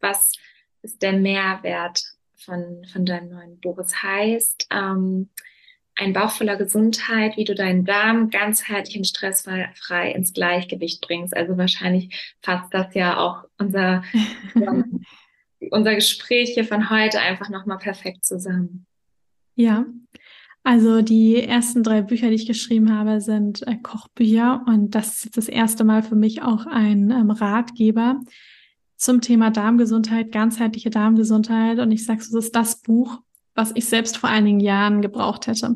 was 0.00 0.32
ist 0.80 1.02
der 1.02 1.12
Mehrwert 1.12 2.02
von, 2.34 2.86
von 2.90 3.04
deinem 3.04 3.28
neuen 3.28 3.60
Buch. 3.60 3.76
Es 3.76 4.02
heißt, 4.02 4.68
ähm, 4.70 5.28
ein 5.96 6.12
Bauch 6.12 6.30
voller 6.30 6.56
Gesundheit, 6.56 7.36
wie 7.36 7.44
du 7.44 7.54
deinen 7.54 7.84
Darm 7.84 8.30
ganzheitlich 8.30 8.96
und 8.96 9.06
stressfrei 9.06 10.12
ins 10.12 10.32
Gleichgewicht 10.32 11.00
bringst. 11.00 11.36
Also 11.36 11.56
wahrscheinlich 11.56 12.36
fasst 12.42 12.72
das 12.72 12.94
ja 12.94 13.18
auch 13.18 13.44
unser, 13.58 14.02
unser 15.70 15.94
Gespräch 15.94 16.50
hier 16.54 16.64
von 16.64 16.90
heute 16.90 17.20
einfach 17.20 17.48
nochmal 17.48 17.78
perfekt 17.78 18.24
zusammen. 18.24 18.86
Ja, 19.54 19.86
also 20.62 21.00
die 21.00 21.42
ersten 21.42 21.82
drei 21.82 22.02
Bücher, 22.02 22.28
die 22.28 22.34
ich 22.34 22.46
geschrieben 22.46 22.92
habe, 22.92 23.20
sind 23.20 23.66
äh, 23.66 23.76
Kochbücher 23.76 24.64
und 24.66 24.94
das 24.96 25.24
ist 25.24 25.36
das 25.36 25.48
erste 25.48 25.84
Mal 25.84 26.02
für 26.02 26.16
mich 26.16 26.42
auch 26.42 26.66
ein 26.66 27.10
ähm, 27.10 27.30
Ratgeber, 27.30 28.20
zum 28.96 29.20
Thema 29.20 29.50
Darmgesundheit, 29.50 30.32
ganzheitliche 30.32 30.90
Darmgesundheit. 30.90 31.78
Und 31.78 31.92
ich 31.92 32.04
sage 32.04 32.18
das 32.18 32.32
ist 32.32 32.56
das 32.56 32.82
Buch, 32.82 33.20
was 33.56 33.72
ich 33.74 33.86
selbst 33.86 34.16
vor 34.16 34.28
einigen 34.28 34.60
Jahren 34.60 35.02
gebraucht 35.02 35.46
hätte. 35.46 35.74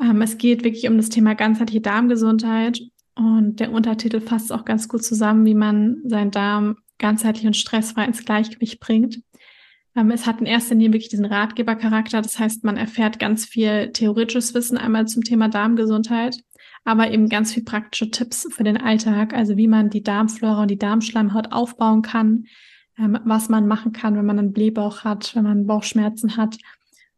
Ähm, 0.00 0.22
es 0.22 0.38
geht 0.38 0.64
wirklich 0.64 0.88
um 0.88 0.96
das 0.96 1.08
Thema 1.08 1.34
ganzheitliche 1.34 1.80
Darmgesundheit. 1.80 2.80
Und 3.14 3.60
der 3.60 3.72
Untertitel 3.72 4.20
fasst 4.20 4.52
auch 4.52 4.64
ganz 4.64 4.88
gut 4.88 5.04
zusammen, 5.04 5.44
wie 5.44 5.54
man 5.54 6.02
seinen 6.04 6.30
Darm 6.30 6.76
ganzheitlich 6.98 7.46
und 7.46 7.56
stressfrei 7.56 8.04
ins 8.04 8.24
Gleichgewicht 8.24 8.80
bringt. 8.80 9.20
Ähm, 9.96 10.10
es 10.10 10.26
hat 10.26 10.40
in 10.40 10.46
erster 10.46 10.74
Linie 10.74 10.92
wirklich 10.92 11.10
diesen 11.10 11.24
Ratgebercharakter. 11.24 12.22
Das 12.22 12.38
heißt, 12.38 12.64
man 12.64 12.76
erfährt 12.76 13.18
ganz 13.18 13.46
viel 13.46 13.92
theoretisches 13.92 14.54
Wissen 14.54 14.76
einmal 14.76 15.06
zum 15.06 15.22
Thema 15.22 15.48
Darmgesundheit 15.48 16.42
aber 16.84 17.10
eben 17.10 17.28
ganz 17.28 17.52
viel 17.52 17.64
praktische 17.64 18.10
Tipps 18.10 18.48
für 18.50 18.64
den 18.64 18.76
Alltag, 18.76 19.34
also 19.34 19.56
wie 19.56 19.68
man 19.68 19.90
die 19.90 20.02
Darmflora 20.02 20.62
und 20.62 20.70
die 20.70 20.78
Darmschleimhaut 20.78 21.52
aufbauen 21.52 22.02
kann, 22.02 22.46
ähm, 23.00 23.18
was 23.24 23.48
man 23.48 23.66
machen 23.66 23.92
kann, 23.92 24.16
wenn 24.16 24.26
man 24.26 24.38
einen 24.38 24.52
Blähbauch 24.52 25.04
hat, 25.04 25.34
wenn 25.34 25.44
man 25.44 25.66
Bauchschmerzen 25.66 26.36
hat, 26.36 26.58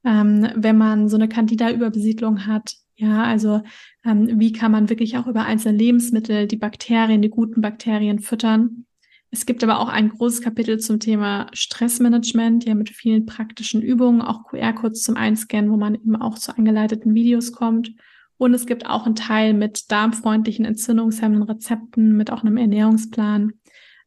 ähm, 0.05 0.49
wenn 0.55 0.79
man 0.79 1.09
so 1.09 1.17
eine 1.17 1.29
Candida-Überbesiedlung 1.29 2.47
hat. 2.47 2.77
Ja, 2.95 3.25
also 3.25 3.63
ähm, 4.05 4.39
wie 4.39 4.53
kann 4.53 4.71
man 4.71 4.89
wirklich 4.89 5.19
auch 5.19 5.27
über 5.27 5.45
einzelne 5.45 5.77
Lebensmittel 5.77 6.47
die 6.47 6.57
Bakterien, 6.57 7.23
die 7.23 7.31
guten 7.31 7.61
Bakterien 7.61 8.21
füttern. 8.21 8.87
Es 9.31 9.47
gibt 9.47 9.65
aber 9.65 9.81
auch 9.81 9.89
ein 9.89 10.11
großes 10.11 10.43
Kapitel 10.43 10.79
zum 10.79 11.01
Thema 11.01 11.47
Stressmanagement, 11.55 12.67
ja 12.67 12.75
mit 12.75 12.91
vielen 12.91 13.25
praktischen 13.25 13.81
Übungen, 13.81 14.21
auch 14.21 14.45
QR-Codes 14.45 15.03
zum 15.03 15.17
Einscannen, 15.17 15.71
wo 15.71 15.79
man 15.79 15.95
eben 15.95 16.17
auch 16.17 16.39
zu 16.39 16.57
angeleiteten 16.57 17.15
Videos 17.15 17.53
kommt. 17.53 17.93
Und 18.37 18.53
es 18.53 18.67
gibt 18.67 18.87
auch 18.87 19.07
einen 19.07 19.15
Teil 19.15 19.55
mit 19.55 19.91
darmfreundlichen, 19.91 20.67
entzündungshemmenden 20.67 21.49
Rezepten, 21.49 22.15
mit 22.15 22.31
auch 22.31 22.43
einem 22.43 22.59
Ernährungsplan. 22.59 23.55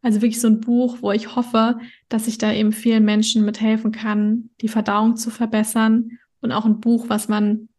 Also 0.06 0.22
wirklich 0.22 0.40
so 0.40 0.48
ein 0.48 0.62
Buch, 0.62 0.98
wo 1.02 1.12
ich 1.12 1.36
hoffe, 1.36 1.80
dass 2.10 2.28
ich 2.28 2.38
da 2.38 2.54
eben 2.54 2.72
vielen 2.74 3.06
Menschen 3.06 3.44
mithelfen 3.44 3.92
kann, 3.92 4.52
die 4.62 4.68
Verdauung 4.68 5.16
zu 5.16 5.32
verbessern. 5.32 6.20
Und 6.42 6.52
auch 6.52 6.66
ein 6.66 6.80
Buch, 6.80 7.06
was 7.10 7.28
man 7.28 7.70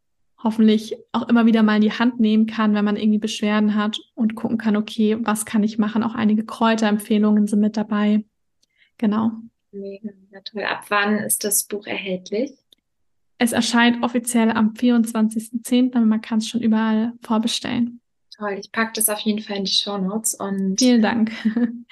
hoffentlich 0.42 0.96
auch 1.12 1.28
immer 1.28 1.46
wieder 1.46 1.62
mal 1.62 1.76
in 1.76 1.82
die 1.82 1.92
Hand 1.92 2.18
nehmen 2.18 2.46
kann, 2.46 2.74
wenn 2.74 2.84
man 2.84 2.96
irgendwie 2.96 3.20
Beschwerden 3.20 3.76
hat 3.76 4.00
und 4.16 4.34
gucken 4.34 4.58
kann, 4.58 4.74
okay, 4.74 5.16
was 5.20 5.46
kann 5.46 5.62
ich 5.62 5.78
machen? 5.78 6.02
Auch 6.02 6.16
einige 6.16 6.44
Kräuterempfehlungen 6.44 7.46
sind 7.46 7.60
mit 7.60 7.76
dabei. 7.76 8.24
Genau. 8.98 9.30
Mega, 9.70 10.10
mega 10.20 10.40
toll. 10.40 10.64
Ab 10.64 10.86
wann 10.88 11.18
ist 11.18 11.44
das 11.44 11.62
Buch 11.68 11.86
erhältlich? 11.86 12.54
Es 13.38 13.52
erscheint 13.52 14.02
offiziell 14.02 14.50
am 14.50 14.72
24.10., 14.72 15.94
aber 15.94 16.04
man 16.04 16.22
kann 16.22 16.38
es 16.38 16.48
schon 16.48 16.60
überall 16.60 17.12
vorbestellen. 17.22 18.00
Toll, 18.38 18.58
ich 18.58 18.70
packe 18.70 18.92
das 18.94 19.08
auf 19.08 19.20
jeden 19.20 19.40
Fall 19.40 19.56
in 19.56 19.64
die 19.64 19.72
Show 19.72 19.96
Notes 19.96 20.34
und 20.34 20.78
vielen 20.78 21.02
Dank. 21.02 21.32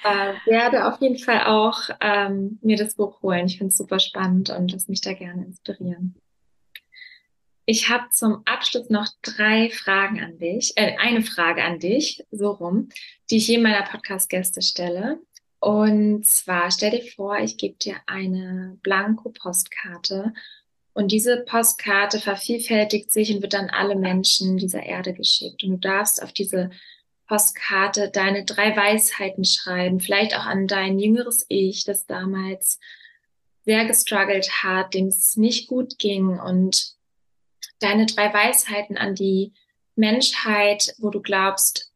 Äh, 0.03 0.35
werde 0.45 0.85
auf 0.85 1.01
jeden 1.01 1.17
Fall 1.17 1.45
auch 1.45 1.79
ähm, 1.99 2.59
mir 2.61 2.77
das 2.77 2.93
Buch 2.93 3.23
holen. 3.23 3.47
Ich 3.47 3.57
finde 3.57 3.69
es 3.69 3.77
super 3.77 3.97
spannend 3.97 4.51
und 4.51 4.71
lass 4.71 4.87
mich 4.87 5.01
da 5.01 5.13
gerne 5.13 5.43
inspirieren. 5.45 6.15
Ich 7.65 7.89
habe 7.89 8.03
zum 8.11 8.43
Abschluss 8.45 8.91
noch 8.91 9.07
drei 9.23 9.71
Fragen 9.71 10.21
an 10.21 10.37
dich, 10.37 10.73
äh, 10.75 10.95
eine 10.99 11.23
Frage 11.23 11.63
an 11.63 11.79
dich, 11.79 12.23
so 12.29 12.51
rum, 12.51 12.89
die 13.31 13.37
ich 13.37 13.47
jedem 13.47 13.63
meiner 13.63 13.81
Podcast-Gäste 13.81 14.61
stelle. 14.61 15.19
Und 15.59 16.27
zwar 16.27 16.69
stell 16.69 16.91
dir 16.91 17.11
vor, 17.15 17.39
ich 17.39 17.57
gebe 17.57 17.75
dir 17.77 17.95
eine 18.05 18.77
Blanko-Postkarte 18.83 20.33
und 20.95 21.11
diese 21.11 21.43
Postkarte 21.43 22.19
vervielfältigt 22.19 23.11
sich 23.11 23.35
und 23.35 23.41
wird 23.41 23.53
an 23.53 23.69
alle 23.69 23.97
Menschen 23.97 24.55
dieser 24.55 24.81
Erde 24.81 25.13
geschickt. 25.13 25.61
Und 25.61 25.71
du 25.71 25.77
darfst 25.77 26.23
auf 26.23 26.31
diese 26.31 26.69
Postkarte 27.27 28.09
deine 28.09 28.45
drei 28.45 28.77
Weisheiten 28.77 29.43
schreiben, 29.43 29.99
vielleicht 29.99 30.37
auch 30.37 30.45
an 30.45 30.67
dein 30.67 30.97
jüngeres 30.97 31.45
Ich, 31.49 31.83
das 31.83 32.05
damals 32.05 32.79
sehr 33.65 33.83
gestruggelt 33.83 34.63
hat, 34.63 34.93
dem 34.93 35.07
es 35.07 35.35
nicht 35.35 35.67
gut 35.67 35.99
ging 35.99 36.39
und 36.39 36.93
deine 37.79 38.05
drei 38.05 38.33
Weisheiten 38.33 38.97
an 38.97 39.15
die 39.15 39.51
Menschheit, 39.95 40.95
wo 40.97 41.09
du 41.09 41.21
glaubst, 41.21 41.91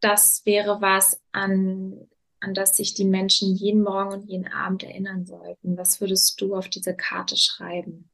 das 0.00 0.44
wäre 0.44 0.82
was, 0.82 1.22
an, 1.32 2.06
an 2.40 2.52
das 2.52 2.76
sich 2.76 2.92
die 2.92 3.06
Menschen 3.06 3.54
jeden 3.56 3.82
Morgen 3.82 4.12
und 4.12 4.28
jeden 4.28 4.48
Abend 4.48 4.82
erinnern 4.82 5.24
sollten. 5.24 5.78
Was 5.78 6.02
würdest 6.02 6.38
du 6.42 6.54
auf 6.54 6.68
diese 6.68 6.94
Karte 6.94 7.38
schreiben? 7.38 8.10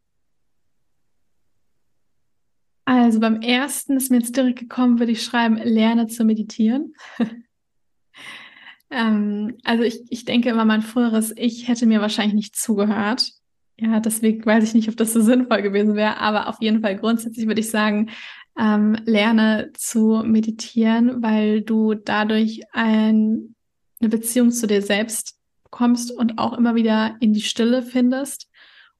Also 2.95 3.21
beim 3.21 3.41
ersten 3.41 3.97
ist 3.97 4.11
mir 4.11 4.19
jetzt 4.19 4.37
direkt 4.37 4.59
gekommen, 4.59 4.99
würde 4.99 5.13
ich 5.13 5.23
schreiben, 5.23 5.57
lerne 5.57 6.09
zu 6.09 6.27
meditieren. 6.27 6.95
ähm, 8.91 9.57
also 9.65 9.83
ich, 9.83 10.03
ich 10.11 10.27
denke 10.27 10.51
immer, 10.51 10.67
mein 10.67 10.83
früheres 10.83 11.33
Ich 11.35 11.69
hätte 11.69 11.87
mir 11.87 12.03
wahrscheinlich 12.03 12.35
nicht 12.35 12.55
zugehört. 12.55 13.33
Ja, 13.79 13.99
deswegen 14.01 14.45
weiß 14.45 14.63
ich 14.65 14.75
nicht, 14.75 14.91
ob 14.91 14.99
das 14.99 15.15
so 15.15 15.23
sinnvoll 15.23 15.63
gewesen 15.63 15.95
wäre, 15.95 16.19
aber 16.19 16.49
auf 16.49 16.57
jeden 16.61 16.83
Fall 16.83 16.99
grundsätzlich 16.99 17.47
würde 17.47 17.61
ich 17.61 17.71
sagen, 17.71 18.11
ähm, 18.59 18.99
lerne 19.07 19.71
zu 19.73 20.23
meditieren, 20.23 21.23
weil 21.23 21.63
du 21.63 21.95
dadurch 21.95 22.61
ein, 22.73 23.55
eine 24.01 24.11
Beziehung 24.11 24.51
zu 24.51 24.67
dir 24.67 24.83
selbst 24.83 25.39
bekommst 25.65 26.13
und 26.13 26.37
auch 26.37 26.53
immer 26.53 26.75
wieder 26.75 27.17
in 27.21 27.33
die 27.33 27.41
Stille 27.41 27.81
findest. 27.81 28.51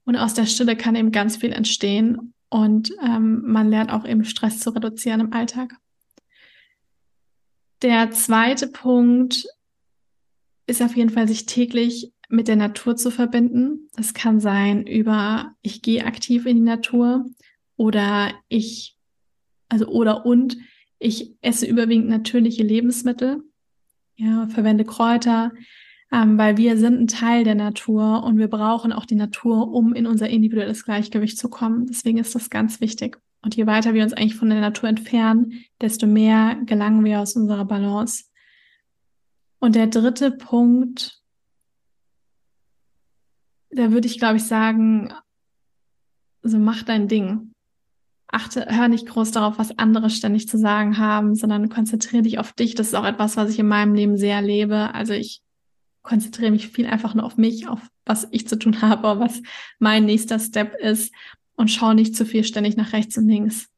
Und 0.03 0.15
aus 0.15 0.33
der 0.33 0.47
Stille 0.47 0.75
kann 0.75 0.95
eben 0.95 1.11
ganz 1.11 1.37
viel 1.37 1.51
entstehen. 1.51 2.33
Und 2.53 2.93
ähm, 3.03 3.41
man 3.47 3.67
lernt 3.71 3.91
auch 3.91 4.05
eben 4.05 4.23
Stress 4.25 4.59
zu 4.59 4.69
reduzieren 4.69 5.21
im 5.21 5.33
Alltag. 5.33 5.75
Der 7.81 8.11
zweite 8.11 8.67
Punkt 8.67 9.47
ist 10.67 10.83
auf 10.83 10.95
jeden 10.95 11.09
Fall, 11.09 11.27
sich 11.27 11.47
täglich 11.47 12.13
mit 12.29 12.47
der 12.47 12.55
Natur 12.55 12.95
zu 12.95 13.09
verbinden. 13.09 13.89
Das 13.95 14.13
kann 14.13 14.39
sein 14.39 14.85
über, 14.85 15.55
ich 15.63 15.81
gehe 15.81 16.05
aktiv 16.05 16.45
in 16.45 16.57
die 16.57 16.61
Natur 16.61 17.25
oder 17.75 18.31
ich, 18.49 18.99
also 19.67 19.87
oder 19.87 20.23
und, 20.23 20.55
ich 20.99 21.33
esse 21.41 21.65
überwiegend 21.65 22.07
natürliche 22.07 22.61
Lebensmittel, 22.61 23.41
ja, 24.15 24.45
verwende 24.45 24.85
Kräuter, 24.85 25.53
ähm, 26.13 26.37
weil 26.37 26.57
wir 26.57 26.77
sind 26.77 27.01
ein 27.01 27.07
Teil 27.07 27.43
der 27.43 27.55
Natur 27.55 28.23
und 28.23 28.37
wir 28.37 28.47
brauchen 28.47 28.93
auch 28.93 29.07
die 29.07 29.15
Natur, 29.15 29.73
um 29.73 29.95
in 29.95 30.05
unser 30.05 30.29
individuelles 30.29 30.85
Gleichgewicht 30.85 31.39
zu 31.39 31.49
kommen. 31.49 31.87
Deswegen 31.87 32.19
ist 32.19 32.35
das 32.35 32.51
ganz 32.51 32.79
wichtig. 32.81 33.19
Und 33.41 33.55
je 33.55 33.65
weiter 33.65 33.95
wir 33.95 34.03
uns 34.03 34.13
eigentlich 34.13 34.35
von 34.35 34.49
der 34.49 34.61
Natur 34.61 34.89
entfernen, 34.89 35.65
desto 35.81 36.05
mehr 36.05 36.55
gelangen 36.65 37.03
wir 37.03 37.19
aus 37.19 37.35
unserer 37.35 37.65
Balance. 37.65 38.25
Und 39.57 39.75
der 39.75 39.87
dritte 39.87 40.29
Punkt, 40.29 41.19
da 43.71 43.91
würde 43.91 44.05
ich, 44.05 44.19
glaube 44.19 44.37
ich, 44.37 44.43
sagen, 44.43 45.11
so 46.43 46.59
mach 46.59 46.83
dein 46.83 47.07
Ding. 47.07 47.53
Achte, 48.27 48.67
hör 48.69 48.87
nicht 48.87 49.07
groß 49.07 49.31
darauf, 49.31 49.57
was 49.57 49.79
andere 49.79 50.11
ständig 50.11 50.47
zu 50.47 50.59
sagen 50.59 50.99
haben, 50.99 51.33
sondern 51.33 51.69
konzentriere 51.69 52.21
dich 52.21 52.37
auf 52.37 52.53
dich. 52.53 52.75
Das 52.75 52.87
ist 52.87 52.95
auch 52.95 53.05
etwas, 53.05 53.35
was 53.35 53.49
ich 53.49 53.57
in 53.57 53.67
meinem 53.67 53.95
Leben 53.95 54.15
sehr 54.15 54.41
lebe. 54.41 54.93
Also 54.93 55.13
ich 55.13 55.41
konzentriere 56.03 56.51
mich 56.51 56.67
viel 56.67 56.85
einfach 56.85 57.15
nur 57.15 57.25
auf 57.25 57.37
mich, 57.37 57.67
auf 57.67 57.79
was 58.05 58.27
ich 58.31 58.47
zu 58.47 58.59
tun 58.59 58.81
habe, 58.81 59.19
was 59.19 59.41
mein 59.79 60.05
nächster 60.05 60.37
Step 60.37 60.75
ist 60.79 61.13
und 61.55 61.71
schaue 61.71 61.95
nicht 61.95 62.15
zu 62.15 62.25
viel 62.25 62.43
ständig 62.43 62.77
nach 62.77 62.93
rechts 62.93 63.17
und 63.17 63.27
links. 63.27 63.69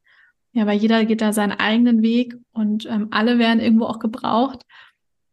Ja, 0.52 0.66
weil 0.66 0.78
jeder 0.78 1.04
geht 1.04 1.20
da 1.20 1.32
seinen 1.32 1.52
eigenen 1.52 2.02
Weg 2.02 2.34
und 2.52 2.86
ähm, 2.86 3.08
alle 3.10 3.38
werden 3.38 3.60
irgendwo 3.60 3.84
auch 3.84 3.98
gebraucht 3.98 4.62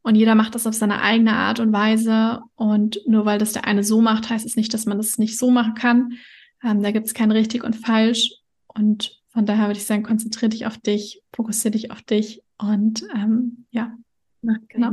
und 0.01 0.15
jeder 0.15 0.35
macht 0.35 0.53
das 0.53 0.67
auf 0.67 0.73
seine 0.73 1.01
eigene 1.01 1.33
Art 1.33 1.59
und 1.59 1.71
Weise 1.71 2.41
und 2.55 2.99
nur 3.07 3.25
weil 3.25 3.39
das 3.39 3.53
der 3.53 3.65
eine 3.65 3.83
so 3.83 4.01
macht, 4.01 4.29
heißt 4.29 4.45
es 4.45 4.57
nicht, 4.57 4.73
dass 4.73 4.85
man 4.85 4.97
das 4.97 5.17
nicht 5.17 5.37
so 5.37 5.49
machen 5.49 5.75
kann. 5.75 6.13
Ähm, 6.61 6.83
da 6.83 6.91
gibt 6.91 7.07
es 7.07 7.13
kein 7.13 7.31
richtig 7.31 7.63
und 7.63 7.75
falsch 7.75 8.33
und 8.67 9.21
von 9.29 9.45
daher 9.45 9.67
würde 9.67 9.79
ich 9.79 9.85
sagen, 9.85 10.03
konzentriere 10.03 10.49
dich 10.49 10.65
auf 10.65 10.77
dich, 10.77 11.23
fokussiere 11.33 11.71
dich 11.71 11.89
auf 11.89 12.01
dich 12.01 12.43
und 12.57 13.03
ähm, 13.15 13.65
ja, 13.71 13.97
okay. 14.43 14.59
genau. 14.69 14.91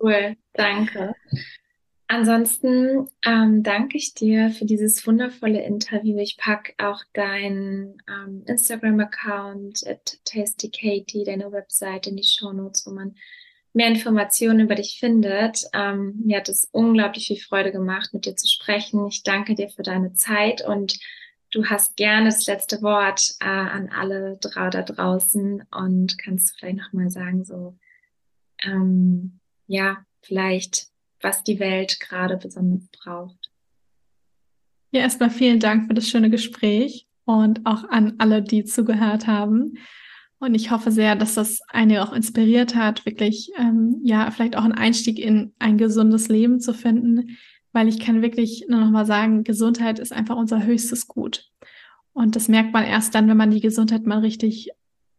Cool, 0.00 0.36
danke. 0.58 1.14
Ansonsten 2.10 3.06
ähm, 3.22 3.62
danke 3.62 3.98
ich 3.98 4.14
dir 4.14 4.50
für 4.50 4.64
dieses 4.64 5.06
wundervolle 5.06 5.62
Interview. 5.62 6.16
Ich 6.18 6.38
packe 6.38 6.72
auch 6.78 7.02
deinen 7.12 8.02
ähm, 8.08 8.44
Instagram-Account 8.46 9.86
at 9.86 10.18
tastykatie, 10.24 11.24
deine 11.24 11.52
Website 11.52 12.06
in 12.06 12.16
die 12.16 12.24
Show 12.24 12.52
Notes, 12.52 12.86
wo 12.86 12.92
man 12.92 13.14
mehr 13.74 13.88
Informationen 13.88 14.60
über 14.60 14.74
dich 14.74 14.98
findet. 14.98 15.64
Ähm, 15.74 16.22
mir 16.24 16.38
hat 16.38 16.48
es 16.48 16.68
unglaublich 16.72 17.26
viel 17.26 17.40
Freude 17.40 17.72
gemacht, 17.72 18.14
mit 18.14 18.24
dir 18.24 18.36
zu 18.36 18.48
sprechen. 18.48 19.06
Ich 19.08 19.22
danke 19.22 19.54
dir 19.54 19.68
für 19.68 19.82
deine 19.82 20.14
Zeit 20.14 20.66
und 20.66 20.98
du 21.52 21.66
hast 21.66 21.96
gerne 21.96 22.30
das 22.30 22.46
letzte 22.46 22.80
Wort 22.80 23.34
äh, 23.40 23.44
an 23.44 23.90
alle 23.90 24.38
da 24.40 24.82
draußen 24.82 25.62
und 25.70 26.18
kannst 26.18 26.50
du 26.50 26.58
vielleicht 26.58 26.78
nochmal 26.78 27.10
sagen, 27.10 27.44
so, 27.44 27.76
ähm, 28.62 29.40
ja, 29.66 29.98
vielleicht 30.22 30.88
was 31.22 31.42
die 31.42 31.58
Welt 31.58 32.00
gerade 32.00 32.36
besonders 32.36 32.88
braucht. 32.88 33.50
Ja, 34.90 35.00
erstmal 35.00 35.30
vielen 35.30 35.60
Dank 35.60 35.86
für 35.86 35.94
das 35.94 36.08
schöne 36.08 36.30
Gespräch 36.30 37.06
und 37.24 37.66
auch 37.66 37.84
an 37.84 38.14
alle, 38.18 38.42
die 38.42 38.64
zugehört 38.64 39.26
haben. 39.26 39.74
Und 40.38 40.54
ich 40.54 40.70
hoffe 40.70 40.92
sehr, 40.92 41.16
dass 41.16 41.34
das 41.34 41.60
eine 41.68 42.02
auch 42.02 42.12
inspiriert 42.12 42.74
hat, 42.74 43.04
wirklich, 43.04 43.50
ähm, 43.58 44.00
ja, 44.04 44.30
vielleicht 44.30 44.56
auch 44.56 44.62
einen 44.62 44.72
Einstieg 44.72 45.18
in 45.18 45.52
ein 45.58 45.78
gesundes 45.78 46.28
Leben 46.28 46.60
zu 46.60 46.72
finden, 46.72 47.36
weil 47.72 47.88
ich 47.88 47.98
kann 47.98 48.22
wirklich 48.22 48.66
nur 48.68 48.80
noch 48.80 48.90
mal 48.90 49.04
sagen, 49.04 49.44
Gesundheit 49.44 49.98
ist 49.98 50.12
einfach 50.12 50.36
unser 50.36 50.64
höchstes 50.64 51.08
Gut. 51.08 51.50
Und 52.12 52.36
das 52.36 52.48
merkt 52.48 52.72
man 52.72 52.84
erst 52.84 53.14
dann, 53.14 53.28
wenn 53.28 53.36
man 53.36 53.50
die 53.50 53.60
Gesundheit 53.60 54.06
mal 54.06 54.20
richtig 54.20 54.70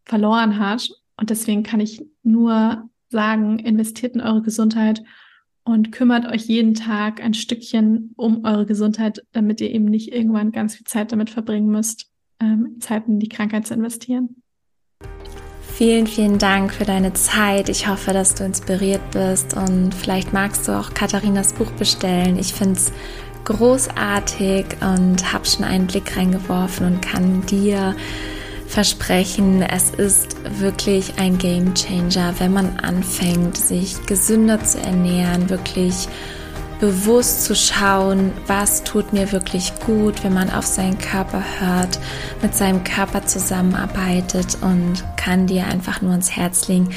verloren 0.06 0.58
hat. 0.58 0.90
Und 1.18 1.30
deswegen 1.30 1.64
kann 1.64 1.80
ich 1.80 2.02
nur 2.24 2.90
sagen, 3.10 3.60
investiert 3.60 4.16
in 4.16 4.22
eure 4.22 4.42
Gesundheit 4.42 5.04
und 5.64 5.92
kümmert 5.92 6.26
euch 6.26 6.44
jeden 6.46 6.74
Tag 6.74 7.24
ein 7.24 7.34
Stückchen 7.34 8.14
um 8.16 8.44
eure 8.46 8.66
Gesundheit, 8.66 9.24
damit 9.32 9.62
ihr 9.62 9.72
eben 9.72 9.86
nicht 9.86 10.12
irgendwann 10.14 10.52
ganz 10.52 10.76
viel 10.76 10.86
Zeit 10.86 11.12
damit 11.12 11.30
verbringen 11.30 11.70
müsst, 11.70 12.12
ähm, 12.40 12.78
Zeit 12.80 13.08
in 13.08 13.20
die 13.20 13.30
Krankheit 13.30 13.68
zu 13.68 13.74
investieren. 13.74 14.42
Vielen, 15.62 16.08
vielen 16.08 16.40
Dank 16.40 16.74
für 16.74 16.84
deine 16.84 17.14
Zeit. 17.14 17.70
Ich 17.70 17.88
hoffe, 17.88 18.12
dass 18.12 18.36
du 18.36 18.44
inspiriert 18.44 19.12
bist 19.12 19.56
und 19.56 19.94
vielleicht 19.94 20.34
magst 20.34 20.68
du 20.68 20.78
auch 20.78 20.94
Katharinas 20.94 21.54
Buch 21.54 21.72
bestellen. 21.72 22.38
Ich 22.38 22.54
finde 22.54 22.74
es 22.74 22.92
großartig 23.46 24.66
und 24.82 25.32
habe 25.32 25.46
schon 25.46 25.64
einen 25.64 25.88
Blick 25.88 26.18
reingeworfen 26.18 26.86
und 26.86 27.02
kann 27.02 27.46
dir 27.46 27.96
versprechen, 28.70 29.64
es 29.64 29.90
ist 29.90 30.36
wirklich 30.60 31.16
ein 31.18 31.40
Game 31.40 31.74
Changer, 31.74 32.36
wenn 32.38 32.54
man 32.54 32.78
anfängt, 32.80 33.58
sich 33.58 34.06
gesünder 34.06 34.64
zu 34.64 34.80
ernähren, 34.80 35.50
wirklich 35.50 36.08
bewusst 36.80 37.44
zu 37.44 37.56
schauen, 37.56 38.32
was 38.46 38.84
tut 38.84 39.12
mir 39.12 39.32
wirklich 39.32 39.74
gut, 39.86 40.24
wenn 40.24 40.34
man 40.34 40.52
auf 40.52 40.66
seinen 40.66 41.00
Körper 41.00 41.44
hört, 41.60 42.00
mit 42.44 42.56
seinem 42.56 42.84
Körper 42.84 43.26
zusammenarbeitet 43.26 44.60
und 44.62 45.04
kann 45.18 45.48
dir 45.48 45.66
einfach 45.66 46.02
nur 46.02 46.14
ins 46.14 46.32
Herz 46.32 46.68
legen. 46.68 46.90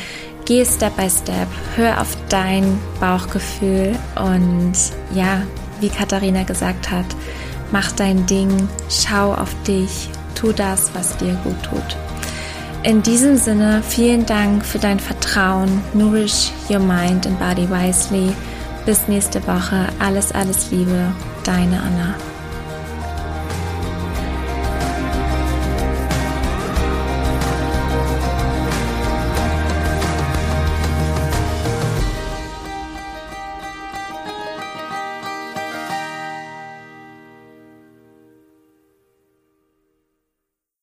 Geh 0.44 0.64
Step 0.66 0.94
by 0.96 1.08
Step, 1.08 1.48
hör 1.76 2.00
auf 2.00 2.16
dein 2.28 2.78
Bauchgefühl 3.00 3.98
und 4.16 4.74
ja, 5.14 5.42
wie 5.80 5.88
Katharina 5.88 6.42
gesagt 6.42 6.90
hat, 6.90 7.06
mach 7.72 7.92
dein 7.92 8.26
Ding, 8.26 8.68
schau 8.88 9.32
auf 9.34 9.54
dich, 9.66 10.10
tu 10.34 10.52
das, 10.52 10.90
was 10.94 11.16
dir 11.16 11.34
gut 11.44 11.62
tut. 11.62 11.96
In 12.84 13.02
diesem 13.02 13.36
Sinne, 13.36 13.82
vielen 13.88 14.26
Dank 14.26 14.64
für 14.64 14.78
dein 14.78 14.98
Vertrauen. 14.98 15.80
Nourish 15.94 16.50
your 16.68 16.80
mind 16.80 17.26
and 17.26 17.38
body 17.38 17.68
wisely. 17.70 18.32
Bis 18.84 19.06
nächste 19.06 19.40
Woche. 19.46 19.86
Alles, 20.00 20.32
alles 20.32 20.70
Liebe. 20.72 21.12
Deine 21.44 21.80
Anna. 21.80 22.31